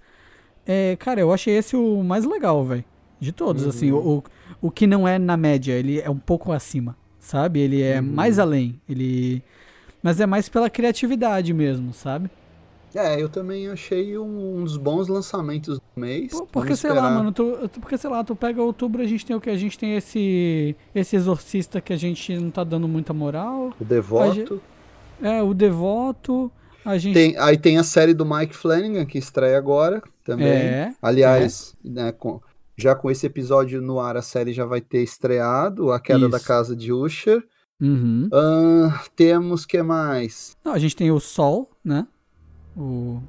É, 0.65 0.97
cara, 0.97 1.21
eu 1.21 1.31
achei 1.31 1.55
esse 1.55 1.77
o 1.77 2.03
mais 2.03 2.25
legal, 2.25 2.65
velho. 2.65 2.83
De 3.17 3.31
todos, 3.31 3.63
uhum. 3.63 3.69
assim, 3.69 3.91
o, 3.91 3.97
o, 3.97 4.23
o 4.67 4.71
que 4.71 4.85
não 4.85 5.07
é 5.07 5.17
na 5.17 5.37
média, 5.37 5.71
ele 5.73 6.01
é 6.01 6.09
um 6.09 6.19
pouco 6.19 6.51
acima, 6.51 6.97
sabe? 7.27 7.59
Ele 7.59 7.81
é 7.81 7.99
uhum. 7.99 8.07
mais 8.07 8.39
além. 8.39 8.79
Ele. 8.89 9.43
Mas 10.01 10.19
é 10.19 10.25
mais 10.25 10.47
pela 10.47 10.69
criatividade 10.69 11.53
mesmo, 11.53 11.93
sabe? 11.93 12.29
É, 12.95 13.21
eu 13.21 13.27
também 13.27 13.67
achei 13.67 14.17
um, 14.17 14.61
uns 14.61 14.77
bons 14.77 15.07
lançamentos 15.07 15.77
do 15.77 16.01
mês. 16.01 16.31
Pô, 16.31 16.47
porque, 16.47 16.75
sei 16.75 16.91
lá, 16.91 17.11
mano, 17.11 17.31
tu, 17.31 17.69
porque, 17.81 17.97
sei 17.97 18.09
lá, 18.09 18.23
tu 18.23 18.35
pega 18.35 18.61
outubro, 18.61 19.01
a 19.01 19.05
gente 19.05 19.25
tem 19.25 19.35
o 19.35 19.41
que? 19.41 19.49
A 19.49 19.57
gente 19.57 19.77
tem 19.77 19.95
esse 19.95 20.75
esse 20.95 21.15
exorcista 21.15 21.81
que 21.81 21.91
a 21.91 21.97
gente 21.97 22.35
não 22.37 22.49
tá 22.49 22.63
dando 22.63 22.87
muita 22.87 23.13
moral. 23.13 23.73
O 23.79 23.83
Devoto. 23.83 24.61
é, 25.21 25.43
o 25.43 25.53
Devoto. 25.53 26.49
A 26.85 26.97
gente... 26.97 27.13
Tem, 27.13 27.37
aí 27.37 27.57
tem 27.57 27.77
a 27.77 27.83
série 27.83 28.13
do 28.13 28.25
Mike 28.25 28.55
Flanagan, 28.55 29.05
que 29.05 29.17
estreia 29.17 29.57
agora 29.57 30.01
também. 30.23 30.47
É, 30.47 30.93
Aliás, 31.01 31.75
é. 31.85 31.89
Né, 31.89 32.11
com, 32.13 32.39
já 32.77 32.93
com 32.93 33.09
esse 33.09 33.25
episódio 33.25 33.81
no 33.81 33.99
ar, 33.99 34.15
a 34.15 34.21
série 34.21 34.53
já 34.53 34.65
vai 34.65 34.79
ter 34.79 35.01
estreado, 35.01 35.91
A 35.91 35.99
Queda 35.99 36.19
Isso. 36.19 36.29
da 36.29 36.39
Casa 36.39 36.75
de 36.75 36.93
Usher. 36.93 37.43
Uhum. 37.81 38.29
Uh, 38.31 38.91
temos 39.15 39.65
que 39.65 39.81
mais? 39.81 40.55
Não, 40.63 40.73
a 40.73 40.79
gente 40.79 40.95
tem 40.95 41.11
o 41.11 41.19
Sol, 41.19 41.71
né? 41.83 42.07
O... 42.75 43.19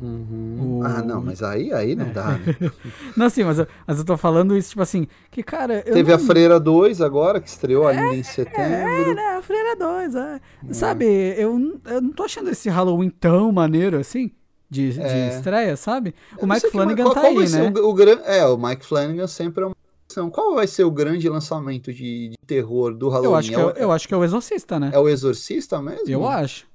Uhum. 0.00 0.80
o... 0.80 0.82
Ah, 0.84 1.02
não, 1.02 1.22
mas 1.22 1.42
aí, 1.42 1.72
aí 1.72 1.94
não 1.94 2.06
é. 2.06 2.10
dá, 2.10 2.32
né? 2.32 2.56
não, 3.16 3.30
sim, 3.30 3.44
mas 3.44 3.58
eu, 3.58 3.66
mas 3.86 3.98
eu 3.98 4.04
tô 4.04 4.16
falando 4.18 4.56
isso, 4.56 4.70
tipo 4.70 4.82
assim, 4.82 5.06
que, 5.30 5.42
cara... 5.42 5.82
Teve 5.82 6.10
não... 6.10 6.16
a 6.16 6.18
Freira 6.18 6.60
2 6.60 7.00
agora, 7.00 7.40
que 7.40 7.48
estreou 7.48 7.88
é, 7.88 7.96
ainda 7.96 8.16
em 8.16 8.22
setembro. 8.22 8.62
É, 8.62 9.14
né, 9.14 9.36
a 9.38 9.42
Freira 9.42 9.76
2, 9.76 10.14
é. 10.14 10.40
é. 10.68 10.72
Sabe, 10.74 11.06
eu, 11.38 11.80
eu 11.86 12.00
não 12.02 12.12
tô 12.12 12.24
achando 12.24 12.50
esse 12.50 12.68
Halloween 12.68 13.08
tão 13.08 13.50
maneiro 13.50 13.98
assim 13.98 14.30
de, 14.74 15.00
é. 15.00 15.28
de 15.30 15.36
estreia, 15.36 15.76
sabe? 15.76 16.14
O 16.38 16.46
Mike 16.46 16.70
Flanagan 16.70 16.96
que, 16.96 17.02
qual, 17.02 17.14
tá 17.14 17.20
qual 17.20 17.38
aí, 17.38 17.48
né? 17.48 17.72
O, 17.76 17.94
o, 17.94 18.02
é, 18.02 18.46
o 18.46 18.58
Mike 18.58 18.84
Flanagan 18.84 19.26
sempre 19.26 19.64
é 19.64 19.66
uma 19.68 19.74
qual 20.30 20.54
vai 20.54 20.66
ser 20.66 20.84
o 20.84 20.90
grande 20.90 21.28
lançamento 21.28 21.92
de, 21.92 22.28
de 22.28 22.36
terror 22.46 22.94
do 22.94 23.08
Halloween? 23.08 23.32
Eu 23.32 23.36
acho, 23.36 23.48
que 23.48 23.54
é, 23.54 23.64
o, 23.64 23.70
eu 23.70 23.92
acho 23.92 24.06
que 24.06 24.14
é 24.14 24.16
o 24.16 24.22
Exorcista, 24.22 24.78
né? 24.78 24.90
É 24.92 24.98
o 24.98 25.08
Exorcista 25.08 25.80
mesmo? 25.82 26.08
Eu 26.08 26.28
acho. 26.28 26.66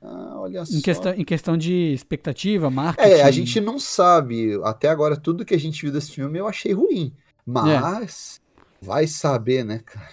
Ah, 0.00 0.34
olha 0.36 0.60
em 0.60 0.64
só. 0.64 0.80
Questão, 0.80 1.12
em 1.12 1.24
questão 1.24 1.56
de 1.58 1.92
expectativa, 1.92 2.70
marketing. 2.70 3.10
É, 3.10 3.22
a 3.22 3.30
gente 3.30 3.60
não 3.60 3.78
sabe. 3.78 4.58
Até 4.62 4.88
agora, 4.88 5.16
tudo 5.16 5.44
que 5.44 5.54
a 5.54 5.58
gente 5.58 5.82
viu 5.82 5.92
desse 5.92 6.12
filme 6.12 6.38
eu 6.38 6.46
achei 6.46 6.72
ruim. 6.72 7.12
Mas 7.44 8.40
Vai 8.80 9.06
saber, 9.06 9.64
né, 9.64 9.80
cara? 9.84 10.08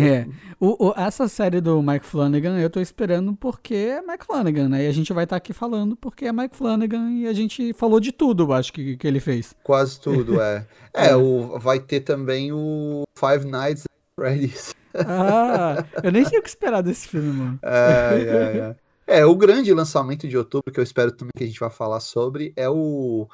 É. 0.00 0.26
O, 0.58 0.90
o, 0.90 0.94
essa 0.96 1.26
série 1.26 1.60
do 1.60 1.82
Mike 1.82 2.06
Flanagan 2.06 2.56
eu 2.58 2.70
tô 2.70 2.80
esperando 2.80 3.34
porque 3.34 3.74
é 3.74 4.00
Mike 4.00 4.24
Flanagan, 4.24 4.68
né? 4.68 4.84
E 4.84 4.86
a 4.86 4.92
gente 4.92 5.12
vai 5.12 5.24
estar 5.24 5.34
tá 5.34 5.38
aqui 5.38 5.52
falando 5.52 5.96
porque 5.96 6.26
é 6.26 6.32
Mike 6.32 6.56
Flanagan 6.56 7.10
e 7.10 7.26
a 7.26 7.32
gente 7.32 7.72
falou 7.72 7.98
de 7.98 8.12
tudo, 8.12 8.52
acho 8.52 8.72
que, 8.72 8.96
que 8.96 9.06
ele 9.06 9.18
fez. 9.18 9.54
Quase 9.64 10.00
tudo, 10.00 10.40
é. 10.40 10.66
É, 10.94 11.08
é. 11.08 11.16
O, 11.16 11.58
vai 11.58 11.80
ter 11.80 12.00
também 12.00 12.52
o 12.52 13.04
Five 13.18 13.46
Nights 13.46 13.84
at 13.84 14.14
Freddy's. 14.14 14.74
Ah, 14.94 15.84
eu 16.02 16.12
nem 16.12 16.22
sei 16.22 16.38
o 16.38 16.42
que 16.42 16.50
esperar 16.50 16.82
desse 16.82 17.08
filme, 17.08 17.32
mano. 17.32 17.58
É, 17.62 18.14
é, 18.14 18.58
é. 18.58 19.20
É, 19.20 19.26
o 19.26 19.34
grande 19.34 19.72
lançamento 19.72 20.28
de 20.28 20.36
outubro 20.36 20.72
que 20.72 20.78
eu 20.78 20.84
espero 20.84 21.12
também 21.12 21.32
que 21.34 21.44
a 21.44 21.46
gente 21.46 21.58
vai 21.58 21.70
falar 21.70 22.00
sobre 22.00 22.52
é 22.56 22.68
o 22.68 23.26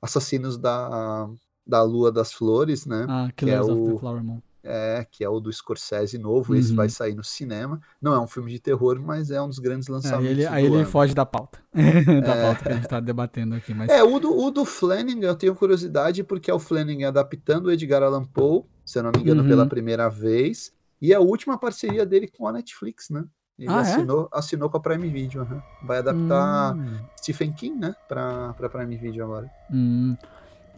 Assassinos 0.00 0.58
da 0.58 1.28
da 1.66 1.82
Lua 1.82 2.12
das 2.12 2.32
Flores, 2.32 2.86
né? 2.86 3.06
Ah, 3.08 3.28
que 3.34 3.50
é 3.50 3.60
o, 3.60 3.92
the 3.92 3.98
Flower 3.98 4.22
Moon. 4.22 4.40
É, 4.62 5.06
que 5.08 5.22
é 5.22 5.28
o 5.28 5.38
do 5.38 5.52
Scorsese 5.52 6.18
novo, 6.18 6.52
uhum. 6.52 6.58
esse 6.58 6.74
vai 6.74 6.88
sair 6.88 7.14
no 7.14 7.22
cinema. 7.22 7.80
Não 8.02 8.12
é 8.12 8.20
um 8.20 8.26
filme 8.26 8.50
de 8.50 8.58
terror, 8.58 9.00
mas 9.00 9.30
é 9.30 9.40
um 9.40 9.48
dos 9.48 9.60
grandes 9.60 9.86
lançamentos. 9.86 10.26
É, 10.26 10.30
ele, 10.30 10.46
aí 10.46 10.66
ele 10.66 10.84
foge 10.84 11.14
da 11.14 11.24
pauta. 11.24 11.60
da 11.72 12.34
é... 12.34 12.42
pauta 12.42 12.62
que 12.62 12.68
a 12.68 12.72
gente 12.74 12.88
tá 12.88 12.98
debatendo 12.98 13.54
aqui. 13.54 13.72
Mas... 13.72 13.88
É, 13.88 14.02
o 14.02 14.18
do, 14.18 14.36
o 14.36 14.50
do 14.50 14.64
Flanagan, 14.64 15.26
eu 15.26 15.36
tenho 15.36 15.54
curiosidade, 15.54 16.24
porque 16.24 16.50
é 16.50 16.54
o 16.54 16.58
Flanagan 16.58 17.08
adaptando 17.08 17.66
o 17.66 17.72
Edgar 17.72 18.02
Allan 18.02 18.24
Poe, 18.24 18.64
se 18.84 18.98
eu 18.98 19.04
não 19.04 19.12
me 19.14 19.20
engano, 19.20 19.42
uhum. 19.42 19.48
pela 19.48 19.66
primeira 19.66 20.08
vez. 20.08 20.72
E 21.00 21.12
é 21.12 21.16
a 21.16 21.20
última 21.20 21.56
parceria 21.58 22.04
dele 22.04 22.26
com 22.26 22.48
a 22.48 22.52
Netflix, 22.52 23.08
né? 23.08 23.24
Ele 23.58 23.70
ah, 23.70 23.78
é? 23.78 23.80
assinou, 23.80 24.28
é? 24.34 24.38
assinou 24.38 24.68
com 24.68 24.76
a 24.76 24.80
Prime 24.80 25.08
Video. 25.08 25.42
Uhum. 25.42 25.62
Vai 25.82 25.98
adaptar 25.98 26.74
hum. 26.74 26.98
Stephen 27.18 27.52
King, 27.52 27.78
né? 27.78 27.94
Pra, 28.06 28.52
pra 28.54 28.68
Prime 28.68 28.96
Video 28.96 29.24
agora. 29.24 29.50
Hum. 29.70 30.16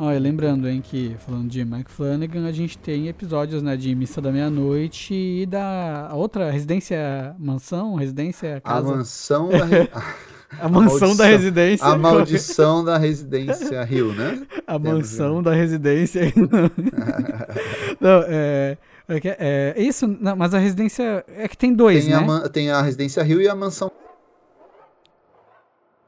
Olha, 0.01 0.19
lembrando, 0.21 0.69
hein, 0.69 0.81
que 0.81 1.17
falando 1.19 1.49
de 1.49 1.65
Mike 1.65 1.91
Flanagan, 1.91 2.47
a 2.47 2.53
gente 2.53 2.79
tem 2.79 3.09
episódios, 3.09 3.65
né, 3.65 3.77
de 3.77 3.93
Missa 3.97 4.21
da 4.21 4.31
Meia-Noite 4.31 5.13
e 5.13 5.45
da 5.45 6.11
outra 6.15 6.53
residência, 6.53 7.35
mansão, 7.37 7.97
residência, 7.97 8.61
casa. 8.61 8.93
A 8.93 8.97
mansão 8.97 9.49
da... 9.51 9.65
Re... 9.65 9.91
a 10.61 10.69
mansão 10.69 11.17
da 11.17 11.25
residência. 11.25 11.85
A 11.85 11.99
maldição 11.99 12.85
da 12.85 12.97
residência 12.97 13.83
Rio, 13.83 14.15
né? 14.15 14.47
A 14.69 14.79
Temos 14.79 14.99
mansão 14.99 15.43
da 15.43 15.53
residência. 15.53 16.23
não, 18.01 18.23
é, 18.29 18.79
é, 19.09 19.75
é, 19.77 19.83
isso, 19.83 20.07
não, 20.07 20.37
mas 20.37 20.55
a 20.55 20.59
residência 20.59 21.25
é 21.27 21.49
que 21.49 21.59
tem 21.59 21.75
dois, 21.75 22.05
tem 22.05 22.15
né? 22.15 22.41
A, 22.45 22.49
tem 22.49 22.71
a 22.71 22.81
residência 22.81 23.21
Rio 23.25 23.43
e 23.43 23.49
a 23.49 23.55
mansão 23.55 23.91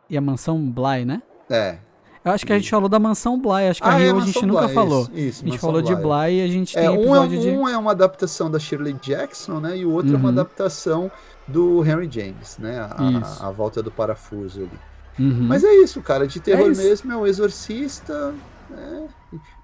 e 0.08 0.16
a 0.16 0.20
Mansão 0.20 0.60
Bly, 0.60 1.04
né? 1.04 1.22
É. 1.48 1.78
Eu 2.24 2.32
acho 2.32 2.44
que 2.44 2.52
a 2.52 2.58
gente 2.58 2.70
falou 2.70 2.88
da 2.88 2.98
Mansão 2.98 3.40
Bly, 3.40 3.68
acho 3.68 3.82
que 3.82 3.88
ah, 3.88 3.92
a 3.92 3.96
Rio 3.96 4.18
é, 4.18 4.22
a 4.22 4.24
gente 4.26 4.44
nunca 4.44 4.66
Bly, 4.66 4.74
falou. 4.74 5.02
Isso, 5.02 5.12
isso, 5.14 5.44
a 5.44 5.48
gente 5.48 5.58
falou 5.58 5.82
Bly. 5.82 5.94
de 5.94 6.02
Bly 6.02 6.34
e 6.34 6.42
a 6.42 6.48
gente 6.48 6.78
é, 6.78 6.80
tem 6.82 6.90
um 6.90 6.94
episódio 7.02 7.38
é, 7.38 7.40
de... 7.40 7.48
Um 7.48 7.68
é 7.68 7.78
uma 7.78 7.90
adaptação 7.92 8.50
da 8.50 8.58
Shirley 8.58 8.92
Jackson, 8.94 9.58
né? 9.58 9.78
E 9.78 9.86
o 9.86 9.90
outro 9.90 10.10
uhum. 10.10 10.16
é 10.16 10.18
uma 10.18 10.28
uhum. 10.28 10.34
adaptação 10.34 11.10
do 11.48 11.84
Henry 11.84 12.08
James, 12.10 12.58
né? 12.58 12.78
A, 12.78 13.48
a 13.48 13.50
volta 13.50 13.82
do 13.82 13.90
parafuso 13.90 14.60
ali. 14.60 14.78
Uhum. 15.18 15.46
Mas 15.46 15.64
é 15.64 15.74
isso, 15.76 16.00
cara. 16.02 16.26
De 16.26 16.40
terror 16.40 16.70
é 16.70 16.74
mesmo 16.74 17.12
é 17.12 17.16
o 17.16 17.26
Exorcista. 17.26 18.34
É... 18.70 19.02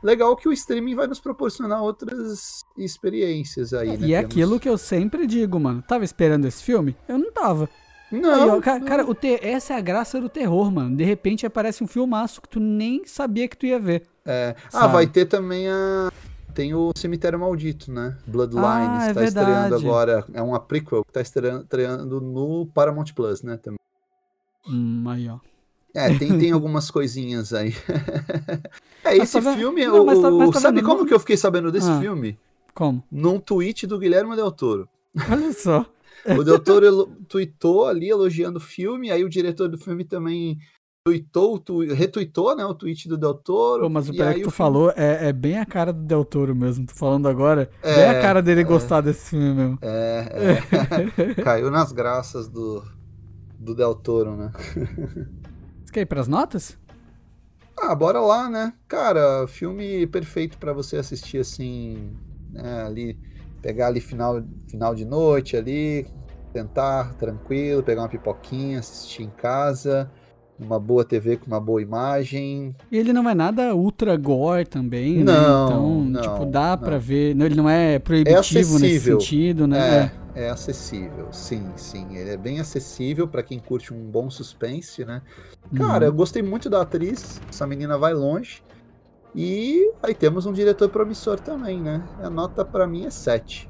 Legal 0.03 0.37
que 0.37 0.49
o 0.49 0.53
streaming 0.53 0.95
vai 0.95 1.07
nos 1.07 1.21
proporcionar 1.21 1.83
outras 1.83 2.65
experiências 2.77 3.73
aí, 3.73 3.91
é, 3.91 3.97
né? 3.97 4.07
E 4.07 4.15
é 4.15 4.19
aquilo 4.19 4.59
que 4.61 4.69
eu 4.69 4.79
sempre 4.79 5.27
digo, 5.27 5.59
mano. 5.61 5.83
Tava 5.83 6.05
esperando 6.05 6.47
esse 6.47 6.63
filme? 6.63 6.97
Eu 7.09 7.19
não 7.19 7.33
tava. 7.33 7.69
Não, 8.11 8.45
Aí, 8.45 8.51
ó, 8.51 8.61
cara, 8.61 8.79
não. 8.79 8.87
cara 8.87 9.15
te... 9.15 9.39
essa 9.43 9.75
é 9.75 9.77
a 9.77 9.81
graça 9.81 10.21
do 10.21 10.29
terror, 10.29 10.71
mano. 10.71 10.97
De 10.97 11.05
repente 11.05 11.45
aparece 11.45 11.83
um 11.83 11.87
filmaço 11.87 12.41
que 12.41 12.49
tu 12.49 12.61
nem 12.61 13.05
sabia 13.05 13.49
que 13.49 13.57
tu 13.57 13.67
ia 13.67 13.79
ver. 13.79 14.07
É. 14.25 14.55
Ah, 14.73 14.87
vai 14.87 15.07
ter 15.07 15.27
também 15.27 15.69
a. 15.69 16.11
Tem 16.55 16.75
o 16.75 16.91
Cemitério 16.97 17.39
Maldito, 17.39 17.93
né? 17.93 18.17
Bloodlines, 18.27 18.65
ah, 18.65 19.09
é 19.11 19.15
tá 19.15 19.21
verdade. 19.21 19.51
estreando 19.51 19.75
agora. 19.75 20.25
É 20.33 20.41
uma 20.41 20.59
prequel 20.59 21.05
que 21.05 21.13
tá 21.13 21.21
estreando 21.21 22.21
no 22.21 22.67
Paramount 22.73 23.13
Plus, 23.15 23.43
né? 23.43 23.59
Também. 23.59 23.79
Hum, 24.67 25.05
aí, 25.09 25.29
ó. 25.29 25.39
É, 25.95 26.17
tem, 26.17 26.39
tem 26.39 26.53
algumas 26.53 26.91
coisinhas 26.91 27.53
aí. 27.53 27.75
é, 29.05 29.17
esse 29.17 29.41
tá 29.41 29.55
filme. 29.55 29.87
Não, 29.87 30.03
o, 30.03 30.07
mas 30.07 30.21
tá, 30.21 30.31
mas 30.31 30.51
tá 30.51 30.61
sabe 30.61 30.83
como 30.83 31.05
que 31.05 31.13
eu 31.13 31.21
fiquei 31.21 31.37
sabendo 31.37 31.71
desse 31.71 31.91
ah, 31.91 32.01
filme? 32.01 32.39
Como? 32.75 33.03
Num 33.11 33.39
tweet 33.39 33.87
do 33.87 33.99
Guilherme 33.99 34.35
Del 34.35 34.51
Toro. 34.51 34.89
Olha 35.31 35.53
só. 35.53 35.87
O 36.39 36.45
doutor 36.45 36.83
tweetou 37.29 37.87
ali 37.87 38.09
elogiando 38.09 38.59
o 38.59 38.61
filme, 38.61 39.11
aí 39.11 39.25
o 39.25 39.29
diretor 39.29 39.69
do 39.69 39.79
filme 39.79 40.05
também 40.05 40.59
tweetou, 41.07 41.59
tu, 41.61 41.81
retuitou, 41.95 42.57
né, 42.57 42.65
o 42.65 42.75
tweet 42.75 43.09
do 43.09 43.17
Del 43.17 43.35
Toro. 43.35 43.83
Pô, 43.83 43.89
mas 43.89 44.09
o 44.09 44.13
que 44.13 44.19
tu 44.19 44.35
filme... 44.35 44.51
falou 44.51 44.93
é, 44.97 45.29
é, 45.29 45.33
bem 45.33 45.57
a 45.57 45.65
cara 45.65 45.93
do 45.93 46.03
Del 46.03 46.25
Toro 46.25 46.53
mesmo, 46.53 46.85
tô 46.85 46.95
falando 46.95 47.29
agora. 47.29 47.71
É, 47.81 47.95
bem 47.95 48.05
a 48.07 48.21
cara 48.21 48.43
dele 48.43 48.63
é, 48.63 48.65
gostar 48.65 49.03
desse 49.03 49.31
filme 49.31 49.55
mesmo. 49.55 49.79
É, 49.83 50.61
é. 51.31 51.35
Caiu 51.45 51.71
nas 51.71 51.93
graças 51.93 52.49
do, 52.49 52.83
do 53.57 53.73
Del 53.73 53.95
Toro, 53.95 54.35
né? 54.35 54.51
Você 55.85 55.93
quer 55.93 56.01
ir 56.01 56.07
pras 56.07 56.27
notas? 56.27 56.77
Ah, 57.79 57.95
bora 57.95 58.19
lá, 58.19 58.51
né? 58.51 58.73
Cara, 58.89 59.47
filme 59.47 60.09
perfeito 60.09 60.59
para 60.59 60.73
você 60.73 60.97
assistir 60.97 61.39
assim, 61.39 62.17
né, 62.51 62.83
ali 62.83 63.17
pegar 63.67 63.89
ali 63.89 64.01
final, 64.01 64.41
final 64.69 64.95
de 64.95 65.05
noite 65.05 65.57
ali, 65.57 66.07
sentar 66.53 67.15
tranquilo, 67.15 67.83
pegar 67.83 68.03
uma 68.03 68.09
pipoquinha, 68.09 68.79
assistir 68.79 69.25
em 69.25 69.31
casa, 69.31 70.09
uma 70.57 70.79
boa 70.79 71.05
TV 71.05 71.37
com 71.37 71.47
uma 71.47 71.61
boa 71.61 71.83
imagem. 71.83 72.77
E 72.93 72.97
ele 72.97 73.13
não 73.13 73.29
é 73.29 73.35
nada 73.35 73.75
ultra 73.75 74.17
gore 74.17 74.65
também, 74.65 75.25
não, 75.25 75.33
né? 75.33 75.41
Então, 75.67 76.05
não, 76.05 76.21
tipo, 76.21 76.47
dá 76.47 76.77
não. 76.77 76.79
pra 76.79 76.97
ver. 76.97 77.37
Ele 77.37 77.57
não 77.57 77.69
é 77.69 77.99
proibitivo 77.99 78.77
é 78.77 78.81
nesse 78.81 79.01
sentido, 79.01 79.67
né? 79.67 80.13
É, 80.33 80.45
é 80.45 80.51
acessível, 80.51 81.27
sim, 81.33 81.67
sim. 81.75 82.17
Ele 82.17 82.31
é 82.31 82.37
bem 82.37 82.61
acessível 82.61 83.27
para 83.27 83.43
quem 83.43 83.59
curte 83.59 83.93
um 83.93 84.09
bom 84.09 84.31
suspense, 84.31 85.05
né? 85.05 85.23
Cara, 85.77 86.05
uhum. 86.05 86.13
eu 86.13 86.15
gostei 86.15 86.41
muito 86.41 86.71
da 86.71 86.83
atriz. 86.83 87.41
Essa 87.51 87.67
menina 87.67 87.99
vai 87.99 88.15
longe. 88.15 88.63
E 89.37 89.93
aí 90.03 90.15
temos 90.15 90.47
um 90.47 90.53
diretor 90.53 90.89
promissor 90.89 91.39
também, 91.39 91.79
né? 91.79 92.03
A 92.23 92.31
nota 92.31 92.65
para 92.65 92.87
mim 92.87 93.05
é 93.05 93.11
7. 93.11 93.69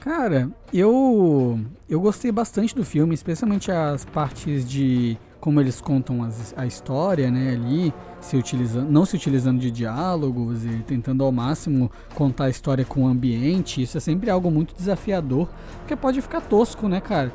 Cara, 0.00 0.48
eu 0.72 1.58
eu 1.88 2.00
gostei 2.00 2.30
bastante 2.30 2.76
do 2.76 2.84
filme, 2.84 3.12
especialmente 3.12 3.72
as 3.72 4.04
partes 4.04 4.68
de 4.68 5.18
como 5.40 5.60
eles 5.60 5.80
contam 5.80 6.22
as, 6.22 6.54
a 6.56 6.64
história, 6.64 7.30
né, 7.30 7.52
ali, 7.52 7.92
se 8.18 8.34
utilizando, 8.34 8.90
não 8.90 9.04
se 9.04 9.14
utilizando 9.14 9.58
de 9.58 9.70
diálogos 9.70 10.64
e 10.64 10.78
tentando 10.86 11.22
ao 11.22 11.30
máximo 11.30 11.90
contar 12.14 12.44
a 12.44 12.50
história 12.50 12.84
com 12.84 13.02
o 13.02 13.06
ambiente. 13.06 13.82
Isso 13.82 13.98
é 13.98 14.00
sempre 14.00 14.30
algo 14.30 14.50
muito 14.50 14.74
desafiador, 14.74 15.48
porque 15.80 15.96
pode 15.96 16.22
ficar 16.22 16.40
tosco, 16.40 16.88
né, 16.88 17.00
cara? 17.00 17.32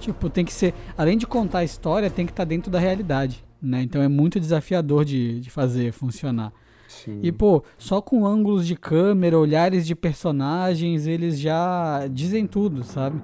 Tipo, 0.00 0.30
tem 0.30 0.44
que 0.44 0.52
ser, 0.52 0.72
além 0.96 1.18
de 1.18 1.26
contar 1.26 1.58
a 1.58 1.64
história, 1.64 2.08
tem 2.08 2.24
que 2.24 2.32
estar 2.32 2.44
tá 2.44 2.48
dentro 2.48 2.70
da 2.70 2.78
realidade 2.78 3.44
né? 3.62 3.82
Então 3.82 4.02
é 4.02 4.08
muito 4.08 4.40
desafiador 4.40 5.04
de, 5.04 5.40
de 5.40 5.50
fazer 5.50 5.92
funcionar. 5.92 6.52
Sim. 6.88 7.20
E, 7.22 7.32
pô, 7.32 7.64
só 7.78 8.02
com 8.02 8.26
ângulos 8.26 8.66
de 8.66 8.76
câmera, 8.76 9.38
olhares 9.38 9.86
de 9.86 9.94
personagens, 9.94 11.06
eles 11.06 11.38
já 11.38 12.06
dizem 12.10 12.46
tudo, 12.46 12.84
sabe? 12.84 13.20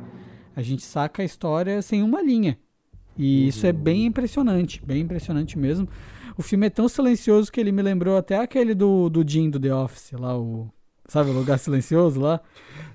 A 0.57 0.63
gente 0.63 0.83
saca 0.83 1.23
a 1.23 1.25
história 1.25 1.83
sem 1.83 2.03
uma 2.03 2.23
linha. 2.23 2.59
E 3.17 3.43
uhum. 3.43 3.49
isso 3.49 3.67
é 3.67 3.73
bem 3.73 4.07
impressionante, 4.07 4.83
bem 4.85 5.03
impressionante 5.03 5.59
mesmo. 5.59 5.89
O 6.37 6.43
filme 6.43 6.67
é 6.67 6.71
tão 6.71 6.89
silencioso 6.89 7.51
que 7.51 7.61
ele 7.61 7.73
me 7.73 7.83
lembrou 7.83 8.17
até 8.17 8.39
aquele 8.39 8.75
do, 8.75 9.09
do 9.11 9.29
Jim 9.29 9.51
do 9.51 9.59
The 9.59 9.75
Office, 9.75 10.13
lá, 10.13 10.39
o. 10.39 10.71
Sabe, 11.09 11.31
o 11.31 11.33
lugar 11.33 11.59
silencioso 11.59 12.21
lá? 12.21 12.39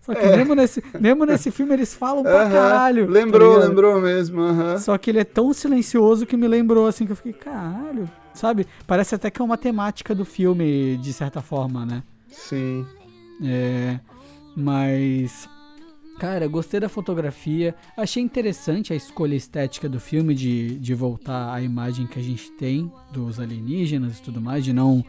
Só 0.01 0.13
que 0.13 0.21
é. 0.21 0.37
mesmo, 0.37 0.53
nesse, 0.53 0.83
mesmo 0.99 1.25
nesse 1.25 1.49
filme 1.49 1.73
eles 1.73 1.95
falam 1.95 2.21
pra 2.21 2.47
caralho. 2.47 3.09
Lembrou, 3.09 3.59
tá 3.59 3.67
lembrou 3.67 3.99
mesmo. 3.99 4.41
Só 4.77 4.95
que 4.99 5.09
ele 5.09 5.19
é 5.19 5.23
tão 5.23 5.51
silencioso 5.51 6.25
que 6.25 6.37
me 6.37 6.47
lembrou 6.47 6.85
assim, 6.85 7.07
que 7.07 7.11
eu 7.11 7.15
fiquei, 7.15 7.33
caralho, 7.33 8.07
sabe? 8.33 8.67
Parece 8.85 9.15
até 9.15 9.31
que 9.31 9.41
é 9.41 9.45
uma 9.45 9.57
temática 9.57 10.13
do 10.13 10.23
filme, 10.23 10.95
de 10.97 11.11
certa 11.11 11.41
forma, 11.41 11.85
né? 11.85 12.03
Sim. 12.29 12.85
É. 13.43 13.99
Mas. 14.55 15.49
Cara, 16.19 16.47
gostei 16.47 16.79
da 16.79 16.89
fotografia. 16.89 17.73
Achei 17.97 18.21
interessante 18.21 18.93
a 18.93 18.95
escolha 18.95 19.35
estética 19.35 19.89
do 19.89 19.99
filme 19.99 20.35
de, 20.35 20.77
de 20.77 20.93
voltar 20.93 21.51
à 21.51 21.59
imagem 21.61 22.05
que 22.05 22.19
a 22.19 22.21
gente 22.21 22.51
tem 22.51 22.91
dos 23.11 23.39
alienígenas 23.39 24.19
e 24.19 24.21
tudo 24.21 24.39
mais, 24.39 24.63
de 24.63 24.71
não 24.71 25.03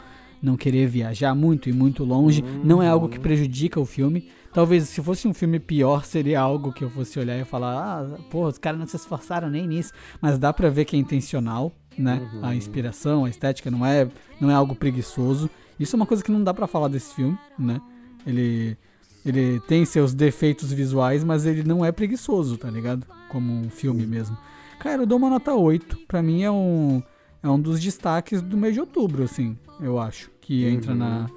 não 0.45 0.55
querer 0.55 0.87
viajar 0.87 1.33
muito 1.33 1.67
e 1.69 1.73
muito 1.73 2.03
longe. 2.03 2.43
Não 2.63 2.81
é 2.81 2.87
algo 2.87 3.09
que 3.09 3.19
prejudica 3.19 3.79
o 3.79 3.85
filme. 3.85 4.29
Talvez 4.53 4.87
se 4.87 5.01
fosse 5.01 5.27
um 5.27 5.33
filme 5.33 5.59
pior, 5.59 6.05
seria 6.05 6.39
algo 6.39 6.71
que 6.71 6.83
eu 6.83 6.89
fosse 6.89 7.19
olhar 7.19 7.37
e 7.37 7.43
falar: 7.43 7.75
ah, 7.75 8.17
pô, 8.29 8.47
os 8.47 8.57
caras 8.57 8.79
não 8.79 8.87
se 8.87 8.95
esforçaram 8.95 9.49
nem 9.49 9.67
nisso. 9.67 9.91
Mas 10.21 10.37
dá 10.37 10.53
pra 10.53 10.69
ver 10.69 10.85
que 10.85 10.95
é 10.95 10.99
intencional, 10.99 11.73
né? 11.97 12.21
Uhum. 12.33 12.45
A 12.45 12.55
inspiração, 12.55 13.25
a 13.25 13.29
estética 13.29 13.69
não 13.69 13.85
é, 13.85 14.07
não 14.39 14.49
é 14.49 14.53
algo 14.53 14.75
preguiçoso. 14.75 15.49
Isso 15.79 15.95
é 15.95 15.97
uma 15.97 16.05
coisa 16.05 16.23
que 16.23 16.31
não 16.31 16.43
dá 16.43 16.53
para 16.53 16.67
falar 16.67 16.87
desse 16.87 17.13
filme, 17.13 17.37
né? 17.59 17.81
Ele, 18.25 18.77
ele 19.25 19.59
tem 19.61 19.83
seus 19.83 20.13
defeitos 20.13 20.71
visuais, 20.71 21.23
mas 21.23 21.45
ele 21.45 21.63
não 21.63 21.83
é 21.83 21.91
preguiçoso, 21.91 22.57
tá 22.57 22.69
ligado? 22.69 23.05
Como 23.29 23.51
um 23.51 23.69
filme 23.69 24.05
mesmo. 24.05 24.37
Cara, 24.79 25.01
eu 25.01 25.05
dou 25.05 25.17
uma 25.17 25.29
nota 25.29 25.53
8. 25.53 25.97
Pra 26.07 26.21
mim 26.21 26.43
é 26.43 26.51
um, 26.51 27.03
é 27.45 27.49
um 27.49 27.59
dos 27.59 27.79
destaques 27.79 28.41
do 28.41 28.57
mês 28.57 28.73
de 28.73 28.79
outubro, 28.79 29.23
assim, 29.23 29.57
eu 29.79 29.99
acho. 29.99 30.31
Que 30.41 30.65
entra 30.65 30.91
uhum. 30.91 30.97
na. 30.97 31.29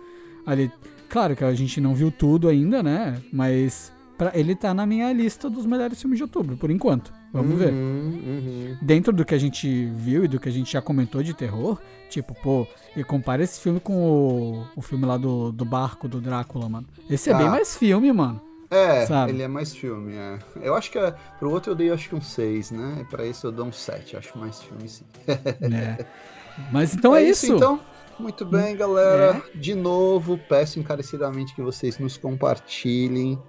Ali, 0.46 0.72
Claro 1.08 1.34
que 1.34 1.42
a 1.42 1.54
gente 1.54 1.80
não 1.80 1.94
viu 1.94 2.10
tudo 2.10 2.48
ainda, 2.48 2.82
né? 2.82 3.20
Mas 3.32 3.92
pra, 4.16 4.30
ele 4.34 4.54
tá 4.54 4.74
na 4.74 4.84
minha 4.84 5.10
lista 5.12 5.48
dos 5.48 5.64
melhores 5.64 6.00
filmes 6.00 6.18
de 6.18 6.22
outubro, 6.22 6.56
por 6.56 6.70
enquanto. 6.70 7.12
Vamos 7.32 7.52
uhum, 7.52 7.56
ver. 7.56 7.72
Uhum. 7.72 8.76
Dentro 8.80 9.12
do 9.12 9.24
que 9.24 9.34
a 9.34 9.38
gente 9.38 9.86
viu 9.96 10.24
e 10.24 10.28
do 10.28 10.38
que 10.38 10.48
a 10.48 10.52
gente 10.52 10.72
já 10.72 10.82
comentou 10.82 11.22
de 11.22 11.34
terror, 11.34 11.78
tipo, 12.10 12.34
pô, 12.42 12.66
e 12.96 13.02
compara 13.02 13.42
esse 13.42 13.60
filme 13.60 13.80
com 13.80 13.94
o, 13.94 14.66
o 14.76 14.82
filme 14.82 15.04
lá 15.06 15.16
do, 15.16 15.50
do 15.52 15.64
barco 15.64 16.08
do 16.08 16.20
Drácula, 16.20 16.68
mano. 16.68 16.86
Esse 17.08 17.30
é 17.30 17.34
ah. 17.34 17.38
bem 17.38 17.48
mais 17.48 17.76
filme, 17.76 18.12
mano. 18.12 18.40
É, 18.70 19.06
sabe? 19.06 19.32
ele 19.32 19.42
é 19.42 19.48
mais 19.48 19.74
filme, 19.74 20.14
é. 20.14 20.38
Eu 20.60 20.74
acho 20.74 20.90
que 20.90 20.98
é, 20.98 21.14
pro 21.38 21.50
outro 21.50 21.72
eu 21.72 21.76
dei 21.76 21.90
acho 21.90 22.08
que 22.08 22.14
um 22.14 22.20
6, 22.20 22.70
né? 22.70 23.06
Pra 23.08 23.24
esse 23.24 23.44
eu 23.44 23.50
dou 23.50 23.66
um 23.66 23.72
7, 23.72 24.16
acho 24.16 24.36
mais 24.36 24.60
filme 24.62 24.88
sim. 24.88 25.04
é. 25.26 26.04
Mas 26.72 26.94
então 26.94 27.14
é, 27.14 27.22
é 27.22 27.30
isso. 27.30 27.46
isso. 27.46 27.56
Então, 27.56 27.80
muito 28.18 28.44
bem, 28.44 28.76
galera. 28.76 29.42
É. 29.54 29.58
De 29.58 29.74
novo, 29.74 30.36
peço 30.36 30.78
encarecidamente 30.78 31.54
que 31.54 31.62
vocês 31.62 31.98
nos 31.98 32.16
compartilhem. 32.16 33.40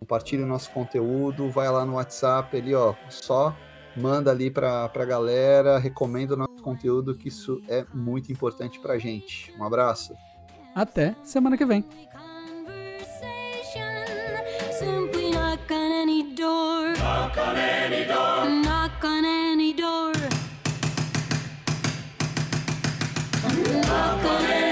Compartilhem 0.00 0.44
o 0.44 0.48
nosso 0.48 0.70
conteúdo. 0.72 1.48
Vai 1.50 1.70
lá 1.70 1.84
no 1.84 1.94
WhatsApp 1.94 2.56
ali, 2.56 2.74
ó. 2.74 2.94
Só 3.08 3.56
manda 3.96 4.30
ali 4.30 4.50
pra, 4.50 4.88
pra 4.88 5.04
galera. 5.04 5.78
Recomenda 5.78 6.34
o 6.34 6.36
nosso 6.36 6.62
conteúdo, 6.62 7.14
que 7.14 7.28
isso 7.28 7.62
é 7.68 7.86
muito 7.94 8.32
importante 8.32 8.80
pra 8.80 8.98
gente. 8.98 9.54
Um 9.58 9.64
abraço. 9.64 10.12
Até 10.74 11.14
semana 11.22 11.56
que 11.56 11.64
vem. 11.64 11.84
Knock 15.68 15.78
on 15.80 15.92
any 15.92 16.22
door. 16.22 16.94
Knock 16.94 17.38
on 17.38 17.56
any 17.56 18.04
door. 18.04 18.48
Knock 18.62 19.04
on 19.04 19.24
any 19.24 19.72
door. 19.72 20.12
Knock 23.82 24.24
on 24.24 24.44
any 24.44 24.60
door. 24.60 24.65